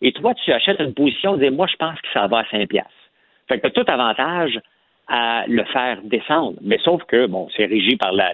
[0.00, 2.68] et toi, tu achètes une position, dis moi, je pense que ça va à 5
[2.68, 2.92] piastres.
[3.48, 4.60] Fait que tu tout avantage
[5.08, 6.58] à le faire descendre.
[6.62, 8.32] Mais sauf que, bon, c'est régi par la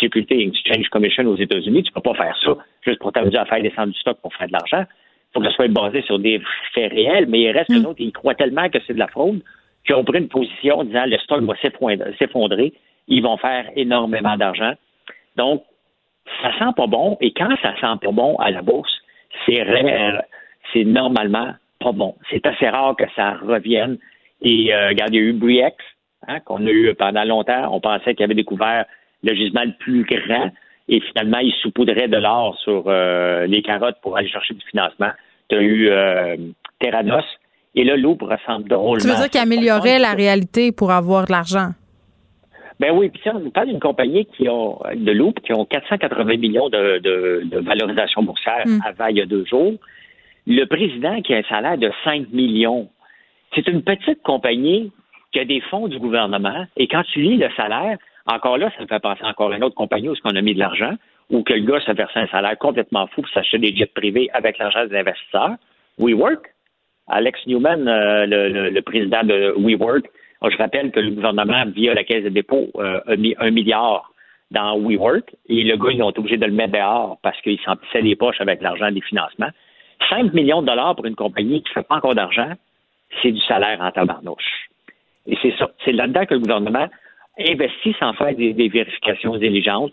[0.00, 1.82] Security Exchange Commission aux États-Unis.
[1.82, 4.46] Tu peux pas faire ça juste pour t'amuser à faire descendre du stock pour faire
[4.46, 4.84] de l'argent.
[4.84, 6.40] Il faut que ça soit basé sur des
[6.72, 9.42] faits réels, mais il reste que d'autres, ils croient tellement que c'est de la fraude
[9.84, 12.72] qu'ils ont pris une position en disant le stock va s'effondrer- s'effondrer,
[13.08, 14.72] ils vont faire énormément d'argent.
[15.36, 15.62] Donc,
[16.42, 18.92] ça sent pas bon, et quand ça sent pas bon à la bourse,
[19.46, 20.22] c'est rare,
[20.72, 22.14] c'est normalement pas bon.
[22.30, 23.98] C'est assez rare que ça revienne.
[24.42, 25.76] Et euh, regarde, il y a eu Briex,
[26.26, 27.74] hein, qu'on a eu pendant longtemps.
[27.74, 28.84] On pensait qu'il avait découvert
[29.24, 30.50] le gisement le plus grand,
[30.88, 35.10] et finalement, il saupoudrait de l'or sur euh, les carottes pour aller chercher du financement.
[35.48, 36.36] Tu as eu euh,
[36.80, 37.24] Terranos,
[37.74, 38.98] et là, l'eau ressemble drôlement.
[39.00, 39.42] Tu veux dire à qu'il ça.
[39.42, 41.70] améliorait la réalité pour avoir de l'argent?
[42.80, 46.36] Ben oui, puis si on parle d'une compagnie qui ont de Loop qui ont 480
[46.36, 48.78] millions de, de- de valorisation boursière Mm.
[48.86, 49.72] avant il y a deux jours.
[50.46, 52.88] Le président qui a un salaire de 5 millions,
[53.54, 54.92] c'est une petite compagnie
[55.32, 56.66] qui a des fonds du gouvernement.
[56.76, 59.64] Et quand tu lis le salaire, encore là, ça me fait penser encore à une
[59.64, 60.92] autre compagnie où on a mis de l'argent,
[61.30, 64.30] où que le gars se versait un salaire complètement fou pour s'acheter des jets privés
[64.32, 65.56] avec l'argent des investisseurs.
[65.98, 66.54] WeWork,
[67.08, 68.26] Alex Newman, euh,
[68.70, 70.04] le, président de WeWork,
[70.42, 74.12] je rappelle que le gouvernement, via la Caisse de dépôt, euh, a mis un milliard
[74.50, 77.58] dans WeWork et le gars, ils ont été obligés de le mettre dehors parce qu'il
[77.60, 79.50] s'emplissait les poches avec l'argent des financements.
[80.08, 82.52] 5 millions de dollars pour une compagnie qui ne fait pas encore d'argent,
[83.22, 84.68] c'est du salaire en tabarnouche.
[85.26, 85.70] Et c'est ça.
[85.84, 86.88] C'est là-dedans que le gouvernement
[87.38, 89.92] investit sans faire des, des vérifications diligentes.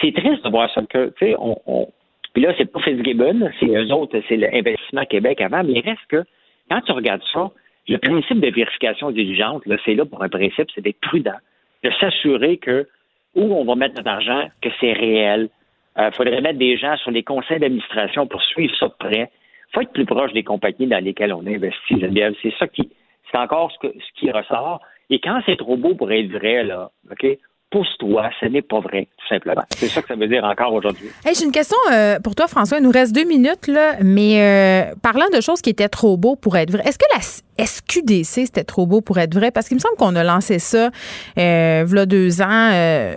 [0.00, 1.88] C'est triste de voir ça que, on, on-
[2.34, 6.06] puis là, c'est pas Fitzgibbon, c'est eux autres, c'est l'investissement Québec avant, mais il reste
[6.08, 6.24] que,
[6.70, 7.50] quand tu regardes ça,
[7.88, 11.38] le principe de vérification diligente, là, c'est là pour un principe, c'est d'être prudent,
[11.82, 12.86] de s'assurer que
[13.34, 15.48] où on va mettre notre argent, que c'est réel.
[15.96, 19.30] Il faudrait mettre des gens sur les conseils d'administration pour suivre ça de près.
[19.30, 21.96] Il faut être plus proche des compagnies dans lesquelles on investit.
[22.42, 22.90] C'est ça qui,
[23.30, 24.80] c'est encore ce, que, ce qui ressort.
[25.10, 27.26] Et quand c'est trop beau pour être vrai, là, OK,
[27.70, 29.62] pousse-toi, ce n'est pas vrai, tout simplement.
[29.76, 31.08] C'est ça que ça veut dire encore aujourd'hui.
[31.24, 32.78] Hey, j'ai une question euh, pour toi, François.
[32.78, 36.36] Il nous reste deux minutes, là, mais euh, parlant de choses qui étaient trop beaux
[36.36, 39.50] pour être vraies, est-ce que la SQDC, c'était trop beau pour être vrai?
[39.50, 40.90] Parce qu'il me semble qu'on a lancé ça
[41.38, 42.70] euh, deux ans.
[42.72, 43.14] euh,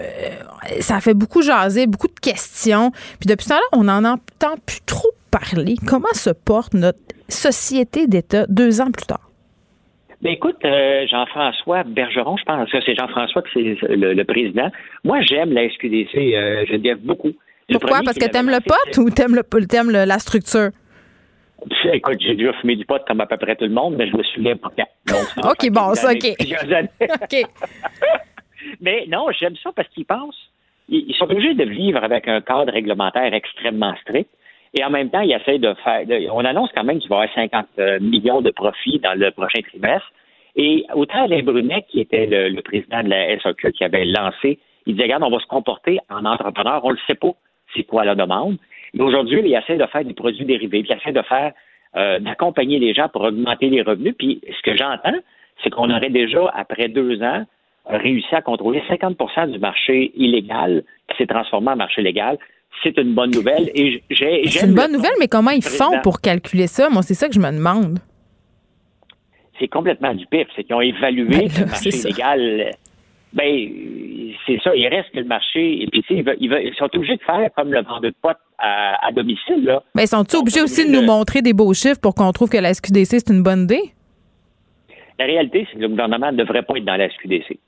[0.79, 2.91] ça a fait beaucoup jaser, beaucoup de questions.
[3.19, 5.75] Puis depuis ce temps-là, on n'en entend plus trop parler.
[5.87, 6.99] Comment se porte notre
[7.29, 9.30] société d'État deux ans plus tard?
[10.21, 14.69] Ben écoute, euh, Jean-François Bergeron, je pense que c'est Jean-François qui c'est le, le président.
[15.03, 17.31] Moi, j'aime la SQDC, euh, Geneviève, beaucoup.
[17.69, 18.01] Le Pourquoi?
[18.05, 20.69] Parce que t'aimes le pot ou t'aimes, le, t'aimes le- la structure?
[21.93, 24.15] Écoute, j'ai déjà fumé du pot comme à peu près tout le monde, mais je
[24.15, 24.87] me souviens pas quand.
[25.13, 26.35] Donc, ça OK, bon, ça, OK.
[28.81, 30.49] Mais non, j'aime ça parce qu'ils pensent.
[30.89, 34.29] Ils ils sont obligés de vivre avec un cadre réglementaire extrêmement strict.
[34.73, 36.05] Et en même temps, ils essayent de faire.
[36.33, 39.31] on annonce quand même qu'il va y avoir 50 euh, millions de profits dans le
[39.31, 40.11] prochain trimestre.
[40.55, 44.93] Et autant Alain Brunet, qui était le, président de la SAQ, qui avait lancé, il
[44.93, 47.31] disait Regarde, on va se comporter en entrepreneur, on ne le sait pas
[47.75, 48.57] c'est quoi la demande.
[48.93, 51.53] Et aujourd'hui, il essaie de faire des produits dérivés, il essaie de faire
[51.95, 54.15] euh, d'accompagner les gens pour augmenter les revenus.
[54.17, 55.19] Puis ce que j'entends,
[55.63, 57.45] c'est qu'on aurait déjà, après deux ans,
[57.85, 62.37] réussi à contrôler 50% du marché illégal qui s'est transformé en marché légal.
[62.83, 63.69] C'est une bonne nouvelle.
[63.75, 66.89] Et j'ai, C'est une bonne nouvelle, mais comment ils font pour calculer ça?
[66.89, 67.99] Moi, c'est ça que je me demande.
[69.59, 70.47] C'est complètement du pif.
[70.55, 72.71] C'est qu'ils ont évalué Ben le marché illégal.
[73.33, 73.69] Ben,
[74.47, 74.75] c'est ça.
[74.75, 75.83] Il reste que le marché.
[75.83, 78.13] Et puis, tu sais, ils, ils ils sont obligés de faire comme le vendeur de
[78.21, 79.83] potes à, à domicile, là.
[79.95, 82.31] Mais sont-ils obligés sont aussi de obligés nous de- montrer des beaux chiffres pour qu'on
[82.31, 83.93] trouve que la SQDC, c'est une bonne idée?
[85.19, 87.59] La réalité, c'est que le gouvernement ne devrait pas être dans la SQDC.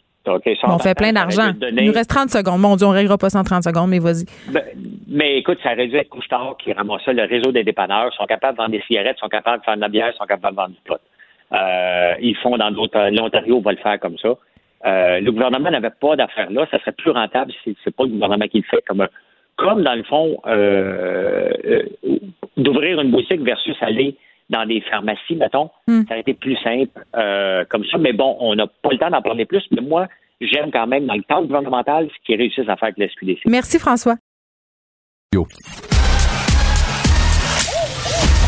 [0.75, 1.51] On fait plein d'argent.
[1.59, 2.59] donner- Il nous reste 30 secondes.
[2.61, 4.25] Mon Dieu, on ne réglera pas ça en 30 secondes, mais vas-y.
[4.51, 4.63] Ben,
[5.07, 7.11] mais écoute, ça aurait dû être Couche-Tard qui ramasse ça.
[7.13, 9.81] Le réseau des dépanneurs sont capables de vendre des cigarettes, sont capables de faire de
[9.81, 10.97] la bière, sont capables de vendre du pot.
[11.53, 13.09] Euh, ils font dans d'autres.
[13.11, 14.29] L'Ontario va le faire comme ça.
[14.85, 16.65] Euh, le gouvernement n'avait pas d'affaires là.
[16.71, 18.83] Ça serait plus rentable si c'est pas le gouvernement qui le fait.
[18.87, 19.05] Comme,
[19.57, 21.83] comme dans le fond, euh, euh,
[22.57, 24.15] d'ouvrir une boutique versus aller
[24.53, 26.03] dans des pharmacies, mettons, Hmm.
[26.07, 27.97] ça aurait été plus simple euh, comme ça.
[27.97, 29.63] Mais bon, on n'a pas le temps d'en parler plus.
[29.71, 30.07] Mais moi,
[30.39, 33.41] j'aime quand même dans le cadre gouvernemental ce qu'ils réussissent à faire avec la SQDC.
[33.47, 34.15] Merci, François.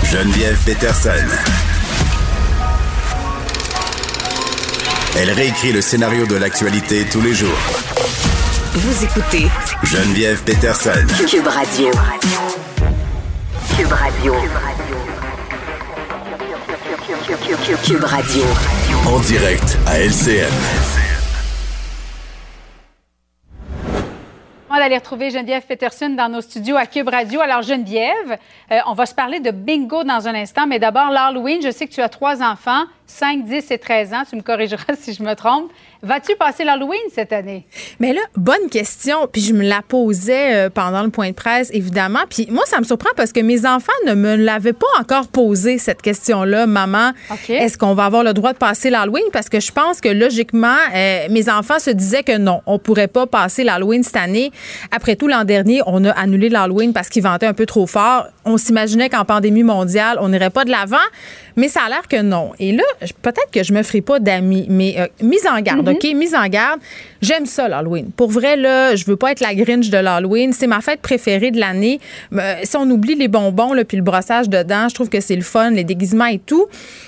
[0.04, 1.28] Geneviève Peterson.
[5.18, 7.58] Elle réécrit le scénario de l'actualité tous les jours.
[8.74, 9.48] Vous écoutez
[9.84, 10.92] Geneviève Peterson.
[11.28, 11.90] Cube Radio.
[13.78, 14.34] Cube Radio.
[14.34, 15.15] Cube Radio.
[19.08, 20.52] En direct à LCN.
[24.70, 27.40] On va aller retrouver Geneviève Peterson dans nos studios à Cube Radio.
[27.40, 28.38] Alors, Geneviève,
[28.72, 31.88] euh, on va se parler de bingo dans un instant, mais d'abord, l'Halloween, je sais
[31.88, 34.24] que tu as trois enfants, 5, 10 et 13 ans.
[34.30, 35.72] Tu me corrigeras si je me trompe.
[36.02, 37.66] Vas-tu passer l'Halloween cette année?
[38.00, 39.28] Mais là, bonne question.
[39.32, 42.20] Puis je me la posais euh, pendant le point de presse, évidemment.
[42.30, 45.78] Puis moi, ça me surprend parce que mes enfants ne me l'avaient pas encore posé,
[45.78, 46.68] cette question-là.
[46.68, 47.12] Maman,
[47.50, 49.26] est-ce qu'on va avoir le droit de passer l'Halloween?
[49.34, 53.08] Parce que je pense que logiquement, euh, mes enfants se disaient que non, on pourrait
[53.08, 54.52] pas passer l'Halloween cette année.
[54.92, 58.28] Après tout, l'an dernier, on a annulé l'Halloween parce qu'il ventait un peu trop fort.
[58.46, 60.98] On s'imaginait qu'en pandémie mondiale, on n'irait pas de l'avant.
[61.56, 62.52] Mais ça a l'air que non.
[62.60, 62.84] Et là,
[63.22, 66.04] peut-être que je me ferai pas d'amis, mais euh, mise en garde, OK?
[66.16, 66.80] Mise en garde.
[67.22, 68.12] J'aime ça, l'Halloween.
[68.12, 70.54] Pour vrai, là, je veux pas être la Grinch de l'Halloween.
[70.54, 72.00] C'est ma fête préférée de l'année.
[72.34, 75.36] Euh, si on oublie les bonbons, là, puis le brossage dedans, je trouve que c'est
[75.36, 76.68] le fun, les déguisements et tout.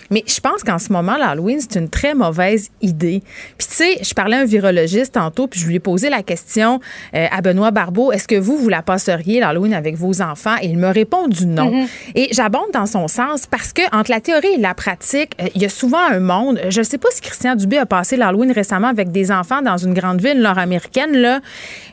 [0.10, 3.22] Mais je pense qu'en ce moment, l'Halloween, c'est une très mauvaise idée.
[3.58, 6.24] Puis, tu sais, je parlais à un virologiste tantôt, puis je lui ai posé la
[6.24, 6.80] question
[7.14, 10.56] euh, à Benoît Barbeau est-ce que vous, vous la passeriez, l'Halloween, avec vos enfants?
[10.62, 11.72] Et il me répond du non.
[11.72, 11.88] Mhm.
[12.16, 15.48] Et j'abonde dans son sens parce que, entre la théorie théorie et la pratique, euh,
[15.56, 16.60] il y a souvent un monde.
[16.70, 19.78] Je ne sais pas si Christian Dubé a passé l'Halloween récemment avec des enfants dans
[19.78, 21.40] une grande ville nord-américaine, là,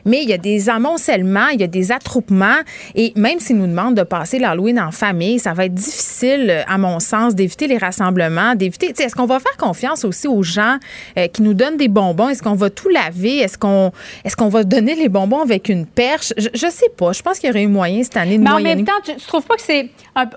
[0.05, 2.59] mais il y a des amoncellements, il y a des attroupements.
[2.93, 6.77] Et même s'il nous demande de passer l'Halloween en famille, ça va être difficile, à
[6.77, 8.93] mon sens, d'éviter les rassemblements, d'éviter.
[8.97, 10.77] Est-ce qu'on va faire confiance aussi aux gens
[11.17, 12.29] euh, qui nous donnent des bonbons?
[12.29, 13.37] Est-ce qu'on va tout laver?
[13.39, 13.91] Est-ce qu'on
[14.23, 16.33] est qu'on va donner les bonbons avec une perche?
[16.37, 17.13] Je, ne sais pas.
[17.13, 19.15] Je pense qu'il y aurait eu moyen cette année de Mais en même temps, tu,
[19.15, 19.89] tu trouves pas que c'est.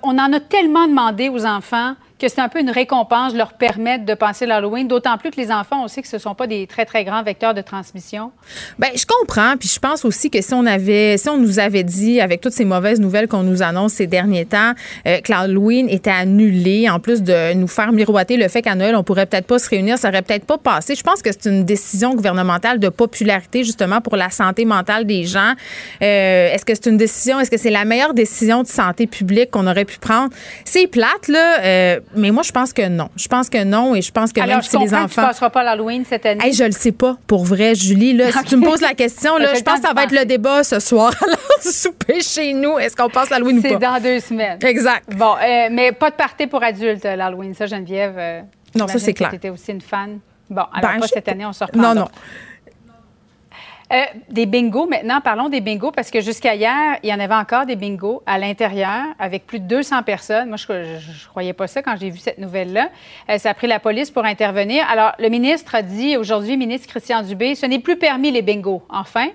[0.03, 4.05] On en a tellement demandé aux enfants que c'est un peu une récompense leur permettre
[4.05, 6.47] de passer l'Halloween, d'autant plus que les enfants, on sait que ce ne sont pas
[6.47, 8.33] des très, très grands vecteurs de transmission.
[8.79, 9.57] Bien, je comprends.
[9.57, 12.53] Puis je pense aussi que si on avait, si on nous avait dit, avec toutes
[12.53, 14.73] ces mauvaises nouvelles qu'on nous annonce ces derniers temps,
[15.07, 18.97] euh, que l'Halloween était annulé, en plus de nous faire miroiter le fait qu'à Noël,
[18.97, 20.95] on pourrait peut-être pas se réunir, ça aurait peut-être pas passé.
[20.95, 25.25] Je pense que c'est une décision gouvernementale de popularité, justement, pour la santé mentale des
[25.25, 25.53] gens.
[26.03, 29.51] Euh, est-ce que c'est une décision, est-ce que c'est la meilleure décision de santé publique
[29.51, 30.31] qu'on aurait pu prendre?
[30.65, 31.61] C'est plate, là.
[31.61, 33.09] Euh, mais moi, je pense que non.
[33.17, 35.23] Je pense que non et je pense que même si les enfants.
[35.23, 36.45] Tu passeras pas l'Halloween cette année.
[36.45, 38.13] Hey, je le sais pas, pour vrai, Julie.
[38.13, 40.25] Là, Si tu me poses la question, là, je pense que ça va être le
[40.25, 42.79] débat ce soir à l'heure souper chez nous.
[42.79, 43.69] Est-ce qu'on passe l'Halloween ou pas?
[43.69, 44.59] C'est dans deux semaines.
[44.63, 45.15] Exact.
[45.17, 47.55] Bon, euh, mais pas de party pour adultes, l'Halloween.
[47.55, 48.15] Ça, Geneviève.
[48.17, 48.41] Euh,
[48.75, 49.31] non, ça, c'est clair.
[49.31, 50.21] Tu étais aussi une fan.
[50.51, 51.81] Bon, alors ben, pas cette année, on se reprend.
[51.81, 52.09] Non, non.
[53.91, 57.35] Euh, des bingos, maintenant, parlons des bingos, parce que jusqu'à hier, il y en avait
[57.35, 60.49] encore des bingos à l'intérieur avec plus de 200 personnes.
[60.49, 62.91] Moi, je ne croyais pas ça quand j'ai vu cette nouvelle-là.
[63.31, 64.85] Euh, ça a pris la police pour intervenir.
[64.91, 68.83] Alors, le ministre a dit aujourd'hui, ministre Christian Dubé, ce n'est plus permis les bingos.
[68.91, 69.29] Enfin,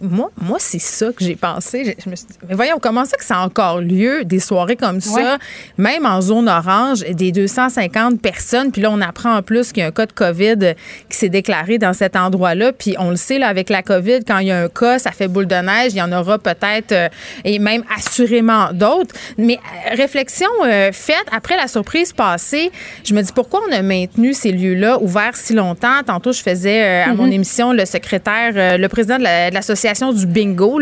[0.00, 1.96] moi, moi c'est ça que j'ai pensé.
[2.02, 4.76] Je, me suis dit, mais voyons, comment ça que ça a encore lieu, des soirées
[4.76, 5.38] comme ça,
[5.76, 8.70] même en zone orange, des 250 personnes.
[8.72, 10.74] Puis là, on apprend en plus qu'il y a un cas de COVID
[11.08, 12.72] qui s'est déclaré dans cet endroit-là.
[12.72, 15.10] Puis on le sait, là, avec la COVID, quand il y a un cas, ça
[15.10, 15.92] fait boule de neige.
[15.92, 17.08] Il y en aura peut-être, euh,
[17.44, 19.14] et même assurément d'autres.
[19.38, 22.70] Mais euh, réflexion euh, faite après la surprise passée,
[23.04, 26.02] je me dis pourquoi on a maintenu ces lieux-là ouverts si longtemps?
[26.06, 27.32] Tantôt, je faisais à mon mm-hmm.
[27.32, 30.80] émission le secrétaire, le président de la, de la l'association du bingo,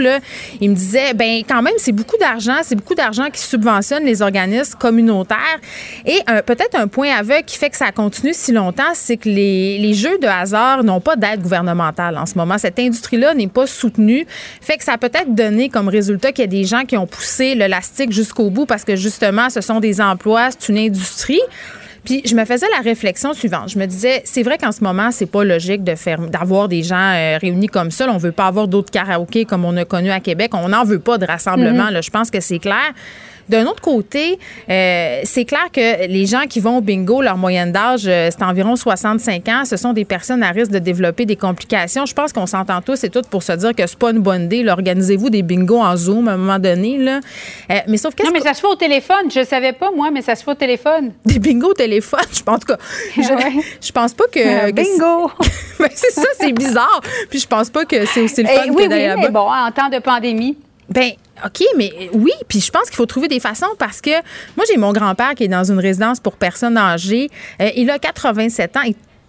[0.61, 4.23] il me disait, ben quand même, c'est beaucoup d'argent, c'est beaucoup d'argent qui subventionne les
[4.23, 5.39] organismes communautaires.
[6.05, 9.29] Et euh, peut-être un point aveugle qui fait que ça continue si longtemps, c'est que
[9.29, 12.59] les, les, jeux de hasard n'ont pas d'aide gouvernementale en ce moment.
[12.59, 14.27] Cette industrie-là n'est pas soutenue.
[14.61, 17.07] Fait que ça a peut-être donné comme résultat qu'il y a des gens qui ont
[17.07, 21.41] poussé l'élastique jusqu'au bout parce que justement, ce sont des emplois, c'est une industrie.
[22.05, 23.71] Puis je me faisais la réflexion suivante.
[23.71, 26.83] Je me disais, c'est vrai qu'en ce moment, c'est pas logique de faire, d'avoir des
[26.83, 28.09] gens euh, réunis comme ça.
[28.11, 30.51] on veut pas avoir d'autres karaokés comme on a connu à Québec.
[30.55, 31.91] On n'en veut pas de rassemblement.
[31.91, 32.93] Là, je pense que c'est clair.
[33.49, 34.39] D'un autre côté,
[34.71, 38.43] euh, c'est clair que les gens qui vont au bingo, leur moyenne d'âge, euh, c'est
[38.45, 39.65] environ 65 ans.
[39.65, 42.07] Ce sont des personnes à risque de développer des complications.
[42.07, 44.45] Je pense qu'on s'entend tous et toutes pour se dire que c'est pas une bonne
[44.45, 44.67] idée.
[44.69, 46.99] Organisez-vous des bingos en Zoom à un moment donné.
[46.99, 47.21] Là.
[47.71, 48.25] Euh, mais sauf que.
[48.25, 49.31] Non, mais ça se fait au téléphone.
[49.35, 51.13] Je savais pas, moi, mais ça se fait au téléphone.
[51.25, 52.21] Des bingos au téléphone?
[52.33, 52.79] Je pense, en tout cas,
[53.17, 54.71] je, pense pas que.
[54.73, 55.31] bingo!
[55.95, 57.01] c'est ça, c'est bizarre.
[57.31, 59.49] Puis je pense pas que c'est aussi le eh fun oui, que oui, mais bon,
[59.51, 60.57] en temps de pandémie.
[60.89, 61.13] Ben,
[61.45, 64.11] OK, mais oui, puis je pense qu'il faut trouver des façons parce que
[64.57, 67.31] moi, j'ai mon grand-père qui est dans une résidence pour personnes âgées.
[67.61, 68.83] Euh, il a 87 ans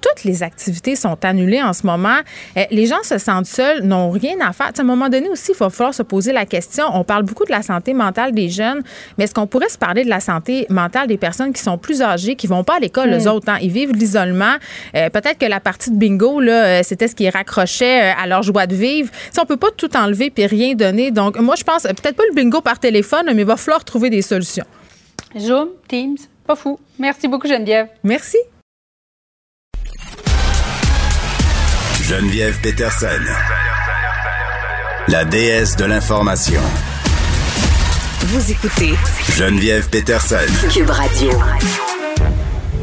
[0.03, 2.17] toutes les activités sont annulées en ce moment.
[2.57, 4.71] Euh, les gens se sentent seuls, n'ont rien à faire.
[4.77, 6.85] à un moment donné aussi, il va falloir se poser la question.
[6.93, 8.83] On parle beaucoup de la santé mentale des jeunes,
[9.17, 12.01] mais est-ce qu'on pourrait se parler de la santé mentale des personnes qui sont plus
[12.01, 13.31] âgées, qui vont pas à l'école, les hmm.
[13.31, 13.49] autres?
[13.49, 13.57] Hein?
[13.61, 14.55] Ils vivent l'isolement.
[14.95, 18.43] Euh, peut-être que la partie de bingo, là, euh, c'était ce qui raccrochait à leur
[18.43, 19.09] joie de vivre.
[19.31, 21.11] Si on peut pas tout enlever puis rien donner.
[21.11, 24.09] Donc, moi, je pense, peut-être pas le bingo par téléphone, mais il va falloir trouver
[24.09, 24.65] des solutions.
[25.39, 26.77] Zoom, Teams, pas fou.
[26.99, 27.87] Merci beaucoup, Geneviève.
[28.03, 28.37] Merci.
[32.13, 33.07] Geneviève Peterson,
[35.07, 36.61] la déesse de l'information.
[38.19, 38.93] Vous écoutez
[39.31, 40.35] Geneviève Peterson,
[40.71, 41.31] Cube Radio.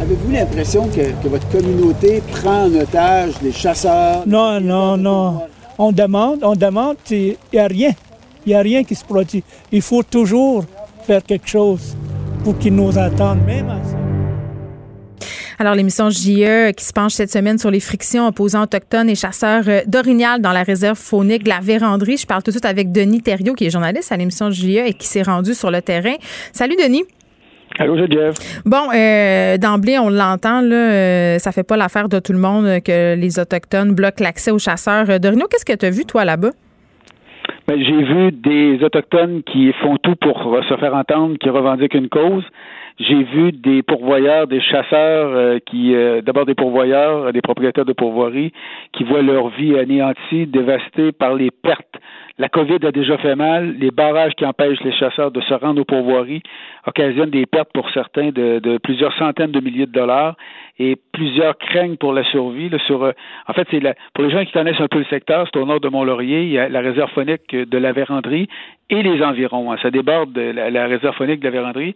[0.01, 4.25] Avez-vous l'impression que, votre communauté prend en otage les chasseurs?
[4.27, 5.43] Non, non, non.
[5.79, 7.93] On demande, on demande, il n'y a rien.
[8.45, 9.45] Il n'y a rien qui se produit.
[9.71, 10.65] Il faut toujours
[11.07, 11.97] faire quelque chose
[12.43, 14.10] pour qu'ils nous entendent, même à ça.
[15.61, 19.65] Alors, l'émission JE qui se penche cette semaine sur les frictions opposant autochtones et chasseurs
[19.69, 22.17] euh, d'orignal dans la réserve faunique de la Vérandrie.
[22.17, 24.95] Je parle tout de suite avec Denis Thériault, qui est journaliste à l'émission JE et
[24.95, 26.15] qui s'est rendu sur le terrain.
[26.55, 27.05] Salut, Denis.
[27.79, 28.37] Allô, Jeff.
[28.65, 32.81] Bon, euh, d'emblée, on l'entend, là, euh, ça fait pas l'affaire de tout le monde
[32.83, 35.47] que les Autochtones bloquent l'accès aux chasseurs d'orignaux.
[35.51, 36.53] Qu'est-ce que tu as vu, toi, là-bas?
[37.69, 42.09] Ben, j'ai vu des Autochtones qui font tout pour se faire entendre, qui revendiquent une
[42.09, 42.45] cause.
[43.01, 47.95] J'ai vu des pourvoyeurs, des chasseurs euh, qui, euh, d'abord des pourvoyeurs, des propriétaires de
[47.95, 48.53] pourvoiries,
[48.93, 51.97] qui voient leur vie anéantie, dévastée par les pertes
[52.37, 53.75] La COVID a déjà fait mal.
[53.79, 56.43] Les barrages qui empêchent les chasseurs de se rendre aux pourvoiries
[56.87, 60.37] occasionnent des pertes pour certains de, plusieurs centaines de milliers de dollars
[60.81, 62.71] et plusieurs craignent pour la survie.
[62.87, 63.13] sur, euh,
[63.47, 63.83] en fait, c'est
[64.15, 66.49] pour les gens qui connaissent un peu le secteur, c'est au nord de Mont-Laurier, il
[66.49, 68.49] y a la réserve phonique de la Vérandrie
[68.89, 69.71] et les environs.
[69.71, 69.77] Hein.
[69.83, 71.95] Ça déborde de la, réserve phonique de la Vérandrie.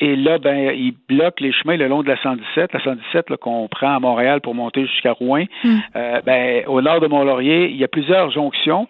[0.00, 2.72] Et là, ben, ils bloquent les chemins le long de la 117.
[2.72, 5.44] La 117 qu'on prend à Montréal pour monter jusqu'à Rouen.
[5.62, 5.76] Hmm.
[5.94, 8.88] Euh, ben, au nord de Mont-Laurier, il y a plusieurs jonctions.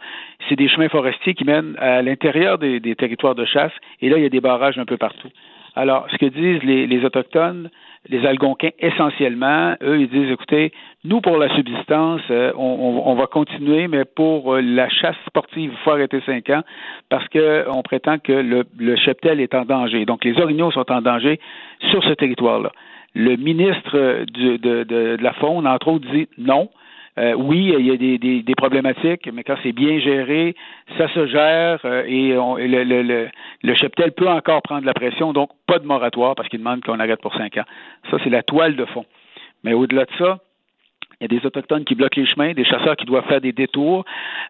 [0.49, 3.73] C'est des chemins forestiers qui mènent à l'intérieur des, territoires de chasse.
[4.01, 5.29] Et là, il y a des barrages un peu partout.
[5.77, 7.69] Alors, ce que disent les Autochtones,
[8.09, 10.73] les Algonquins essentiellement, eux, ils disent, écoutez,
[11.05, 15.79] nous, pour la subsistance, euh, on, va continuer, mais pour euh, la chasse sportive, il
[15.85, 16.63] faut arrêter cinq ans
[17.09, 20.05] parce qu'on prétend que le, cheptel est en danger.
[20.05, 21.41] Donc, les orignaux sont en danger
[21.91, 22.73] sur ce territoire-là.
[23.15, 26.69] Le ministre de, la Faune, entre autres, dit non.
[27.17, 30.57] Euh, oui, il y a des, des, problématiques, mais quand c'est bien géré,
[30.99, 33.29] ça se gère et, le,
[33.63, 36.99] le, cheptel peut encore prendre la pression, donc pas de moratoire parce qu'il demande qu'on
[36.99, 37.65] arrête pour cinq ans.
[38.11, 39.05] Ça, c'est la toile de fond.
[39.63, 40.39] Mais au-delà de ça,
[41.21, 43.53] il y a des Autochtones qui bloquent les chemins, des chasseurs qui doivent faire des
[43.53, 44.05] détours,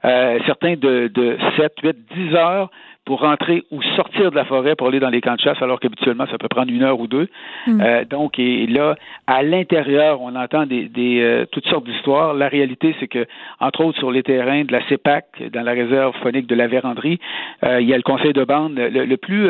[0.04, 2.70] euh, certains de, de 7, 8, 10 heures
[3.04, 5.78] pour rentrer ou sortir de la forêt pour aller dans les camps de chasse, alors
[5.78, 7.28] qu'habituellement, ça peut prendre une heure ou deux.
[7.66, 7.80] Mm.
[7.80, 12.34] Euh, donc, et là, à l'intérieur, on entend des, des euh, toutes sortes d'histoires.
[12.34, 13.26] La réalité, c'est que,
[13.60, 17.18] entre autres, sur les terrains de la CEPAC, dans la réserve phonique de la Vérandrie,
[17.62, 19.48] il y a le conseil de bande, le, le plus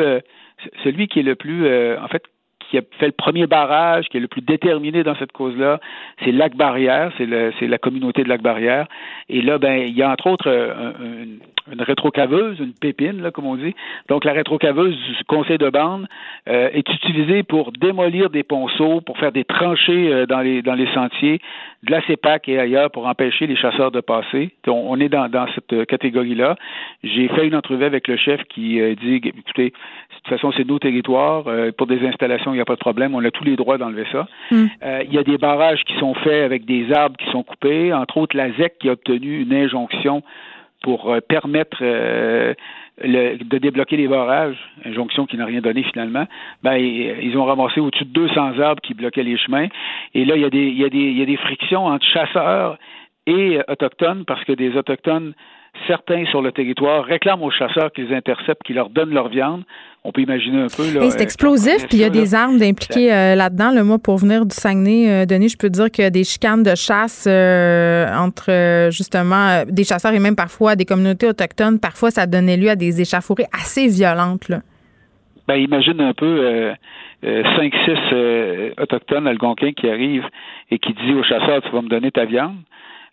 [0.83, 2.23] celui qui est le plus, en fait,
[2.69, 5.79] qui a fait le premier barrage, qui est le plus déterminé dans cette cause-là,
[6.23, 8.87] c'est Lac Barrière, c'est la communauté de Lac Barrière.
[9.29, 11.25] Et là, ben, il y a entre autres euh,
[11.71, 13.73] une rétrocaveuse, une pépine, là, comme on dit.
[14.07, 16.05] Donc, la rétrocaveuse du conseil de bande
[16.47, 21.41] euh, est utilisée pour démolir des ponceaux, pour faire des tranchées euh, dans, les, sentiers,
[21.83, 24.51] de la CEPAC et ailleurs pour empêcher les chasseurs de passer.
[24.65, 26.55] Donc, on est dans, dans cette catégorie-là.
[27.03, 30.79] J'ai fait une entrevue avec le chef qui dit, écoutez, de toute façon, c'est nos
[30.79, 31.45] territoires.
[31.77, 33.15] pour des installations, il n'y a pas de problème.
[33.15, 34.27] On a tous les droits d'enlever ça.
[34.51, 34.67] Hmm.
[35.03, 37.93] il y a des barrages qui sont faits avec des arbres qui sont coupés.
[37.93, 40.23] Entre autres, la ZEC qui a obtenu une injonction
[40.85, 42.53] pour euh, permettre euh,
[43.03, 44.55] de débloquer les barrages,
[44.85, 46.25] injonction qui n'a rien donné finalement,
[46.63, 49.67] ben, ils ont ramassé au-dessus de 200 arbres qui bloquaient les chemins.
[50.13, 51.87] Et là, il y a des, il y a des, il y a des frictions
[51.87, 52.77] entre chasseurs
[53.25, 55.33] et euh, autochtones parce que des autochtones
[55.87, 59.63] certains sur le territoire réclament aux chasseurs qu'ils interceptent, qu'ils leur donnent leur viande.
[60.03, 60.83] On peut imaginer un peu.
[61.09, 63.71] c'est explosif, puis il y a des armes impliquées euh, là-dedans.
[63.73, 66.23] Le moi, pour venir du Saguenay, euh, Denis, je peux dire qu'il y a des
[66.23, 71.79] chicanes de chasse euh, entre justement des chasseurs et même parfois des communautés autochtones.
[71.79, 74.47] Parfois, ça donnait lieu à des échauffourées assez violentes.
[74.49, 74.59] Là.
[75.47, 76.71] Ben, imagine un peu
[77.23, 80.27] cinq, six autochtones algonquins qui arrivent
[80.69, 82.57] et qui disent aux chasseurs, tu vas me donner ta viande.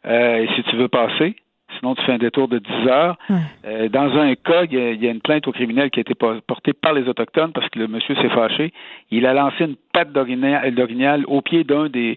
[0.04, 1.36] et si tu veux passer,
[1.82, 3.18] sinon tu fais un détour de 10 heures.
[3.64, 6.72] Euh, dans un cas, il y, a, une plainte au criminel qui a été portée
[6.72, 8.72] par les Autochtones parce que le monsieur s'est fâché.
[9.10, 12.16] Il a lancé une patte d'orignal au pied d'un des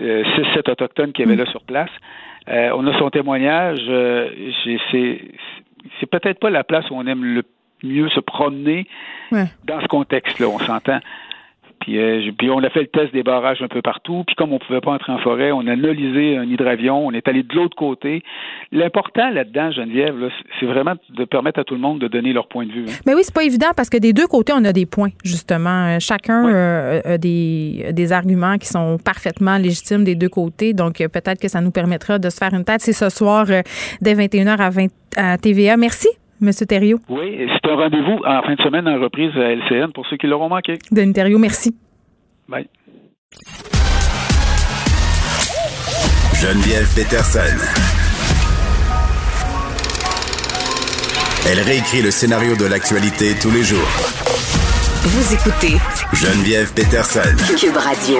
[0.00, 1.90] euh, 6-7 Autochtones qui avaient là sur place.
[2.48, 3.80] Euh, on a son témoignage.
[3.88, 4.30] Euh,
[4.90, 7.42] c'est peut-être pas la place où on aime le
[7.82, 8.86] mieux se promener
[9.32, 11.00] dans ce contexte-là, on s'entend.
[11.88, 14.24] Euh, puis, on a fait le test des barrages un peu partout.
[14.26, 17.06] Puis comme on ne pouvait pas entrer en forêt, on a analysé un hydravion.
[17.06, 18.22] On est allé de l'autre côté.
[18.70, 20.14] L'important là-dedans, Geneviève,
[20.58, 22.84] c'est vraiment de permettre à tout le monde de donner leur point de vue.
[22.88, 22.92] Hein.
[23.06, 25.86] Mais oui, c'est pas évident parce que des deux côtés, on a des points, justement.
[25.86, 30.72] Euh, chacun euh, a des, des arguments qui sont parfaitement légitimes des deux côtés.
[30.74, 32.80] Donc, peut-être que ça nous permettra de se faire une tête.
[32.80, 33.46] C'est ce soir
[34.00, 34.86] dès 21h à, 20,
[35.16, 35.76] à TVA.
[35.76, 36.08] Merci.
[36.42, 36.98] Monsieur Thériault.
[37.08, 40.26] Oui, c'est un rendez-vous en fin de semaine en reprise à LCN pour ceux qui
[40.26, 40.78] l'auront manqué.
[40.90, 41.74] Denis Thériault, merci.
[42.48, 42.66] Bye.
[46.34, 47.38] Geneviève Peterson.
[51.48, 53.78] Elle réécrit le scénario de l'actualité tous les jours.
[55.04, 55.76] Vous écoutez
[56.12, 57.36] Geneviève Peterson.
[57.56, 58.18] Cube Radio.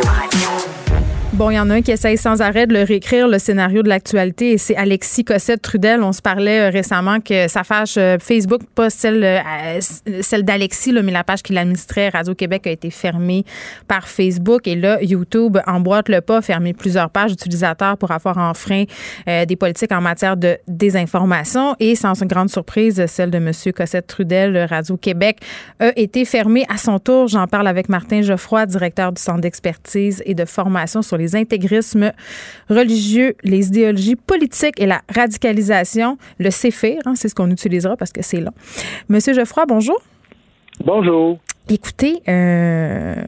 [1.34, 3.82] Bon, il y en a un qui essaye sans arrêt de le réécrire, le scénario
[3.82, 6.02] de l'actualité, et c'est Alexis Cossette-Trudel.
[6.02, 9.80] On se parlait euh, récemment que sa page euh, Facebook, pas celle, euh,
[10.20, 13.46] celle d'Alexis, mais la page qu'il administrait, Radio-Québec, a été fermée
[13.88, 14.68] par Facebook.
[14.68, 18.84] Et là, YouTube emboîte le pas, fermer plusieurs pages d'utilisateurs pour avoir enfreint
[19.26, 21.76] des politiques en matière de désinformation.
[21.80, 23.52] Et sans une grande surprise, celle de M.
[23.74, 25.38] Cossette-Trudel, Radio-Québec,
[25.80, 27.28] a été fermée à son tour.
[27.28, 32.12] J'en parle avec Martin Geoffroy, directeur du Centre d'expertise et de formation sur les intégrismes
[32.68, 38.12] religieux, les idéologies politiques et la radicalisation, le CEFIR, hein, c'est ce qu'on utilisera parce
[38.12, 38.52] que c'est là.
[39.08, 40.00] Monsieur Geoffroy, bonjour.
[40.84, 41.38] Bonjour.
[41.68, 43.22] Écoutez, euh,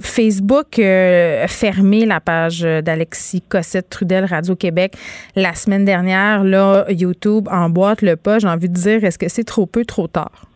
[0.00, 4.96] Facebook euh, a fermé la page d'Alexis Cossette Trudel Radio-Québec
[5.34, 6.44] la semaine dernière.
[6.44, 8.38] Là, YouTube emboîte le pas.
[8.38, 10.49] J'ai envie de dire, est-ce que c'est trop peu, trop tard?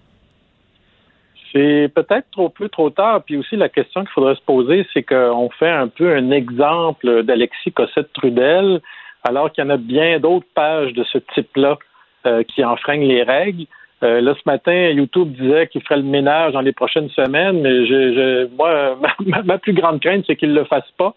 [1.55, 3.23] C'est peut-être trop peu, trop tard.
[3.23, 7.23] Puis aussi, la question qu'il faudrait se poser, c'est qu'on fait un peu un exemple
[7.23, 8.81] d'Alexis Cossette Trudel,
[9.23, 11.79] alors qu'il y en a bien d'autres pages de ce type-là
[12.27, 13.67] euh, qui enfreignent les règles.
[14.03, 17.87] Euh, là, ce matin, YouTube disait qu'il ferait le ménage dans les prochaines semaines, mais
[17.87, 18.99] je, moi,
[19.45, 21.15] ma, plus grande crainte, c'est qu'il ne le fasse pas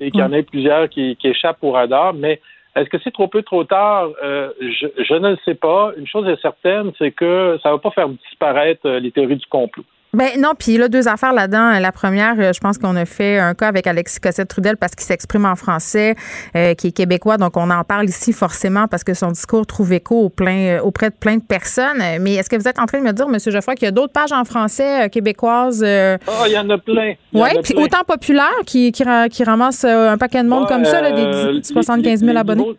[0.00, 2.14] et qu'il y en ait plusieurs qui, qui échappent au radar.
[2.14, 2.40] Mais
[2.76, 4.08] est-ce que c'est trop peu, trop tard?
[4.22, 5.92] Euh, je, je, ne le sais pas.
[5.96, 9.36] Une chose est certaine, c'est que ça ne va pas faire disparaître euh, les théories
[9.36, 9.84] du complot.
[10.14, 11.78] Ben non, puis là, deux affaires là-dedans.
[11.80, 15.04] La première, euh, je pense qu'on a fait un cas avec Alexis Cossette-Trudel parce qu'il
[15.04, 16.14] s'exprime en français,
[16.56, 19.92] euh, qui est québécois, donc on en parle ici forcément parce que son discours trouve
[19.92, 22.02] écho au plein, auprès de plein de personnes.
[22.20, 23.38] Mais est-ce que vous êtes en train de me dire, M.
[23.38, 25.82] Geoffroy, qu'il y a d'autres pages en français québécoises?
[25.84, 27.14] Ah, il y en a plein.
[27.32, 31.10] Oui, puis autant populaires qui, qui, qui ramassent un paquet de monde comme ça, là,
[31.12, 32.76] des 75 000 abonnés?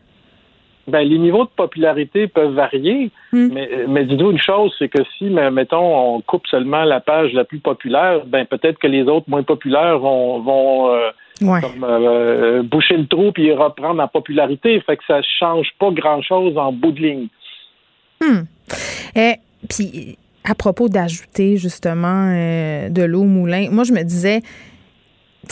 [0.88, 3.50] Ben, les niveaux de popularité peuvent varier, hmm.
[3.52, 7.44] mais, mais dites-vous une chose, c'est que si, mettons, on coupe seulement la page la
[7.44, 11.10] plus populaire, ben peut-être que les autres moins populaires vont, vont euh,
[11.40, 14.80] comme, euh, boucher le trou puis reprendre en popularité.
[14.82, 17.28] Fait que ça change pas grand-chose en bout de ligne.
[18.22, 18.44] Hmm.
[19.16, 19.36] Et eh,
[19.68, 24.42] puis, à propos d'ajouter justement euh, de l'eau au moulin, moi je me disais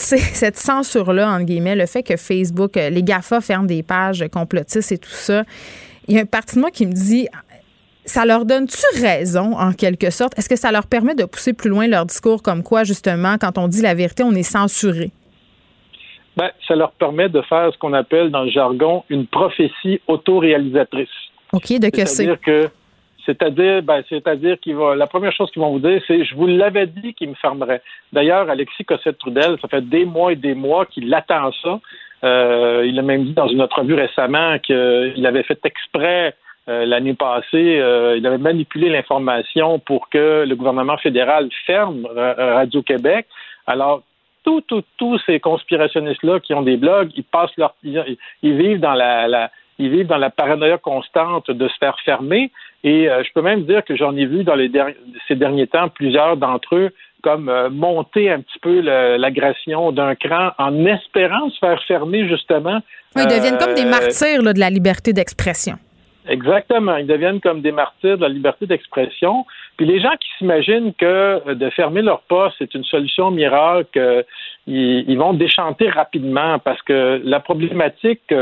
[0.00, 4.92] cette censure-là, entre guillemets, le fait que Facebook, euh, les GAFA ferment des pages complotistes
[4.92, 5.44] et tout ça,
[6.08, 7.28] il y a une partie de moi qui me dit
[8.04, 10.38] ça leur donne-tu raison, en quelque sorte?
[10.38, 13.56] Est-ce que ça leur permet de pousser plus loin leur discours comme quoi, justement, quand
[13.58, 15.10] on dit la vérité, on est censuré?
[16.36, 21.08] Ben, ça leur permet de faire ce qu'on appelle dans le jargon une prophétie autoréalisatrice.
[21.52, 22.24] OK, de que c'est?
[22.24, 22.68] C'est-à-dire que
[23.26, 26.46] c'est-à-dire, ben, c'est-à-dire qu'il va, la première chose qu'ils vont vous dire, c'est, je vous
[26.46, 27.82] l'avais dit qu'il me fermerait.
[28.12, 31.80] D'ailleurs, Alexis Cossette-Trudel, ça fait des mois et des mois qu'il attend ça.
[32.24, 36.34] Euh, il a même dit dans une entrevue récemment qu'il avait fait exprès
[36.68, 43.26] euh, l'année passée, euh, il avait manipulé l'information pour que le gouvernement fédéral ferme Radio-Québec.
[43.66, 44.02] Alors,
[44.44, 44.62] tous,
[44.98, 49.90] tous, ces conspirationnistes-là qui ont des blogs, ils passent leur, ils, vivent dans la, ils
[49.90, 52.50] vivent dans la paranoïa constante de se faire fermer.
[52.84, 54.70] Et euh, je peux même dire que j'en ai vu dans les
[55.26, 56.90] ces derniers temps plusieurs d'entre eux
[57.22, 62.80] comme euh, monter un petit peu l'agression d'un cran en espérant se faire fermer justement.
[63.16, 65.76] ils deviennent comme des euh, martyrs de la liberté d'expression.
[66.28, 66.96] Exactement.
[66.96, 69.46] Ils deviennent comme des martyrs de la liberté d'expression.
[69.76, 74.24] Puis les gens qui s'imaginent que de fermer leur poste, c'est une solution miracle,
[74.66, 78.32] ils, vont déchanter rapidement parce que la problématique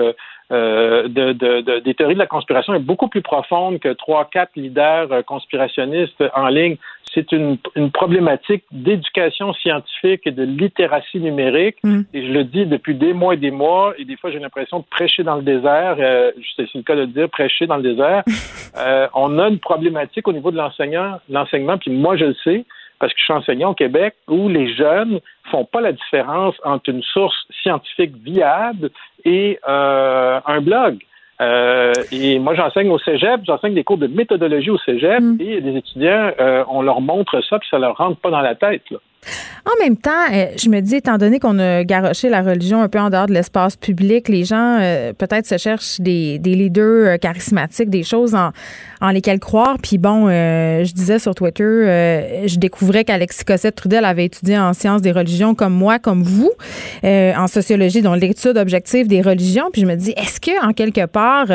[0.51, 4.51] euh, de, de, des théories de la conspiration est beaucoup plus profonde que trois, quatre
[4.57, 6.77] leaders euh, conspirationnistes en ligne.
[7.15, 11.77] C'est une, une, problématique d'éducation scientifique et de littératie numérique.
[11.85, 12.01] Mm.
[12.15, 14.81] Et je le dis depuis des mois et des mois, et des fois j'ai l'impression
[14.81, 15.97] de prêcher dans le désert.
[15.99, 18.23] Euh, c'est le cas de dire prêcher dans le désert.
[18.79, 22.65] Euh, on a une problématique au niveau de l'enseignant, l'enseignement, puis moi je le sais
[23.03, 25.19] parce que je suis enseignant au Québec, où les jeunes
[25.51, 28.91] font pas la différence entre une source scientifique viable
[29.25, 30.99] et euh, un blog.
[31.41, 35.37] Euh, et moi, j'enseigne au cégep, j'enseigne des cours de méthodologie au cégep, mm.
[35.41, 38.55] et des étudiants, euh, on leur montre ça, puis ça leur rentre pas dans la
[38.55, 38.89] tête.
[38.93, 38.99] Là.
[39.65, 42.89] En même temps, euh, je me dis, étant donné qu'on a garoché la religion un
[42.89, 47.17] peu en dehors de l'espace public, les gens euh, peut-être se cherchent des, leaders euh,
[47.17, 48.51] charismatiques, des choses en,
[49.11, 49.77] lesquelles croire.
[49.81, 55.11] Puis bon, je disais sur Twitter, je découvrais qu'Alexis Cossette-Trudel avait étudié en sciences des
[55.11, 56.53] religions comme moi, comme vous,
[57.03, 59.71] en sociologie, donc l'étude objective des religions.
[59.73, 61.47] Puis je me dis, est-ce que en quelque part,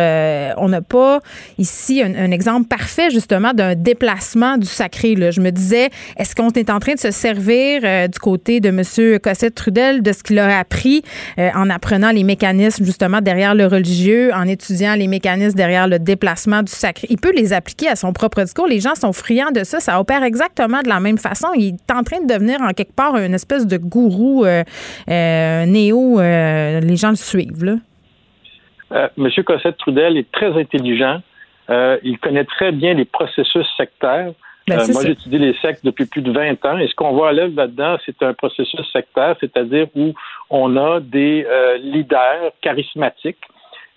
[0.57, 1.21] on n'a pas
[1.57, 5.15] ici un, un, exemple parfait justement d'un déplacement du sacré?
[5.15, 5.31] Là?
[5.31, 8.69] Je me disais, est-ce qu'on est en train de se servir euh, du côté de
[8.69, 9.19] M.
[9.19, 11.01] Cossette-Trudel de ce qu'il a appris
[11.37, 15.99] euh, en apprenant les mécanismes justement derrière le religieux, en étudiant les mécanismes derrière le
[15.99, 17.07] déplacement du sacré.
[17.09, 18.67] Il peut les appliquer à son propre discours.
[18.67, 19.79] Les gens sont friands de ça.
[19.79, 21.47] Ça opère exactement de la même façon.
[21.55, 26.19] Il est en train de devenir en quelque part une espèce de gourou euh, néo.
[26.19, 27.63] les gens le suivent.
[27.63, 29.09] Là.
[29.17, 31.21] Monsieur Cossette-Trudel est très intelligent.
[31.69, 34.31] il connaît très bien les processus sectaires.
[34.67, 37.31] Ben, euh, moi, j'étudie les sectes depuis plus de 20 ans et ce qu'on voit
[37.31, 40.13] là-dedans, c'est un processus sectaire, c'est-à-dire où
[40.49, 43.43] on a des euh, leaders charismatiques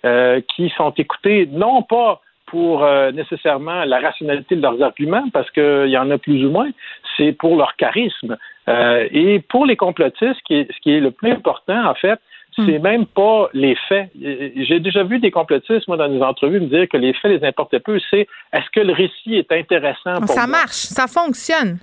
[0.05, 5.87] euh, qui sont écoutés non pas pour nécessairement la rationalité de leurs arguments, parce qu'il
[5.87, 6.69] y en a plus ou moins,
[7.15, 8.35] c'est pour leur charisme.
[8.67, 12.19] et pour les complotistes, ce qui, est, ce qui est le plus important, en fait.
[12.55, 14.09] C'est même pas les faits.
[14.19, 17.47] J'ai déjà vu des complotistes, moi, dans des entrevues, me dire que les faits les
[17.47, 17.99] importaient peu.
[18.09, 21.79] C'est est-ce que le récit est intéressant pour Ça marche, ça fonctionne.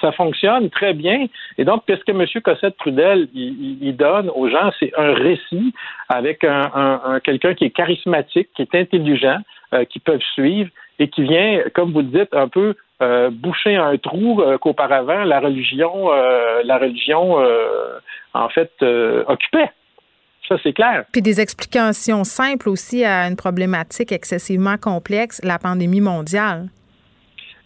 [0.00, 1.26] Ça fonctionne très bien.
[1.58, 2.26] Et donc, qu'est-ce que M.
[2.42, 4.72] Cossette-Trudel il, il, donne aux gens?
[4.80, 5.72] C'est un récit
[6.08, 9.38] avec un, un, quelqu'un qui est charismatique, qui est intelligent,
[9.74, 13.76] euh, qui peuvent suivre et qui vient, comme vous le dites, un peu euh, boucher
[13.76, 17.36] un trou euh, qu'auparavant la religion, euh, la religion,
[18.32, 18.72] en fait,
[19.26, 19.70] occupait.
[20.48, 21.04] Ça, c'est clair.
[21.12, 26.68] Puis des explications simples aussi à une problématique excessivement complexe, la pandémie mondiale.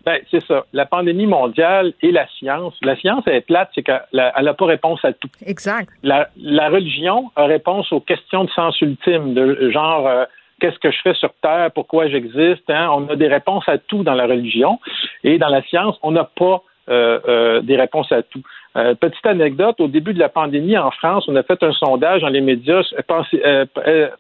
[0.07, 0.65] Ben, c'est ça.
[0.73, 2.74] La pandémie mondiale et la science.
[2.82, 5.28] La science, elle est plate, c'est qu'elle n'a pas réponse à tout.
[5.44, 5.90] Exact.
[6.02, 10.27] La, la, religion a réponse aux questions de sens ultime, de genre
[10.60, 12.68] qu'est-ce que je fais sur Terre, pourquoi j'existe.
[12.68, 12.90] Hein?
[12.92, 14.78] On a des réponses à tout dans la religion.
[15.24, 18.42] Et dans la science, on n'a pas euh, euh, des réponses à tout.
[18.76, 22.22] Euh, petite anecdote, au début de la pandémie en France, on a fait un sondage
[22.22, 22.82] dans les médias.
[23.06, 23.42] Pensez,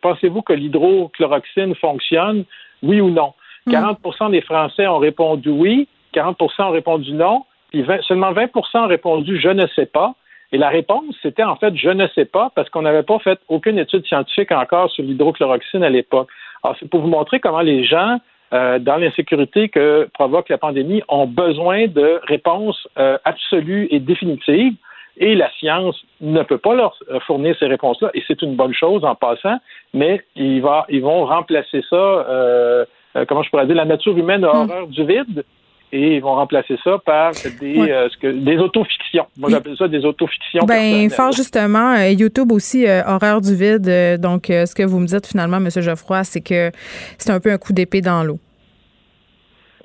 [0.00, 2.44] pensez-vous que l'hydrochloroxine fonctionne,
[2.82, 3.32] oui ou non?
[3.68, 4.30] 40% hmm.
[4.32, 9.48] des Français ont répondu oui, 40% ont répondu non, puis seulement 20% ont répondu je
[9.48, 10.14] ne sais pas.
[10.52, 13.38] Et la réponse, c'était en fait je ne sais pas, parce qu'on n'avait pas fait
[13.48, 16.28] aucune étude scientifique encore sur l'hydrochloroxine à l'époque.
[16.62, 18.18] Alors, c'est pour vous montrer comment les gens,
[18.52, 24.74] euh, dans l'insécurité que provoque la pandémie, ont besoin de réponses euh, absolues et définitives.
[25.16, 26.96] Et la science ne peut pas leur
[27.26, 29.58] fournir ces réponses-là, et c'est une bonne chose en passant,
[29.92, 32.84] mais ils, va, ils vont remplacer ça, euh,
[33.16, 34.70] euh comment je pourrais dire, la nature humaine a hmm.
[34.70, 35.44] horreur du vide,
[35.92, 39.26] et ils vont remplacer ça par des, euh, ce que, des autofictions.
[39.36, 40.64] Moi, j'appelle ça des autofictions.
[40.64, 44.20] Ben, fort justement, euh, YouTube aussi, euh, horreur du vide.
[44.20, 45.68] donc, ce que vous me dites finalement, M.
[45.68, 46.70] Geoffroy, c'est que
[47.18, 48.38] c'est un peu un coup d'épée dans l'eau.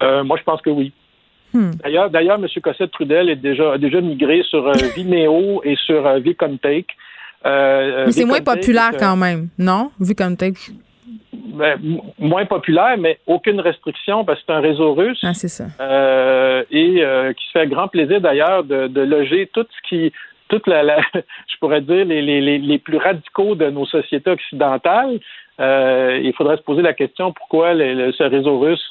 [0.02, 0.91] moi, je pense que oui.
[1.53, 1.72] Hmm.
[1.84, 2.48] D'ailleurs, d'ailleurs, M.
[2.61, 6.88] Cossette-Trudel est déjà, a déjà migré sur Vimeo et sur VConTake.
[7.44, 9.91] mais c'est moins populaire quand même, non?
[9.99, 10.72] VConTake.
[11.34, 11.80] Ben,
[12.19, 15.19] moins populaire, mais aucune restriction parce que c'est un réseau russe.
[15.23, 15.65] Ah, c'est ça.
[15.80, 20.11] Euh, et euh, qui se fait grand plaisir d'ailleurs de, de, loger tout ce qui,
[20.49, 25.19] toute la, la je pourrais dire, les, les, les, plus radicaux de nos sociétés occidentales.
[25.61, 28.86] Euh, il faudrait se poser la question pourquoi ce réseau russe,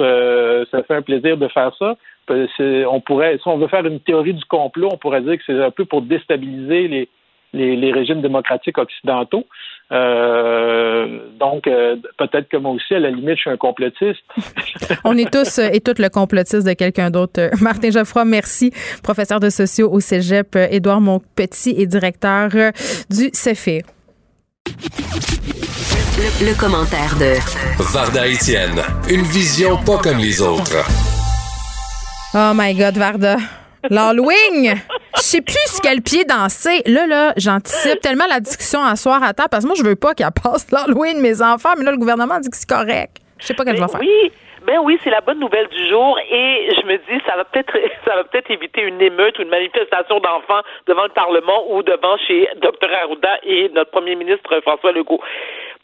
[0.70, 1.96] ça fait un plaisir de faire ça?
[2.30, 5.62] On pourrait, si on veut faire une théorie du complot, on pourrait dire que c'est
[5.62, 7.08] un peu pour déstabiliser les,
[7.52, 9.44] les, les régimes démocratiques occidentaux.
[9.93, 14.23] Euh, donc, euh, peut-être que moi aussi, à la limite, je suis un complotiste.
[15.05, 17.51] On est tous euh, et toutes le complotiste de quelqu'un d'autre.
[17.61, 18.73] Martin Geoffroy, merci.
[19.02, 20.56] Professeur de sociaux au Cégep.
[20.70, 22.51] Édouard Montpetit est directeur
[23.11, 23.82] du CEFIR.
[26.16, 27.35] Le, le, commentaire de
[27.93, 28.81] Varda Etienne.
[29.11, 30.77] Une vision pas comme les autres.
[32.35, 33.36] Oh my God, Varda.
[33.90, 34.81] L'Halloween!
[35.16, 36.82] Je sais plus sur quel pied danser.
[36.86, 39.97] Là, là, j'anticipe tellement la discussion à soir à table parce que moi, je veux
[39.97, 43.16] pas qu'elle passe l'Halloween, mes enfants, mais là, le gouvernement dit que c'est correct.
[43.39, 44.01] Je sais pas qu'elle va faire.
[44.01, 44.32] Oui.
[44.66, 47.77] Ben oui, c'est la bonne nouvelle du jour et je me dis ça va peut-être
[48.06, 52.16] ça va peut-être éviter une émeute ou une manifestation d'enfants devant le Parlement ou devant
[52.27, 55.20] chez Dr Arruda et notre premier ministre François Legault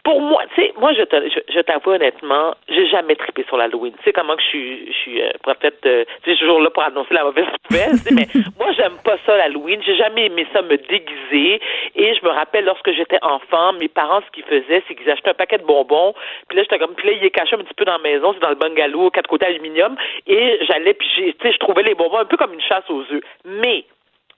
[0.04, 3.92] pour moi, tu sais, moi, je, je, t'avoue honnêtement, j'ai jamais trippé sur l'Halloween.
[3.98, 6.70] Tu sais comment que je suis, je suis euh, prophète, euh, tu sais, toujours là
[6.70, 8.26] pour annoncer la mauvaise nouvelle, mais
[8.58, 9.80] moi, j'aime pas ça l'Halloween.
[9.84, 11.60] J'ai jamais aimé ça me déguiser.
[11.94, 15.30] Et je me rappelle lorsque j'étais enfant, mes parents, ce qu'ils faisaient, c'est qu'ils achetaient
[15.30, 16.14] un paquet de bonbons.
[16.48, 18.32] Puis là, j'étais comme, puis là, ils les cachaient un petit peu dans la maison,
[18.32, 19.96] c'est dans le bungalow, quatre côtés aluminium.
[20.26, 23.02] Et j'allais, puis tu sais, je trouvais les bonbons un peu comme une chasse aux
[23.12, 23.22] œufs.
[23.44, 23.84] Mais,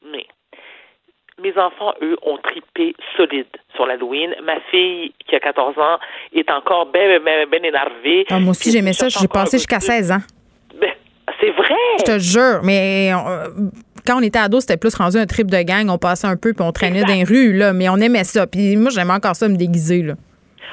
[0.04, 0.26] mais,
[1.40, 4.34] mes enfants, eux, ont tripé solide sur l'Halloween.
[4.44, 5.98] Ma fille, qui a 14 ans,
[6.34, 8.26] est encore bien, bien, bien énervée.
[8.30, 9.08] Ah, moi aussi, j'aimais ça.
[9.08, 10.22] J'ai passé jusqu'à 16 ans.
[10.80, 10.90] Ben,
[11.40, 11.74] c'est vrai!
[11.98, 13.48] Je te jure, mais euh,
[14.06, 15.88] quand on était ado, c'était plus rendu un trip de gang.
[15.88, 18.46] On passait un peu puis on traînait dans les rues, là, mais on aimait ça.
[18.46, 20.02] Puis moi, j'aimais encore ça me déguiser.
[20.02, 20.14] Là.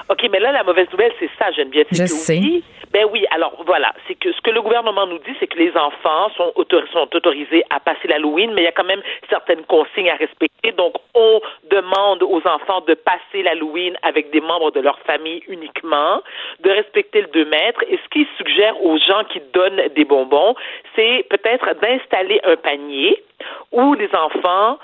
[0.09, 1.87] OK, mais là, la mauvaise nouvelle, c'est ça, Geneviève.
[1.91, 2.61] Je sais.
[2.91, 5.71] Ben oui, alors voilà, c'est que ce que le gouvernement nous dit, c'est que les
[5.77, 6.51] enfants sont,
[6.91, 10.71] sont autorisés à passer l'Halloween, mais il y a quand même certaines consignes à respecter.
[10.71, 11.39] Donc, on
[11.69, 16.23] demande aux enfants de passer l'Halloween avec des membres de leur famille uniquement,
[16.61, 17.83] de respecter le 2 mètres.
[17.89, 20.55] Et ce qu'il suggère aux gens qui donnent des bonbons,
[20.95, 23.23] c'est peut-être d'installer un panier
[23.71, 24.79] où les enfants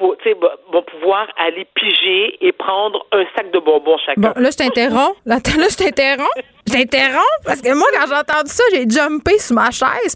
[0.00, 4.20] vont pouvoir aller piger et prendre un sac de bonbons chacun.
[4.20, 5.16] Bon, là, je t'interromps.
[5.26, 6.28] Là, là, je t'interromps.
[6.66, 10.14] Je t'interromps parce que moi, quand j'ai entendu ça, j'ai jumpé sur ma chaise.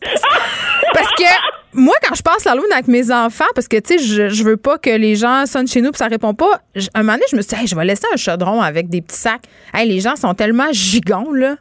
[0.93, 1.25] Parce, que
[1.73, 4.45] moi, quand je passe la lune avec mes enfants, parce que, tu sais, je, je,
[4.45, 6.61] veux pas que les gens sonnent chez nous puis ça répond pas,
[6.95, 9.19] un moment donné, je me suis dit, je vais laisser un chaudron avec des petits
[9.19, 9.45] sacs.
[9.73, 11.57] Hey, les gens sont tellement gigants, là.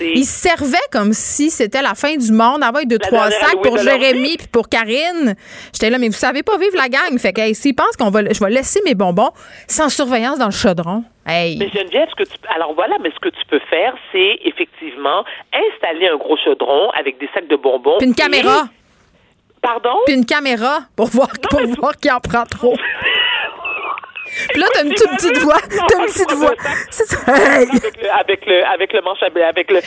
[0.00, 4.36] Il servait comme si c'était la fin du monde avec deux, trois sacs pour Jérémy
[4.36, 5.34] puis pour Karine.
[5.72, 7.18] J'étais là, mais vous savez pas vivre la gang.
[7.18, 9.30] Fait que s'ils pensent qu'on va, je vais laisser mes bonbons
[9.66, 11.04] sans surveillance dans le chaudron.
[11.26, 11.56] Hey.
[11.58, 15.24] Mais Geneviève, ce que tu, alors voilà, mais ce que tu peux faire, c'est effectivement
[15.72, 17.96] installer un gros chaudron avec des sacs de bonbons.
[17.98, 18.68] Puis une caméra
[19.64, 19.96] Pardon?
[20.04, 22.74] Puis une caméra pour voir, pour voir qui en prend trop.
[24.50, 25.58] Puis là, t'as une toute petite voix.
[25.60, 26.54] T'as une petite voix.
[26.90, 27.32] C'est ça.
[27.34, 27.68] Hey!
[27.68, 29.80] Avec le, avec le, avec le manche à blé, avec le.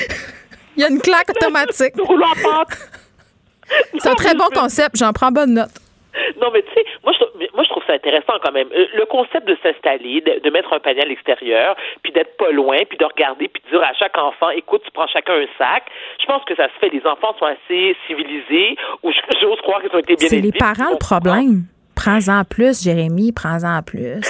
[0.76, 1.94] Il y a une claque automatique.
[3.99, 4.95] C'est un très bon concept.
[4.98, 5.69] J'en prends bonne note.
[6.41, 8.68] Non, mais tu sais, moi je, trouve- moi, je trouve ça intéressant quand même.
[8.74, 12.49] Euh, Le concept de s'installer, de, de mettre un panier à l'extérieur, puis d'être pas
[12.49, 15.45] loin, puis de regarder, puis de dire à chaque enfant, écoute, tu prends chacun un
[15.60, 15.84] sac.
[16.19, 16.90] Je pense que ça se fait.
[16.90, 19.11] Les enfants sont assez civilisés, ou
[19.41, 20.57] j'ose croire qu'ils ont été bien C'est les élevés.
[20.57, 21.65] parents le problème.
[21.98, 24.22] Prends-en plus, Jérémy, prends-en plus.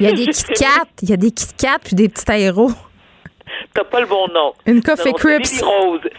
[0.00, 2.30] Il y a des Kit Kat, il y a des Kit Kat puis des petits
[2.30, 2.70] aéros.
[3.74, 4.54] T'as pas le bon nom.
[4.66, 5.62] Une Coffee Crips.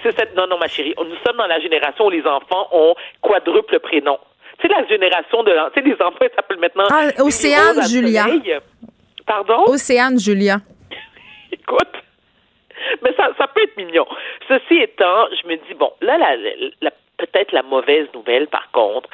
[0.03, 0.35] C'est cette...
[0.35, 0.93] Non, non, ma chérie.
[0.97, 4.19] Nous sommes dans la génération où les enfants ont quadruple prénom.
[4.59, 5.51] Tu sais, la génération de.
[5.73, 6.85] Tu sais, les enfants, ils s'appellent maintenant.
[6.91, 8.25] Ah, Océane Rose Julia.
[9.25, 9.63] Pardon?
[9.67, 10.57] Océane Julia.
[11.51, 11.93] Écoute.
[13.01, 14.05] Mais ça, ça peut être mignon.
[14.47, 16.35] Ceci étant, je me dis, bon, là, la,
[16.81, 19.09] la- peut-être la mauvaise nouvelle, par contre,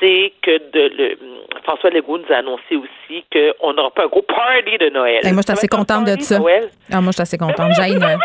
[0.00, 1.18] c'est que de, le,
[1.62, 5.20] François Legault nous a annoncé aussi qu'on n'aura pas un gros party de Noël.
[5.22, 6.38] Hey, moi, je suis assez contente de ça.
[6.38, 6.70] Noël.
[6.90, 7.72] Ah, moi, je suis assez contente.
[7.76, 8.18] J'haïs Noël.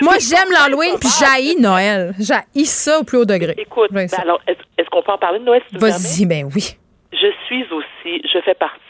[0.00, 2.14] Moi, j'aime l'Halloween puis j'haïs Noël.
[2.18, 3.54] J'haïs ça au plus haut degré.
[3.58, 6.76] Écoute, ben alors, est-ce qu'on peut en parler de Noël, si Vas-y, ben oui.
[7.12, 8.80] Je suis aussi, je fais partie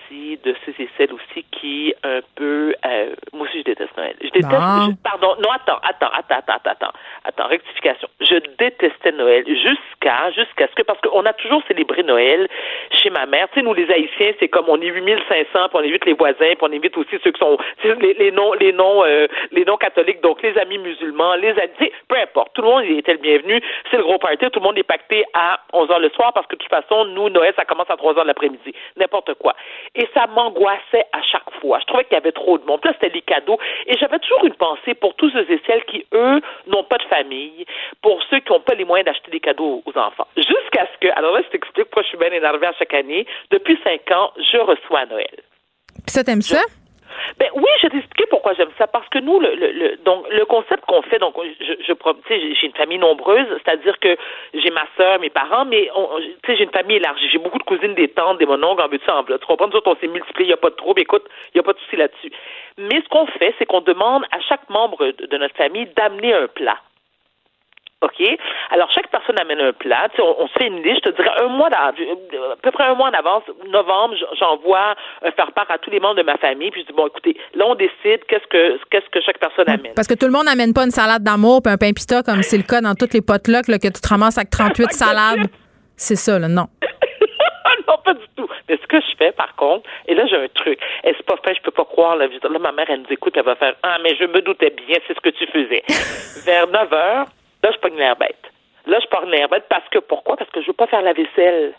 [0.45, 4.15] de ceux et celles aussi qui, un peu, euh, moi aussi, je déteste Noël.
[4.21, 6.93] Je déteste, je- pardon, non, attends, attends, attends, attends, attends,
[7.25, 8.09] attends, rectification.
[8.21, 12.49] Je détestais Noël jusqu'à, jusqu'à ce que, parce qu'on a toujours célébré Noël
[12.93, 13.49] chez ma mère.
[13.53, 16.35] Tu sais, nous, les Haïtiens, c'est comme on est 8500, puis on évite les voisins,
[16.55, 19.77] puis on évite aussi ceux qui sont, les, les non, les non, euh, les non
[19.77, 22.53] catholiques, donc les amis musulmans, les amis, peu importe.
[22.55, 23.61] Tout le monde était le bienvenu.
[23.91, 24.39] C'est le gros party.
[24.51, 27.05] Tout le monde est pacté à 11 heures le soir parce que de toute façon,
[27.07, 28.75] nous, Noël, ça commence à 3 heures l'après-midi.
[28.97, 29.55] N'importe quoi.
[29.95, 31.79] Et ça m'angoissait à chaque fois.
[31.81, 32.81] Je trouvais qu'il y avait trop de monde.
[32.85, 33.59] Là, c'était les cadeaux.
[33.87, 37.05] Et j'avais toujours une pensée pour tous ceux et celles qui, eux, n'ont pas de
[37.05, 37.65] famille,
[38.03, 40.27] pour ceux qui n'ont pas les moyens d'acheter des cadeaux aux enfants.
[40.37, 43.27] Jusqu'à ce que, alors là, je t'explique pourquoi je suis bien énervée à chaque année.
[43.51, 45.37] Depuis 5 ans, je reçois à Noël.
[46.05, 46.62] Puis ça, t'aimes ça?
[47.39, 48.87] Ben oui, je vais t'expliquer pourquoi j'aime ça.
[48.87, 51.93] Parce que nous, le, le, le- donc le concept qu'on fait, donc je, je
[52.31, 54.17] j'ai une famille nombreuse, c'est-à-dire que
[54.55, 55.91] j'ai ma sœur, mes parents, mais
[56.43, 57.29] tu sais, j'ai une famille élargie.
[57.31, 59.25] J'ai beaucoup de cousines, des tantes, des mononcles, en veux-tu en.
[59.25, 59.69] Tu comprends?
[59.69, 61.01] Nous on s'est multipliés, il n'y a pas de trouble.
[61.01, 61.25] Écoute,
[61.55, 62.33] il n'y a pas de souci là-dessus.
[62.79, 66.33] Mais ce qu'on fait, c'est qu'on demande à chaque membre de, de notre famille d'amener
[66.35, 66.79] un plat.
[68.03, 68.39] OK?
[68.70, 70.09] Alors, chaque personne amène un plat.
[70.11, 71.95] Tu sais, on, on se fait une liste, je te dirais, un mois, d'avance,
[72.53, 76.16] à peu près un mois en avance, novembre, j'envoie un faire-part à tous les membres
[76.16, 76.70] de ma famille.
[76.70, 79.95] Puis je dis, bon, écoutez, là, on décide qu'est-ce que, qu'est-ce que chaque personne amène.
[79.95, 82.43] Parce que tout le monde n'amène pas une salade d'amour puis un pain pita comme
[82.43, 85.49] c'est le cas dans toutes les potlucks là, que tu te ramasses avec 38 salades.
[85.97, 86.66] C'est ça, là, non.
[87.89, 88.49] non, pas du tout.
[88.69, 90.79] Mais ce que je fais, par contre, et là, j'ai un truc.
[91.05, 92.16] Et c'est pas fait, je peux pas croire.
[92.16, 94.70] Là, là, ma mère, elle nous écoute, elle va faire Ah, mais je me doutais
[94.70, 95.83] bien, c'est ce que tu faisais.
[96.45, 97.27] Vers 9 heures,
[97.63, 98.43] là, je pogne l'air bête.
[98.87, 100.37] Là, je pogne l'air bête parce que, pourquoi?
[100.37, 101.75] Parce que je veux pas faire la vaisselle.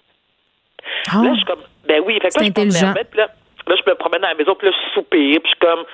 [1.14, 3.30] Là, je suis comme, ben oui, fait que là, je pogne l'air bête, puis là,
[3.68, 5.86] là, je me promène dans la maison, puis là, je soupire, puis je suis comme,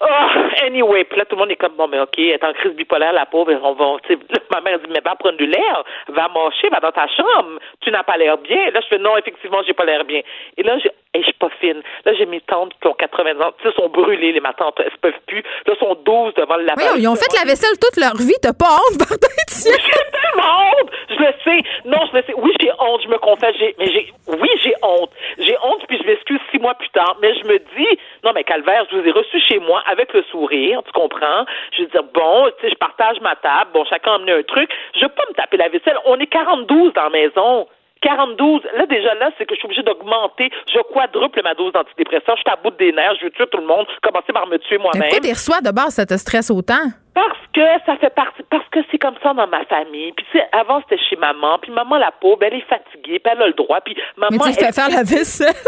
[0.00, 2.52] oh, anyway, puis là, tout le monde est comme, bon, mais OK, elle est en
[2.52, 5.38] crise bipolaire, la pauvre, on va, tu sais, là, ma mère dit, mais va prendre
[5.38, 8.70] du l'air, va marcher, va dans ta chambre, tu n'as pas l'air bien.
[8.70, 10.22] Là, je fais, non, effectivement, j'ai pas l'air bien.
[10.56, 11.82] Et là, je, hey, je suis pas fine.
[12.04, 14.74] Là, j'ai mes tantes qui ont 80 ans, tu sais, sont brûlées, les ma tante,
[14.78, 15.42] elles peuvent plus.
[15.66, 16.80] Là, sont 12 devant le lavabo.
[16.80, 18.34] Voyons, ils ont fait la vaisselle toute leur vie.
[18.42, 19.78] T'as pas honte, Étienne?
[19.84, 20.90] J'ai tellement honte!
[21.08, 21.68] Je le sais.
[21.84, 22.34] Non, je le sais.
[22.36, 23.54] Oui, j'ai honte, je me confesse.
[23.78, 25.10] Mais j'ai, oui, j'ai honte.
[25.38, 27.16] J'ai honte, puis je m'excuse six mois plus tard.
[27.20, 30.22] Mais je me dis, non, mais Calvaire, je vous ai reçu chez moi avec le
[30.30, 31.44] sourire, tu comprends?
[31.76, 33.70] Je veux dire, bon, tu sais, je partage ma table.
[33.72, 34.70] Bon, chacun a amené un truc.
[34.94, 35.96] Je veux pas me taper la vaisselle.
[36.06, 37.68] On est 42 dans la maison.
[38.04, 38.44] 42.
[38.76, 40.50] Là, déjà, là, c'est que je suis obligée d'augmenter.
[40.72, 42.36] Je quadruple ma dose d'antidépresseurs.
[42.36, 43.14] Je suis à bout des nerfs.
[43.20, 43.86] Je veux tuer tout le monde.
[44.02, 45.02] Commencer par me tuer moi-même.
[45.02, 46.84] pourquoi t'es reçois de base, ça te stresse autant?
[47.14, 50.12] Parce que ça fait partie, parce que c'est comme ça dans ma famille.
[50.12, 53.32] Puis tu sais, avant c'était chez maman, puis maman la pauvre, elle est fatiguée, puis
[53.32, 54.30] elle a le droit, puis maman.
[54.32, 55.54] Mais tu fais elle- faire la vaisselle.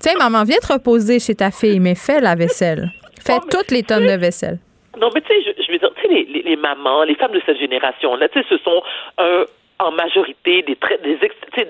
[0.00, 2.90] Tiens, maman, viens te reposer chez ta fille, mais fais la vaisselle.
[3.24, 4.58] Fais toutes les tonnes de vaisselle.
[4.98, 8.28] Non, mais tu sais, je, je veux dire, les, mamans, les femmes de cette génération-là,
[8.28, 8.82] tu sais, ce sont
[9.20, 9.44] euh,
[9.78, 10.76] en majorité des,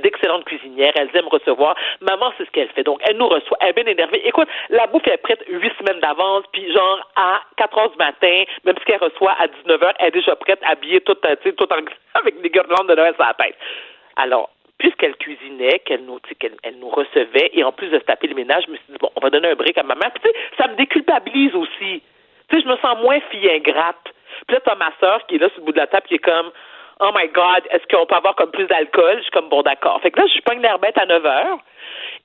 [0.02, 0.92] d'excellentes cuisinières.
[0.96, 1.74] Elles aiment recevoir.
[2.00, 2.82] Maman, c'est ce qu'elle fait.
[2.82, 3.56] Donc, elle nous reçoit.
[3.60, 4.26] Elle est bien énervée.
[4.26, 8.44] Écoute, la bouffe est prête huit semaines d'avance, puis genre à 4 heures du matin,
[8.64, 11.72] même si qu'elle reçoit à 19 heures, elle est déjà prête, habillée, toute, euh, toute
[11.72, 11.76] en,
[12.14, 13.56] avec des guirlandes de Noël sur la tête.
[14.16, 16.18] Alors, puisqu'elle cuisinait, qu'elle nous,
[16.90, 19.20] recevait, et en plus de se taper le ménage, je me suis dit, bon, on
[19.20, 20.10] va donner un break à ma mère.
[20.12, 22.02] Puis, ça me déculpabilise aussi.
[22.48, 24.12] Tu sais, je me sens moins fille ingrate.
[24.46, 26.14] Puis là, t'as ma soeur qui est là sur le bout de la table, qui
[26.14, 26.50] est comme,
[27.00, 29.16] oh my God, est-ce qu'on peut avoir comme plus d'alcool?
[29.18, 30.00] Je suis comme, bon, d'accord.
[30.02, 31.58] Fait que là, je pogne l'air bête à 9 heures.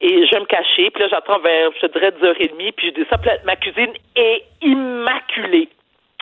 [0.02, 3.04] Et je vais me cacher, puis là, j'attends vers, je te dirais, 10h30, puis je
[3.04, 5.70] puis là, ma cuisine est immaculée.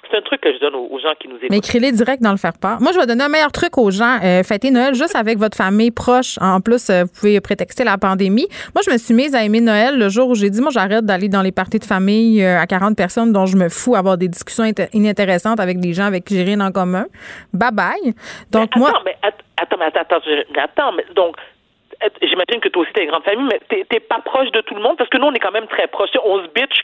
[0.09, 1.49] C'est un truc que je donne aux, gens qui nous écoutent.
[1.49, 2.81] Mais écris-les direct dans le faire-part.
[2.81, 4.19] Moi, je vais donner un meilleur truc aux gens.
[4.23, 6.37] Euh, fêtez Noël juste avec votre famille proche.
[6.41, 8.47] En plus, euh, vous pouvez prétexter la pandémie.
[8.73, 11.05] Moi, je me suis mise à aimer Noël le jour où j'ai dit, moi, j'arrête
[11.05, 14.17] d'aller dans les parties de famille euh, à 40 personnes dont je me fous, avoir
[14.17, 17.05] des discussions inintéressantes avec des gens avec qui j'ai rien en commun.
[17.53, 18.13] Bye bye.
[18.51, 18.89] Donc, mais moi.
[18.89, 19.17] Attends, mais
[19.57, 21.35] attends, mais attends, attends, attends, mais donc,
[22.21, 24.81] j'imagine que toi aussi, t'es une grande famille, mais t'es pas proche de tout le
[24.81, 26.09] monde parce que nous, on est quand même très proches.
[26.23, 26.81] On se bitch,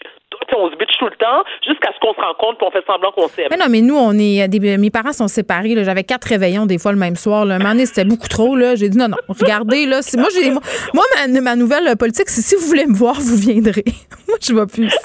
[0.56, 3.12] on se bitch tout le temps jusqu'à ce qu'on se rende compte qu'on fait semblant
[3.12, 3.48] qu'on s'aime.
[3.50, 4.48] Mais non, mais nous, on est.
[4.48, 5.76] Des, mes parents sont séparés.
[5.84, 7.46] J'avais quatre réveillons des fois le même soir.
[7.46, 7.56] Là.
[7.56, 8.58] Un moment c'était beaucoup trop.
[8.76, 10.02] J'ai dit non, non, regardez, là.
[10.18, 13.86] Moi, j'ai, moi, ma, ma, nouvelle politique, c'est si vous voulez me voir, vous viendrez.
[14.28, 14.92] moi, je vais plus.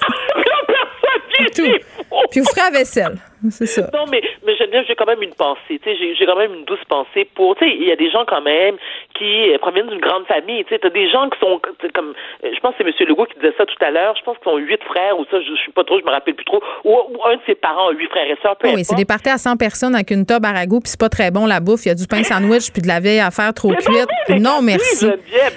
[2.31, 3.19] Puis vous ferez la vaisselle.
[3.51, 3.91] C'est ça.
[3.93, 5.81] Non, mais, mais j'ai quand même une pensée.
[5.85, 7.55] J'ai, j'ai quand même une douce pensée pour.
[7.57, 8.77] Tu sais, il y a des gens quand même
[9.15, 10.65] qui euh, proviennent d'une grande famille.
[10.65, 11.61] Tu sais, t'as des gens qui sont
[11.95, 12.15] comme.
[12.45, 13.09] Euh, je pense que c'est M.
[13.09, 14.15] Legault qui disait ça tout à l'heure.
[14.19, 16.11] Je pense qu'ils ont huit frères ou ça, je, je suis pas trop, je me
[16.11, 16.63] rappelle plus trop.
[16.85, 16.97] Ou,
[17.27, 18.57] un de ses parents a huit frères et sœurs.
[18.65, 21.09] oui, c'est des parties à 100 personnes avec une tube à ragoût, puis c'est pas
[21.09, 21.85] très bon la bouffe.
[21.85, 24.09] Il y a du pain sandwich, puis de la vieille affaire trop cuite.
[24.41, 25.07] Non, merci.
[25.07, 25.13] non,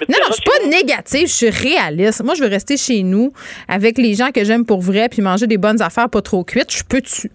[0.09, 2.23] non, je suis pas négative, je suis réaliste.
[2.23, 3.31] Moi, je veux rester chez nous
[3.67, 6.71] avec les gens que j'aime pour vrai, puis manger des bonnes affaires pas trop cuites.
[6.71, 7.29] Je peux tu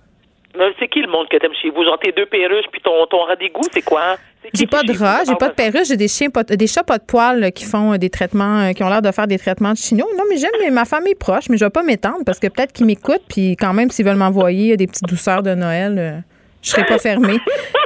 [0.78, 1.85] c'est qui le monde que t'aimes chez vous?
[1.85, 4.16] Genre tes deux perruches puis ton, ton rat d'égout, c'est quoi?
[4.52, 7.05] J'ai pas de rat, j'ai pas de perruche, j'ai des chiens, des chats pas de
[7.05, 10.06] poils qui font des traitements, qui ont l'air de faire des traitements de chinois.
[10.16, 12.86] Non, mais j'aime ma famille proche, mais je vais pas m'étendre parce que peut-être qu'ils
[12.86, 16.18] m'écoutent, puis quand même, s'ils veulent m'envoyer des petites douceurs de Noël, euh,
[16.62, 17.39] je serai pas fermée.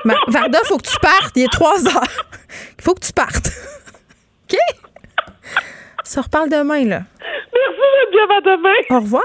[0.04, 2.26] Ma, Varda, faut que tu partes, il est trois heures.
[2.78, 3.50] Il faut que tu partes.
[4.50, 4.58] OK?
[6.04, 7.02] Ça reparle demain, là.
[7.54, 8.96] Merci, bien à demain.
[8.96, 9.24] Au revoir.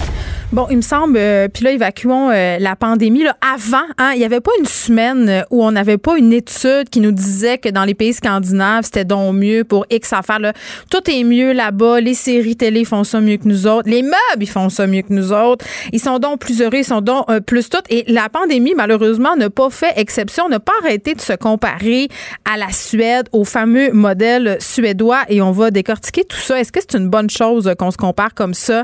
[0.53, 3.23] Bon, il me semble, euh, puis là, évacuons euh, la pandémie.
[3.23, 6.33] Là, avant, hein, il n'y avait pas une semaine euh, où on n'avait pas une
[6.33, 10.39] étude qui nous disait que dans les pays scandinaves, c'était donc mieux pour X affaires.
[10.39, 10.51] Là.
[10.89, 12.01] Tout est mieux là-bas.
[12.01, 13.89] Les séries télé font ça mieux que nous autres.
[13.89, 15.63] Les meubles, ils font ça mieux que nous autres.
[15.93, 17.85] Ils sont donc plus heureux, ils sont donc plus toutes.
[17.89, 22.09] Et la pandémie, malheureusement, n'a pas fait exception, n'a pas arrêté de se comparer
[22.43, 25.21] à la Suède, au fameux modèle suédois.
[25.29, 26.59] Et on va décortiquer tout ça.
[26.59, 28.83] Est-ce que c'est une bonne chose qu'on se compare comme ça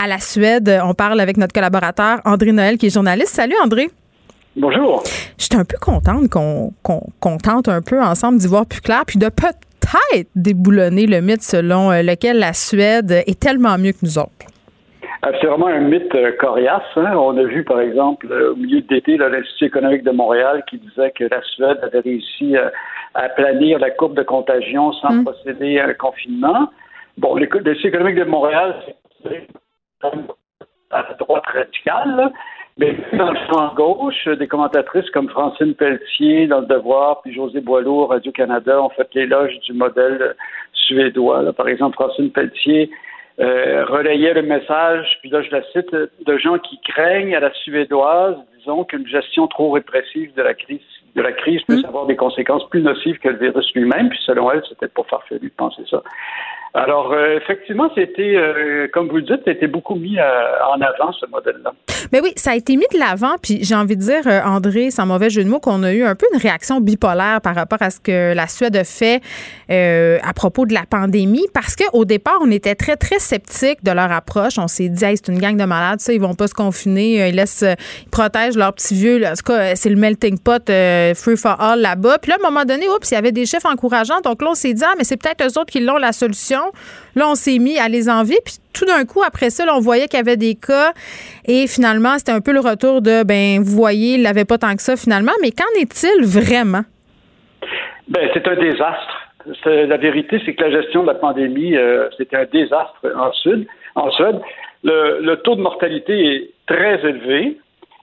[0.00, 0.80] à la Suède?
[0.84, 3.34] On parle avec notre collaborateur André Noël, qui est journaliste.
[3.34, 3.88] Salut André.
[4.56, 5.02] Bonjour.
[5.38, 9.28] J'étais un peu contente qu'on tente un peu ensemble d'y voir plus clair, puis de
[9.28, 14.32] peut-être déboulonner le mythe selon euh, lequel la Suède est tellement mieux que nous autres.
[15.22, 16.82] Ah, c'est vraiment un mythe euh, coriace.
[16.96, 17.14] Hein.
[17.16, 20.78] On a vu, par exemple, euh, au milieu de l'été, l'Institut économique de Montréal qui
[20.78, 22.54] disait que la Suède avait réussi
[23.14, 25.24] à planir la courbe de contagion sans mm.
[25.24, 26.70] procéder à un confinement.
[27.16, 28.76] Bon, l'Institut économique de Montréal,
[29.22, 29.46] c'est
[30.90, 32.32] à la droite radicale,
[32.78, 37.60] mais dans le champ gauche, des commentatrices comme Francine Pelletier dans Le Devoir, puis José
[37.60, 40.36] Boileau, Radio-Canada, ont fait l'éloge du modèle
[40.72, 41.52] suédois.
[41.52, 42.90] Par exemple, Francine Pelletier
[43.40, 47.52] euh, relayait le message, puis là je la cite, de gens qui craignent à la
[47.52, 50.80] suédoise, disons, qu'une gestion trop répressive de la crise
[51.14, 51.88] de la crise puisse mmh.
[51.88, 55.48] avoir des conséquences plus nocives que le virus lui-même, puis selon elle, c'était pas farfelu
[55.48, 56.02] de penser ça.
[56.74, 60.22] Alors, euh, effectivement, c'était, euh, comme vous le dites, c'était beaucoup mis euh,
[60.70, 61.72] en avant, ce modèle-là.
[62.12, 65.06] Mais oui, ça a été mis de l'avant, puis j'ai envie de dire, André, sans
[65.06, 67.90] mauvais jeu de mots, qu'on a eu un peu une réaction bipolaire par rapport à
[67.90, 69.20] ce que la Suède a fait
[69.68, 74.12] à propos de la pandémie, parce qu'au départ, on était très, très sceptiques de leur
[74.12, 74.58] approche.
[74.58, 77.34] On s'est dit, c'est une gang de malades, ça, ils vont pas se confiner, ils
[77.34, 79.20] laissent, ils protègent leurs petits vieux.
[79.26, 80.64] En tout cas, c'est le melting pot
[81.16, 82.18] free for all là-bas.
[82.18, 84.20] Puis là, à un moment donné, oups, il y avait des chiffres encourageants.
[84.22, 86.57] Donc là, on s'est dit, ah, mais c'est peut-être eux autres qui l'ont la solution.
[87.14, 88.38] Là, on s'est mis à les envier.
[88.44, 90.92] Puis tout d'un coup, après ça, on voyait qu'il y avait des cas.
[91.46, 94.74] Et finalement, c'était un peu le retour de, ben, vous voyez, il n'avait pas tant
[94.74, 95.32] que ça finalement.
[95.42, 96.82] Mais qu'en est-il vraiment?
[98.08, 99.28] Ben, c'est un désastre.
[99.64, 103.66] La vérité, c'est que la gestion de la pandémie, euh, c'était un désastre en Suède.
[103.94, 104.40] En Suède,
[104.84, 107.58] le, taux de mortalité est très élevé.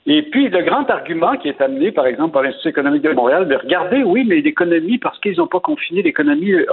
[0.07, 3.45] Et puis, le grand argument qui est amené, par exemple, par l'Institut économique de Montréal,
[3.47, 6.65] mais regardez, oui, mais l'économie, parce qu'ils n'ont pas confiné, l'économie euh,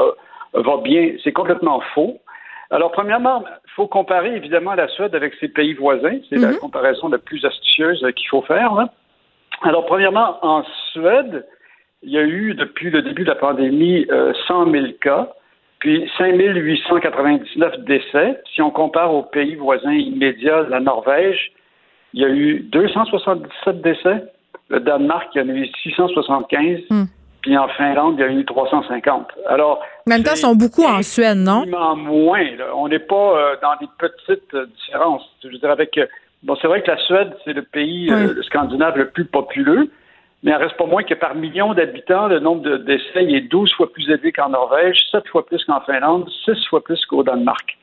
[0.55, 1.15] va bien.
[1.23, 2.21] C'est complètement faux.
[2.71, 6.19] Alors, premièrement, il faut comparer évidemment la Suède avec ses pays voisins.
[6.31, 6.59] C'est la mhm.
[6.59, 8.73] comparaison la plus astucieuse qu'il faut faire.
[9.63, 11.47] Alors, premièrement, en Suède,
[12.03, 14.07] il y a eu depuis le début de la pandémie
[14.49, 15.33] 100 euh, 000 cas,
[15.79, 18.41] puis 5 899 décès.
[18.55, 21.53] Si on compare aux pays voisins immédiats, la Norvège,
[22.15, 24.25] il y a eu 277 décès.
[24.69, 26.81] Le Danemark, il y en a eu 675.
[27.43, 29.27] Puis en Finlande, il y a eu 350.
[29.49, 29.83] Alors.
[30.07, 31.65] En même temps, ils sont beaucoup en Suède, non?
[31.97, 32.47] moins.
[32.75, 35.29] On n'est pas euh, dans des petites euh, différences.
[35.43, 35.99] Je veux dire, avec.
[35.99, 36.07] Euh,
[36.45, 38.13] bon, c'est vrai que la Suède, c'est le pays
[38.43, 39.91] scandinave le plus populeux.
[40.45, 43.73] mais il reste pas moins que par million d'habitants, le nombre de décès est 12
[43.75, 47.77] fois plus élevé qu'en Norvège, 7 fois plus qu'en Finlande, 6 fois plus qu'au Danemark.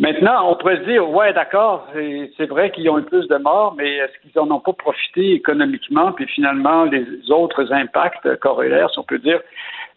[0.00, 3.74] Maintenant, on pourrait se dire, ouais, d'accord, c'est vrai qu'ils ont eu plus de morts,
[3.76, 6.10] mais est-ce qu'ils n'en ont pas profité économiquement?
[6.12, 9.40] Puis finalement, les autres impacts corollaires, si on peut dire,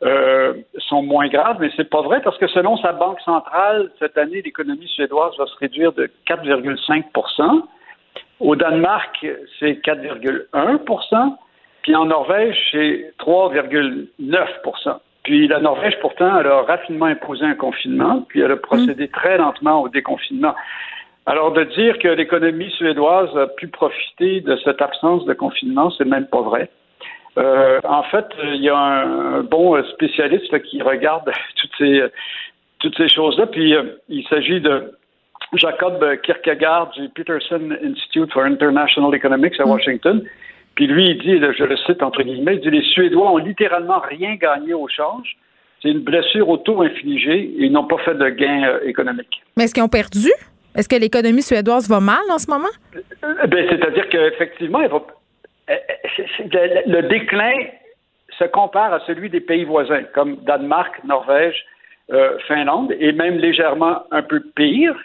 [0.04, 4.16] euh, sont moins graves, mais c'est pas vrai parce que selon sa banque centrale, cette
[4.20, 7.64] année, l'économie suédoise va se réduire de 4,5%
[8.40, 9.26] Au Danemark,
[9.60, 11.38] c'est 4,1%
[11.88, 18.24] puis en Norvège, c'est 3,9 Puis la Norvège, pourtant, elle a rapidement imposé un confinement,
[18.30, 19.12] puis elle a procédé mm.
[19.12, 20.56] très lentement au déconfinement.
[21.26, 26.06] Alors de dire que l'économie suédoise a pu profiter de cette absence de confinement, c'est
[26.06, 26.70] même pas vrai.
[27.38, 32.04] Euh, en fait, il y a un, bon spécialiste qui regarde toutes ces
[32.80, 34.94] toutes ces choses-là, puis euh, il s'agit de
[35.56, 40.22] Jacob Kierkegaard du Peterson Institute for International Economics à mm.
[40.78, 44.00] Puis lui, il dit, je le cite entre guillemets, il dit les Suédois ont littéralement
[44.00, 45.36] rien gagné au change.
[45.82, 49.42] C'est une blessure auto-infligée et ils n'ont pas fait de gain euh, économique.
[49.56, 50.30] Mais est-ce qu'ils ont perdu?
[50.76, 52.70] Est-ce que l'économie suédoise va mal en ce moment?
[52.96, 55.76] Euh, ben, c'est-à-dire qu'effectivement, euh,
[56.86, 57.56] le déclin
[58.38, 61.66] se compare à celui des pays voisins, comme Danemark, Norvège,
[62.48, 64.96] Finlande, et même légèrement un peu pire.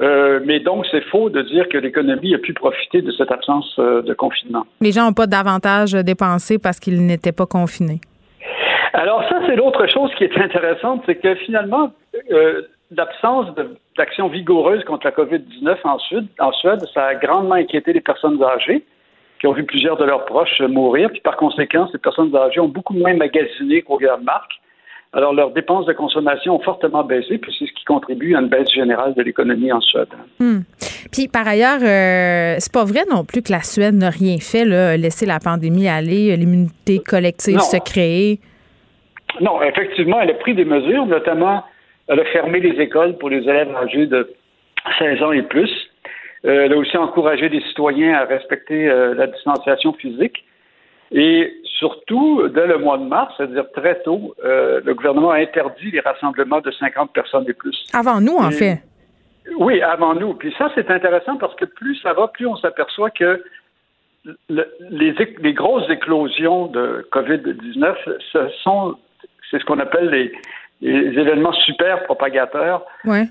[0.00, 3.74] Euh, mais donc, c'est faux de dire que l'économie a pu profiter de cette absence
[3.78, 4.64] euh, de confinement.
[4.80, 8.00] Les gens n'ont pas davantage dépensé parce qu'ils n'étaient pas confinés.
[8.92, 11.92] Alors ça, c'est l'autre chose qui est intéressante, c'est que finalement,
[12.30, 12.62] euh,
[12.96, 13.46] l'absence
[13.96, 18.42] d'action vigoureuse contre la COVID-19 en Suède, en Suède, ça a grandement inquiété les personnes
[18.42, 18.84] âgées
[19.40, 21.10] qui ont vu plusieurs de leurs proches mourir.
[21.10, 24.50] Puis par conséquent, ces personnes âgées ont beaucoup moins magasiné qu'au Danemark.
[25.12, 28.48] Alors, leurs dépenses de consommation ont fortement baissé, puis c'est ce qui contribue à une
[28.48, 30.08] baisse générale de l'économie en Suède.
[30.38, 30.60] Hmm.
[31.10, 34.66] Puis, par ailleurs, euh, c'est pas vrai non plus que la Suède n'a rien fait,
[34.66, 38.40] là, laisser la pandémie aller, l'immunité collective se créer.
[39.40, 41.64] Non, effectivement, elle a pris des mesures, notamment,
[42.08, 44.28] elle a fermé les écoles pour les élèves âgés de
[44.98, 45.70] 16 ans et plus.
[46.44, 50.44] Euh, elle a aussi encouragé les citoyens à respecter euh, la distanciation physique.
[51.10, 55.90] Et surtout, dès le mois de mars, c'est-à-dire très tôt, euh, le gouvernement a interdit
[55.90, 57.86] les rassemblements de 50 personnes et plus.
[57.92, 58.82] Avant nous, en fait.
[59.58, 60.34] Oui, avant nous.
[60.34, 63.42] Puis ça, c'est intéressant parce que plus ça va, plus on s'aperçoit que
[64.50, 67.94] les, les, grosses éclosions de COVID-19,
[68.32, 68.96] ce sont,
[69.50, 70.32] c'est ce qu'on appelle les,
[70.80, 72.84] événements super propagateurs,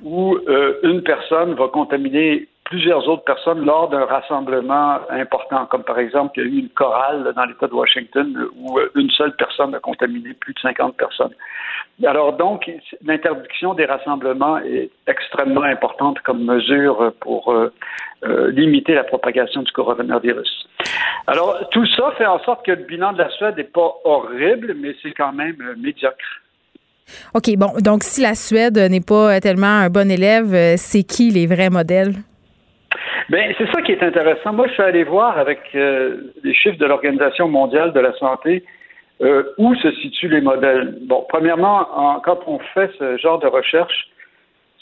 [0.04, 6.00] où euh, une personne va contaminer plusieurs autres personnes lors d'un rassemblement important, comme par
[6.00, 9.36] exemple, il y a eu une chorale dans l'État de Washington où euh, une seule
[9.36, 11.34] personne a contaminé plus de 50 personnes.
[12.06, 12.70] Alors donc,
[13.04, 17.72] l'interdiction des rassemblements est extrêmement importante comme mesure pour euh,
[18.26, 20.68] euh, limiter la propagation du coronavirus.
[21.28, 24.76] Alors, tout ça fait en sorte que le bilan de la Suède n'est pas horrible,
[24.78, 26.42] mais c'est quand même médiocre.
[27.34, 31.48] OK, bon, donc si la Suède n'est pas tellement un bon élève, c'est qui les
[31.48, 32.14] vrais modèles?
[33.30, 34.54] Ben, c'est ça qui est intéressant.
[34.54, 38.64] Moi, je suis allé voir avec euh, les chiffres de l'Organisation mondiale de la santé
[39.22, 40.98] euh, où se situent les modèles.
[41.02, 44.10] Bon, premièrement, quand on fait ce genre de recherche,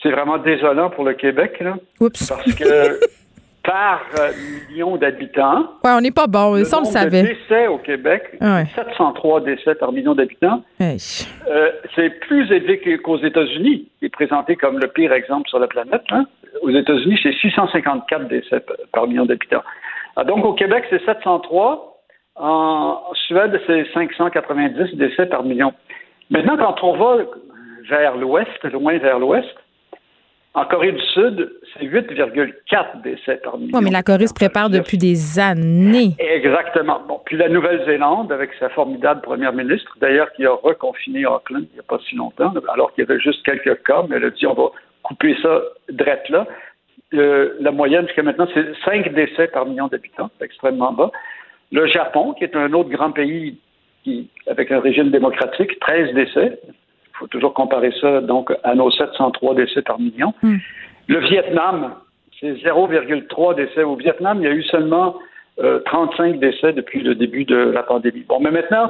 [0.02, 1.76] c'est vraiment désolant pour le Québec, là.
[2.00, 2.28] Oups.
[2.28, 3.00] Parce que
[3.64, 4.32] par euh,
[4.70, 5.64] million d'habitants.
[5.84, 7.24] Ouais, on n'est pas bon, le ça on le savait.
[7.24, 10.62] De décès au Québec, 703 décès par million d'habitants.
[10.80, 16.04] c'est plus élevé qu'aux États-Unis, qui est présenté comme le pire exemple sur la planète.
[16.12, 16.26] Hein
[16.62, 18.64] aux États-Unis, c'est 654 décès
[18.94, 19.64] par million d'habitants.
[20.16, 21.92] Ah, donc, au Québec, c'est 703.
[22.38, 25.74] En Suède, c'est 590 décès par million.
[26.30, 27.24] Maintenant, quand on va
[27.90, 29.56] vers l'ouest, loin vers l'ouest,
[30.56, 33.78] en Corée du Sud, c'est 8,4 décès par million.
[33.78, 36.16] Oui, mais la Corée se prépare depuis des années.
[36.18, 37.02] Exactement.
[37.08, 41.74] Bon, puis la Nouvelle-Zélande, avec sa formidable première ministre, d'ailleurs, qui a reconfiné Auckland il
[41.74, 44.30] n'y a pas si longtemps, alors qu'il y avait juste quelques cas, mais elle a
[44.30, 44.72] dit on va
[45.06, 46.48] couper ça drette là.
[47.14, 51.12] Euh, la moyenne jusqu'à maintenant, c'est 5 décès par million d'habitants, c'est extrêmement bas.
[51.72, 53.58] Le Japon, qui est un autre grand pays
[54.04, 56.60] qui, avec un régime démocratique, 13 décès.
[56.66, 60.34] Il faut toujours comparer ça donc à nos 703 décès par million.
[60.42, 60.58] Hmm.
[61.08, 61.96] Le Vietnam,
[62.40, 63.84] c'est 0,3 décès.
[63.84, 65.16] Au Vietnam, il y a eu seulement
[65.58, 68.26] 35 euh, décès depuis le début de la pandémie.
[68.28, 68.90] Bon, mais maintenant,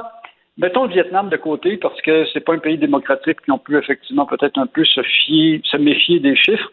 [0.58, 3.76] Mettons le Vietnam de côté parce que c'est pas un pays démocratique qui ont pu
[3.76, 6.72] effectivement peut-être un peu se fier, se méfier des chiffres.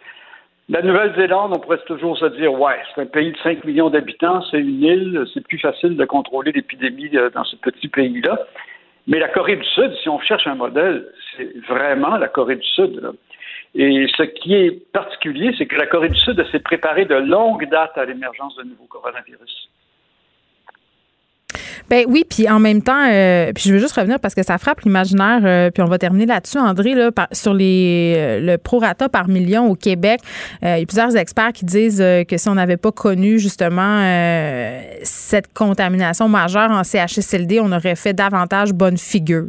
[0.69, 4.41] La Nouvelle-Zélande, on pourrait toujours se dire, ouais, c'est un pays de 5 millions d'habitants,
[4.49, 8.39] c'est une île, c'est plus facile de contrôler l'épidémie euh, dans ce petit pays-là.
[9.07, 11.05] Mais la Corée du Sud, si on cherche un modèle,
[11.35, 13.11] c'est vraiment la Corée du Sud.
[13.76, 17.68] Et ce qui est particulier, c'est que la Corée du Sud s'est préparée de longue
[17.69, 19.69] date à l'émergence de nouveaux coronavirus.
[21.90, 24.58] Ben oui, puis en même temps, euh, puis je veux juste revenir parce que ça
[24.58, 29.10] frappe l'imaginaire, euh, puis on va terminer là-dessus, André, là, sur les, euh, le prorata
[29.10, 30.20] par million au Québec.
[30.62, 34.02] il y a plusieurs experts qui disent que si on n'avait pas connu justement
[35.04, 39.48] cette contamination majeure en CHSLD, on aurait fait davantage bonne figure.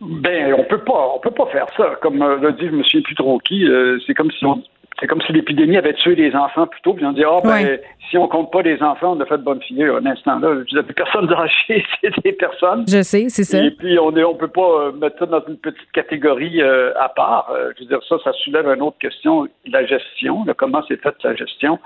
[0.00, 1.96] Ben, on peut pas, on peut pas faire ça.
[2.00, 2.82] Comme l'a dit M.
[3.04, 3.66] Putroki,
[4.06, 4.62] c'est comme si on
[5.00, 7.78] c'est comme si l'épidémie avait tué les enfants plutôt, puis on dit, ah, ben,
[8.10, 9.96] si on compte pas les enfants, on a fait de bonne figure.
[9.96, 12.84] Un instant là, je dis, personnes âgées, c'est des personnes.
[12.88, 13.62] Je sais, c'est ça.
[13.62, 16.92] Et puis, on est, on peut pas euh, mettre ça dans une petite catégorie euh,
[16.98, 17.50] à part.
[17.52, 21.14] Euh, je veux dire, ça, ça soulève une autre question, la gestion, comment c'est fait
[21.22, 21.78] sa gestion.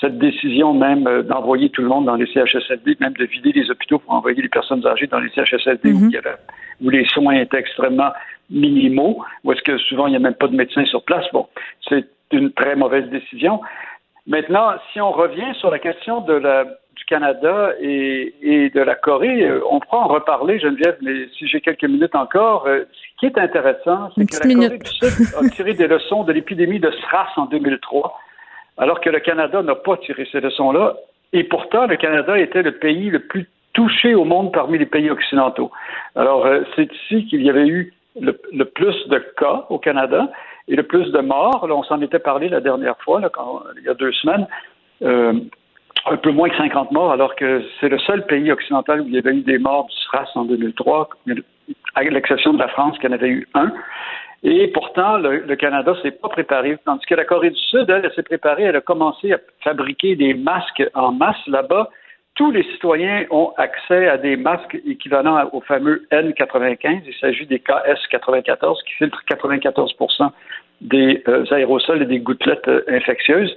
[0.00, 3.98] Cette décision même d'envoyer tout le monde dans les CHSLD, même de vider les hôpitaux
[3.98, 6.36] pour envoyer les personnes âgées dans les CHSLD où, mm-hmm.
[6.82, 8.12] où les soins étaient extrêmement
[8.48, 11.24] minimaux, où est-ce que souvent il n'y a même pas de médecins sur place.
[11.32, 11.48] Bon,
[11.88, 13.60] c'est une très mauvaise décision.
[14.26, 18.94] Maintenant, si on revient sur la question de la, du Canada et, et, de la
[18.94, 23.20] Corée, euh, on pourra en reparler, Geneviève, mais si j'ai quelques minutes encore, euh, ce
[23.20, 26.78] qui est intéressant, c'est que la Corée du Sud a tiré des leçons de l'épidémie
[26.78, 28.18] de SRAS en 2003,
[28.76, 30.96] alors que le Canada n'a pas tiré ces leçons-là.
[31.32, 35.08] Et pourtant, le Canada était le pays le plus touché au monde parmi les pays
[35.08, 35.70] occidentaux.
[36.16, 40.28] Alors, euh, c'est ici qu'il y avait eu le, le, plus de cas au Canada
[40.68, 41.66] et le plus de morts.
[41.68, 43.20] On s'en était parlé la dernière fois,
[43.76, 44.46] il y a deux semaines.
[45.02, 45.32] Euh,
[46.06, 49.14] un peu moins que 50 morts, alors que c'est le seul pays occidental où il
[49.14, 51.10] y avait eu des morts du SRAS en 2003,
[51.94, 53.72] à l'exception de la France qui en avait eu un.
[54.42, 58.02] Et pourtant, le, le Canada s'est pas préparé, tandis que la Corée du Sud, elle,
[58.04, 61.90] elle s'est préparée, elle a commencé à fabriquer des masques en masse là-bas
[62.38, 67.02] tous les citoyens ont accès à des masques équivalents au fameux N95.
[67.04, 69.92] Il s'agit des KS94 qui filtrent 94
[70.80, 73.54] des euh, aérosols et des gouttelettes euh, infectieuses.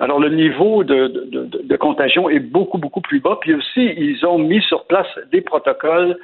[0.00, 3.38] Alors, le niveau de, contagion est beaucoup, beaucoup plus bas.
[3.40, 6.16] Puis aussi, ils ont mis sur place des protocoles,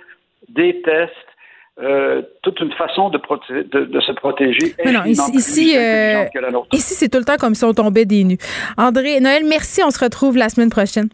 [0.48, 1.12] des tests,
[1.82, 4.74] euh, toute une façon de, se protéger.
[4.86, 5.76] non, ici, ici,
[6.72, 8.38] ici c'est tout le temps comme si on tombait des nues.
[8.78, 9.82] André, Noël, merci.
[9.84, 11.08] On se retrouve la semaine prochaine.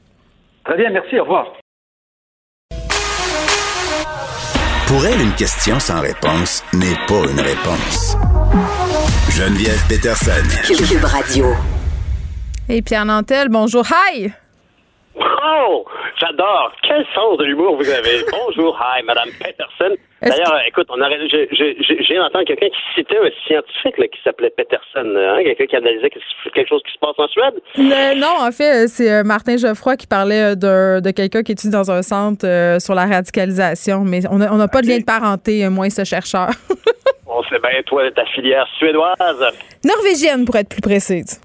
[0.64, 1.54] Très bien, merci, au revoir.
[4.90, 8.16] Pour elle, une question sans réponse n'est pas une réponse.
[9.40, 10.44] Geneviève Peterson.
[10.66, 11.46] Cube Radio.
[12.68, 13.82] Et Pierre Nantel, bonjour.
[13.86, 14.30] Hi!
[15.16, 15.86] Oh,
[16.20, 16.70] j'adore.
[16.86, 18.22] Quel sens de l'humour vous avez.
[18.30, 19.96] Bonjour, hi, Madame Peterson.
[20.20, 25.16] D'ailleurs, écoute, on aurait, j'ai entendu quelqu'un qui citait un scientifique là, qui s'appelait Peterson,
[25.16, 28.18] hein, quelqu'un qui analysait quelque chose qui se passe en Suède.
[28.18, 31.90] non, en fait, c'est euh, Martin Geoffroy qui parlait de, de quelqu'un qui étudie dans
[31.90, 35.70] un centre euh, sur la radicalisation, mais on n'a pas de lien de parenté, euh,
[35.70, 36.50] moi et ce chercheur.
[37.40, 39.16] on sait bien, toi, ta filière suédoise.
[39.84, 41.40] Norvégienne, pour être plus précise.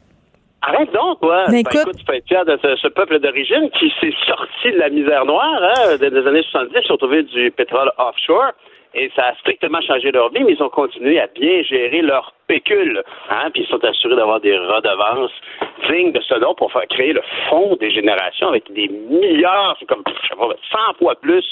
[0.61, 1.45] Arrête donc, toi.
[1.47, 4.89] Ben, écoute, tu peux être fier de ce, peuple d'origine qui s'est sorti de la
[4.89, 8.51] misère noire hein, des, années 70, ils ont trouvé du pétrole offshore
[8.95, 12.33] et ça a strictement changé leur vie, mais ils ont continué à bien gérer leur
[12.47, 15.31] pécule, hein, puis ils sont assurés d'avoir des redevances
[15.89, 19.85] dignes de ce nom pour faire créer le fonds des générations avec des milliards, c'est
[19.85, 21.45] comme je sais pas, 100 fois plus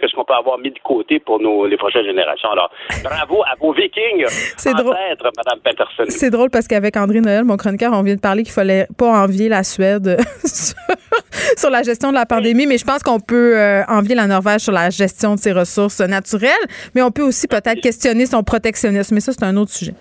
[0.00, 2.50] que ce qu'on peut avoir mis de côté pour nos, les prochaines générations.
[2.50, 2.70] Alors,
[3.04, 4.24] bravo à vos vikings,
[4.56, 4.96] c'est drôle.
[5.36, 6.04] Madame Peterson.
[6.08, 9.22] C'est drôle parce qu'avec André Noël, mon chroniqueur, on vient de parler qu'il fallait pas
[9.22, 13.82] envier la Suède sur, la gestion de la pandémie, mais je pense qu'on peut euh,
[13.88, 16.50] envier la Norvège sur la gestion de ses ressources naturelles,
[16.94, 19.94] mais on peut aussi peut-être questionner son protectionnisme, mais ça, c'est un autre sujet.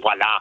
[0.00, 0.40] Voilà.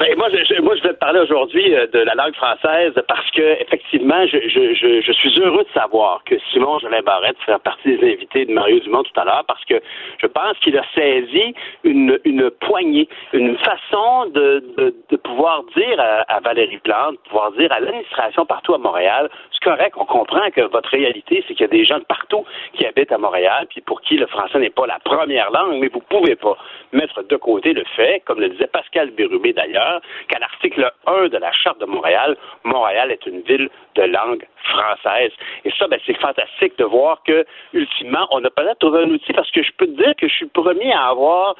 [0.00, 3.30] Ben, moi, je, moi, je vais te parler aujourd'hui euh, de la langue française parce
[3.30, 8.46] que, effectivement, je, suis heureux de savoir que Simon Jolin Barrette fait partie des invités
[8.46, 9.80] de Mario Dumont tout à l'heure parce que
[10.18, 11.54] je pense qu'il a saisi
[11.84, 17.72] une, une poignée, une façon de, de, pouvoir dire à, à, Valérie Plante, pouvoir dire
[17.72, 21.64] à l'administration partout à Montréal, c'est correct, on comprend que votre réalité, c'est qu'il y
[21.64, 24.70] a des gens de partout qui habitent à Montréal, puis pour qui le français n'est
[24.70, 26.56] pas la première langue, mais vous pouvez pas
[26.92, 31.28] mettre de côté le fait, comme le disait Pascal Pascal Bérubé d'ailleurs, qu'à l'article 1
[31.28, 35.32] de la Charte de Montréal, Montréal est une ville de langue française.
[35.66, 37.44] Et ça, ben, c'est fantastique de voir que,
[37.74, 40.34] ultimement, on a peut-être trouvé un outil parce que je peux te dire que je
[40.34, 41.56] suis le premier à avoir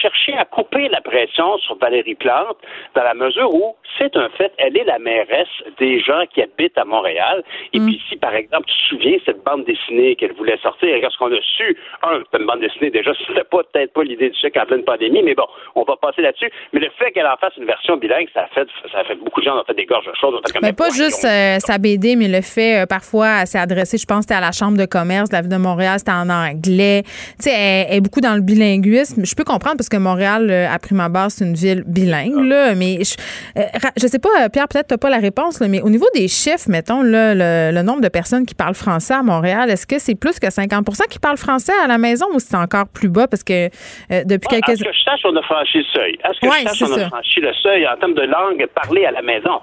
[0.00, 2.56] cherché à couper la pression sur Valérie Plante
[2.94, 5.48] dans la mesure où c'est un fait, elle est la mairesse
[5.78, 7.42] des gens qui habitent à Montréal.
[7.72, 7.86] Et mm.
[7.86, 11.32] puis si, par exemple, tu te souviens cette bande dessinée qu'elle voulait sortir, et qu'on
[11.32, 14.56] a su, un, c'est une bande dessinée, déjà, c'était pas peut-être pas l'idée du chèque
[14.56, 16.50] en pleine pandémie, mais bon, on va passer là-dessus.
[16.72, 19.16] Mais le fait qu'elle en fasse une version bilingue, ça a fait, ça a fait
[19.16, 20.40] beaucoup de gens ont fait des gorges chaudes.
[20.62, 24.22] Mais pas juste euh, sa BD, mais le fait, euh, parfois, s'est adressé, je pense,
[24.22, 27.02] c'était à la Chambre de commerce de la ville de Montréal, c'était en anglais.
[27.04, 28.40] Tu sais, elle, est beaucoup dans le
[28.88, 29.24] bilinguisme.
[29.24, 32.74] Je peux comprendre parce que Montréal, euh, à prime abord, c'est une ville bilingue, là,
[32.74, 33.14] mais je,
[33.58, 33.62] euh,
[34.00, 36.06] je sais pas, euh, Pierre, peut-être tu n'as pas la réponse, là, mais au niveau
[36.14, 39.86] des chiffres, mettons, là, le, le nombre de personnes qui parlent français à Montréal, est-ce
[39.86, 43.08] que c'est plus que 50% qui parlent français à la maison ou c'est encore plus
[43.08, 43.26] bas?
[43.28, 46.18] Parce que euh, depuis Ouais, quelques ce que je sache, on a franchi le seuil?
[46.22, 47.08] À ce que Ouais, je sache, on a ça.
[47.08, 49.60] franchi le seuil en termes de langue parlée à la maison?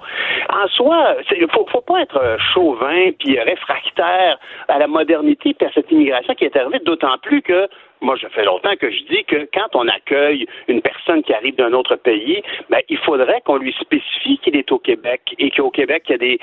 [0.48, 4.38] En soi, il faut, faut pas être chauvin puis réfractaire
[4.68, 7.68] à la modernité puis à cette immigration qui est arrivée, d'autant plus que
[8.00, 11.56] moi, je fais longtemps que je dis que quand on accueille une personne qui arrive
[11.56, 15.70] d'un autre pays, ben, il faudrait qu'on lui spécifie qu'il est au Québec et qu'au
[15.70, 16.38] Québec, il y a des,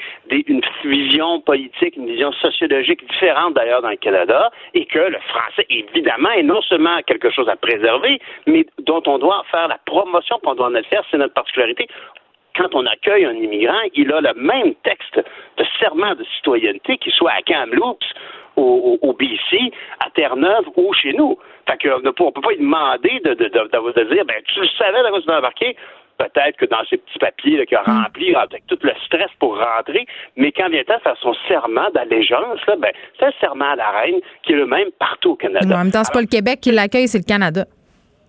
[0.47, 5.65] une vision politique, une vision sociologique différente d'ailleurs dans le Canada et que le français,
[5.69, 10.37] évidemment, est non seulement quelque chose à préserver, mais dont on doit faire la promotion,
[10.39, 11.87] puis on doit en faire, c'est notre particularité.
[12.55, 17.11] Quand on accueille un immigrant, il a le même texte de serment de citoyenneté qu'il
[17.11, 18.05] soit à Kamloops,
[18.55, 21.37] au, au, au BC, à Terre-Neuve ou chez nous.
[21.67, 24.35] Fait qu'on ne peut, on pas lui demander de, de, de, de- de dire, ben,
[24.45, 25.75] tu le savais dans quoi tu embarqué.
[26.15, 30.05] Peut-être que dans ces petits papiers qu'il a remplis, avec tout le stress pour rentrer,
[30.37, 34.19] mais quand vient de faire son serment d'allégeance, ben, c'est un serment à la reine
[34.43, 35.65] qui est le même partout au Canada.
[35.75, 37.65] En même temps, c'est pas le Québec qui l'accueille, c'est le Canada.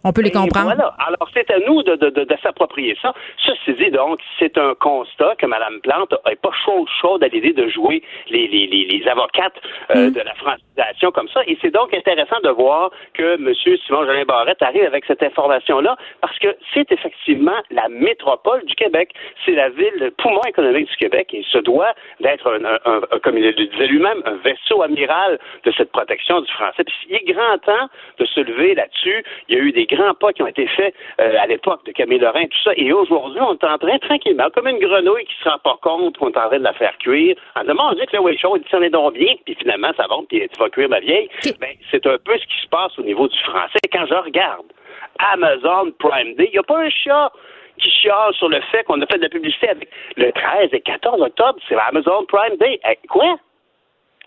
[0.04, 0.74] On peut les Et comprendre.
[0.74, 0.94] Voilà.
[0.98, 3.12] Alors, c'est à nous de, de, de, de s'approprier ça.
[3.38, 7.52] Ceci dit, donc, c'est un constat que Mme Plante n'est pas chaude, chaude à l'idée
[7.52, 9.54] de jouer les, les, les, les avocates
[9.94, 11.40] euh, de la francisation comme ça.
[11.46, 13.52] Et c'est donc intéressant de voir que M.
[13.86, 19.12] Simon-Jolin Barrette arrive avec cette information-là parce que c'est effectivement la métropole du Québec.
[19.44, 23.00] C'est la ville, le poumon économique du Québec et il se doit d'être, un, un-
[23.12, 26.84] un- comme il le disait lui-même, un vaisseau amiral de cette protection du français.
[26.84, 29.24] Puis il est grand temps de se lever là-dessus.
[29.48, 31.92] Il y a eu des grands pas qui ont été faits euh, à l'époque de
[31.92, 32.72] Camille Lorrain, tout ça.
[32.76, 36.16] Et aujourd'hui, on est en train, tranquillement, comme une grenouille qui se rend pas compte
[36.18, 38.36] qu'on est en train de la faire cuire, en disant, on dit que le way
[38.36, 40.68] show, il dit, ça en est donc bien, puis finalement, ça va, puis tu vas
[40.70, 41.28] cuire ma vieille.
[41.60, 43.78] Ben, c'est un peu ce qui se passe au niveau du français.
[43.92, 44.66] Quand je regarde
[45.18, 47.32] Amazon Prime Day, il n'y a pas un chat
[47.78, 50.80] qui chiale sur le fait qu'on a fait de la publicité avec le 13 et
[50.80, 52.80] 14 octobre, c'est Amazon Prime Day.
[52.88, 53.36] Eh, quoi?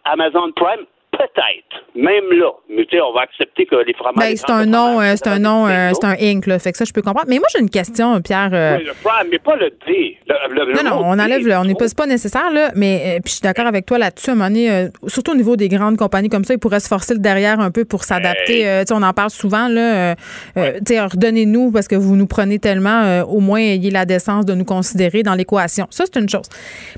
[0.06, 0.86] Amazon Prime,
[1.18, 1.84] peut-être.
[1.96, 2.52] Même là.
[2.70, 4.16] Mais tu sais, on va accepter que les fromages.
[4.30, 6.60] Ben, c'est un nom, euh, c'est un nom, euh, c'est un Inc, là.
[6.60, 7.28] Fait que ça, je peux comprendre.
[7.30, 8.50] Mais moi, j'ai une question, Pierre.
[8.54, 10.18] euh, Oui, le Prime, mais pas le D.
[10.28, 11.56] Le- le- le non, non, on enlève le.
[11.58, 12.72] On n'est pas, pas nécessaire, là.
[12.76, 14.30] Mais euh, puis je suis d'accord avec toi là-dessus.
[14.30, 16.80] À un moment donné, euh, surtout au niveau des grandes compagnies comme ça, ils pourraient
[16.80, 18.58] se forcer le derrière un peu pour s'adapter.
[18.58, 20.16] Tu sais, on en parle souvent, là.
[20.56, 23.22] tu sais, redonnez-nous parce que vous nous prenez tellement.
[23.24, 25.88] au moins, ayez la décence de nous considérer dans l'équation.
[25.90, 26.46] Ça, c'est une chose.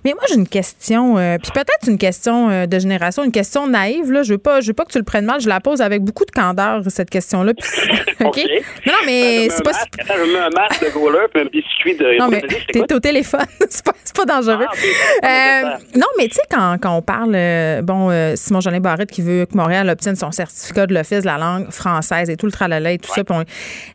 [0.04, 1.16] Mais moi, j'ai une question.
[1.42, 4.24] puis peut-être une question de génération, une question naïve, là.
[4.24, 5.40] Je veux pas, je veux pas que tu le prennes mal.
[5.42, 7.54] Je la pose avec beaucoup de candeur, cette question-là.
[8.26, 8.38] OK?
[8.86, 9.72] Non, non, mais c'est pas.
[9.72, 9.88] masque.
[10.00, 12.18] Attends, je mets un masque de goaler puis un biscuit de.
[12.20, 12.42] Non, mais
[12.72, 13.46] t'es au téléphone.
[13.70, 14.66] c'est pas, pas dangereux.
[15.24, 19.12] Ah, Euh, non, mais tu sais, quand, quand on parle, euh, bon, euh, Simon-Jolin Barrette
[19.12, 22.46] qui veut que Montréal obtienne son certificat de l'Office de la langue française et tout
[22.46, 23.24] le tralala et tout ça.
[23.24, 23.42] Puis, on-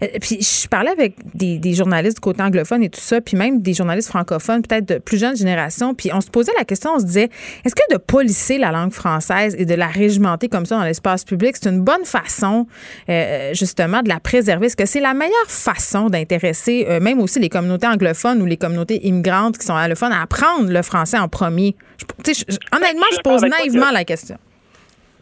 [0.05, 3.37] euh, puis je parlais avec des, des journalistes du côté anglophone et tout ça, puis
[3.37, 5.95] même des journalistes francophones, peut-être de plus jeune génération.
[5.95, 7.29] Puis on se posait la question, on se disait,
[7.65, 11.25] est-ce que de polisser la langue française et de la régimenter comme ça dans l'espace
[11.25, 12.67] public, c'est une bonne façon,
[13.09, 14.67] euh, justement, de la préserver?
[14.67, 18.57] Est-ce que c'est la meilleure façon d'intéresser euh, même aussi les communautés anglophones ou les
[18.57, 21.75] communautés immigrantes qui sont allophones à apprendre le français en premier?
[21.99, 24.37] Je- je- je- honnêtement, je d'accord pose naïvement la question.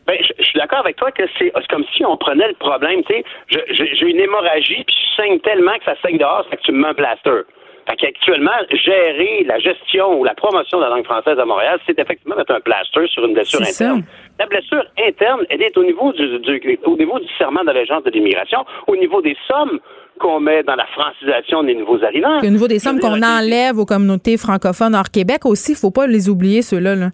[0.06, 3.02] Ben, je, je suis d'accord avec toi que c'est comme si on prenait le problème,
[3.08, 6.44] tu sais, je- je- j'ai une hémorragie, puis je saigne tellement que ça saigne dehors,
[6.50, 7.42] c'est que tu me mets un plaster.
[7.88, 11.98] Fait qu'actuellement, gérer la gestion ou la promotion de la langue française à Montréal, c'est
[11.98, 13.84] effectivement mettre un plaster sur une blessure ça.
[13.84, 14.04] interne.
[14.38, 18.10] La blessure interne, elle est au niveau du, du- au niveau du serment d'allégeance de
[18.10, 19.78] l'immigration, au niveau des sommes
[20.20, 22.38] qu'on met dans la francisation des nouveaux arrivants.
[22.38, 26.06] Au niveau des sommes qu'on enlève aux communautés francophones hors Québec aussi, il faut pas
[26.06, 26.94] les oublier, ceux-là.
[26.94, 27.08] Là.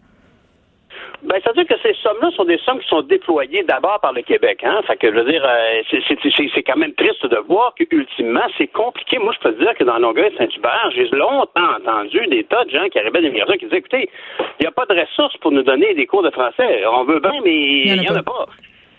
[1.22, 4.60] Ben, c'est-à-dire que ces sommes-là sont des sommes qui sont déployées d'abord par le Québec.
[4.62, 4.80] Hein?
[4.86, 7.74] Fait que, je veux dire, euh, c'est- c'est c'est- c'est quand même triste de voir
[7.74, 9.18] qu'ultimement, c'est compliqué.
[9.18, 12.64] Moi, je peux te dire que dans Longueuil et Saint-Hubert, j'ai longtemps entendu des tas
[12.64, 14.08] de gens qui arrivaient d'immigration qui disaient, écoutez,
[14.38, 16.84] il n'y a pas de ressources pour nous donner des cours de français.
[16.86, 18.46] On veut bien, mais il n'y en a pas.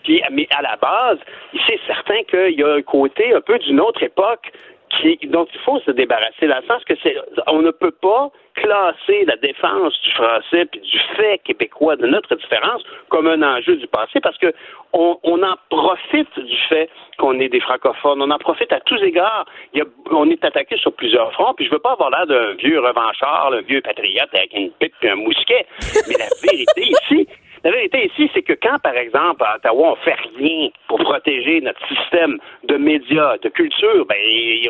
[0.04, 1.18] Puis, mais à la base,
[1.66, 4.50] c'est certain qu'il y a un côté un peu d'une autre époque
[4.90, 8.30] qui, dont il faut se débarrasser, dans le sens que c'est, on ne peut pas
[8.54, 13.76] classer la défense du français puis du fait québécois de notre différence comme un enjeu
[13.76, 14.52] du passé parce que
[14.92, 19.00] on, on en profite du fait qu'on est des francophones, on en profite à tous
[19.02, 19.46] égards.
[19.72, 22.26] Il y a, on est attaqué sur plusieurs fronts, puis je veux pas avoir l'air
[22.26, 25.66] d'un vieux revanchard, un vieux patriote avec une pipe et un mousquet,
[26.08, 27.28] mais la vérité ici,
[27.64, 31.60] la vérité ici, c'est que quand, par exemple, à Ottawa, on fait rien pour protéger
[31.60, 34.16] notre système de médias, de culture, ben,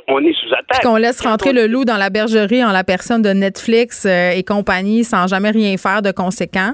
[0.09, 0.83] on est sous attaque.
[0.83, 4.43] Qu'on laisse rentrer le loup dans la bergerie en la personne de Netflix euh, et
[4.43, 6.73] compagnie sans jamais rien faire de conséquent?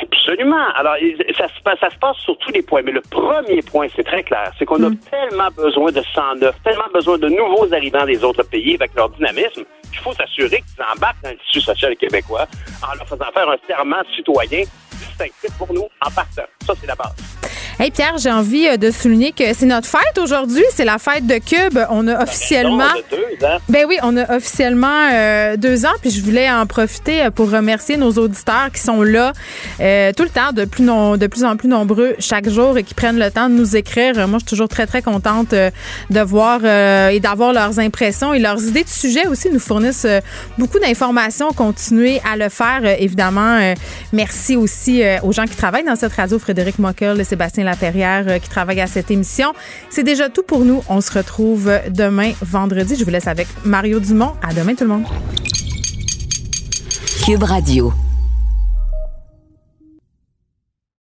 [0.00, 0.66] Absolument.
[0.76, 0.94] Alors,
[1.36, 2.80] ça se, passe, ça se passe sur tous les points.
[2.82, 4.96] Mais le premier point, c'est très clair, c'est qu'on a Mm.
[5.10, 9.10] tellement besoin de sang neuf, tellement besoin de nouveaux arrivants des autres pays avec leur
[9.10, 12.46] dynamisme, qu'il faut s'assurer qu'ils embarquent dans le tissu social québécois
[12.82, 14.62] en leur faisant faire un serment citoyen
[15.06, 16.42] distinctif pour nous en partant.
[16.66, 17.51] Ça, c'est la base.
[17.82, 20.62] Hey Pierre, j'ai envie euh, de souligner que c'est notre fête aujourd'hui.
[20.72, 21.80] C'est la fête de Cube.
[21.90, 22.76] On a officiellement.
[22.76, 23.58] On a deux ans.
[23.68, 27.50] Ben oui, on a officiellement euh, deux ans, puis je voulais en profiter euh, pour
[27.50, 29.32] remercier nos auditeurs qui sont là
[29.80, 32.84] euh, tout le temps, de plus, non- de plus en plus nombreux chaque jour et
[32.84, 34.14] qui prennent le temps de nous écrire.
[34.28, 38.38] Moi, je suis toujours très, très contente de voir euh, et d'avoir leurs impressions et
[38.38, 40.06] leurs idées de sujets aussi nous fournissent
[40.56, 41.50] beaucoup d'informations.
[41.50, 43.58] Continuez à le faire, évidemment.
[44.12, 48.80] Merci aussi aux gens qui travaillent dans cette radio, Frédéric Mockel Sébastien Euh, qui travaillent
[48.80, 49.52] à cette émission.
[49.90, 50.82] C'est déjà tout pour nous.
[50.88, 52.96] On se retrouve demain, vendredi.
[52.96, 54.32] Je vous laisse avec Mario Dumont.
[54.42, 55.04] À demain, tout le monde.
[57.24, 57.92] Cube Radio.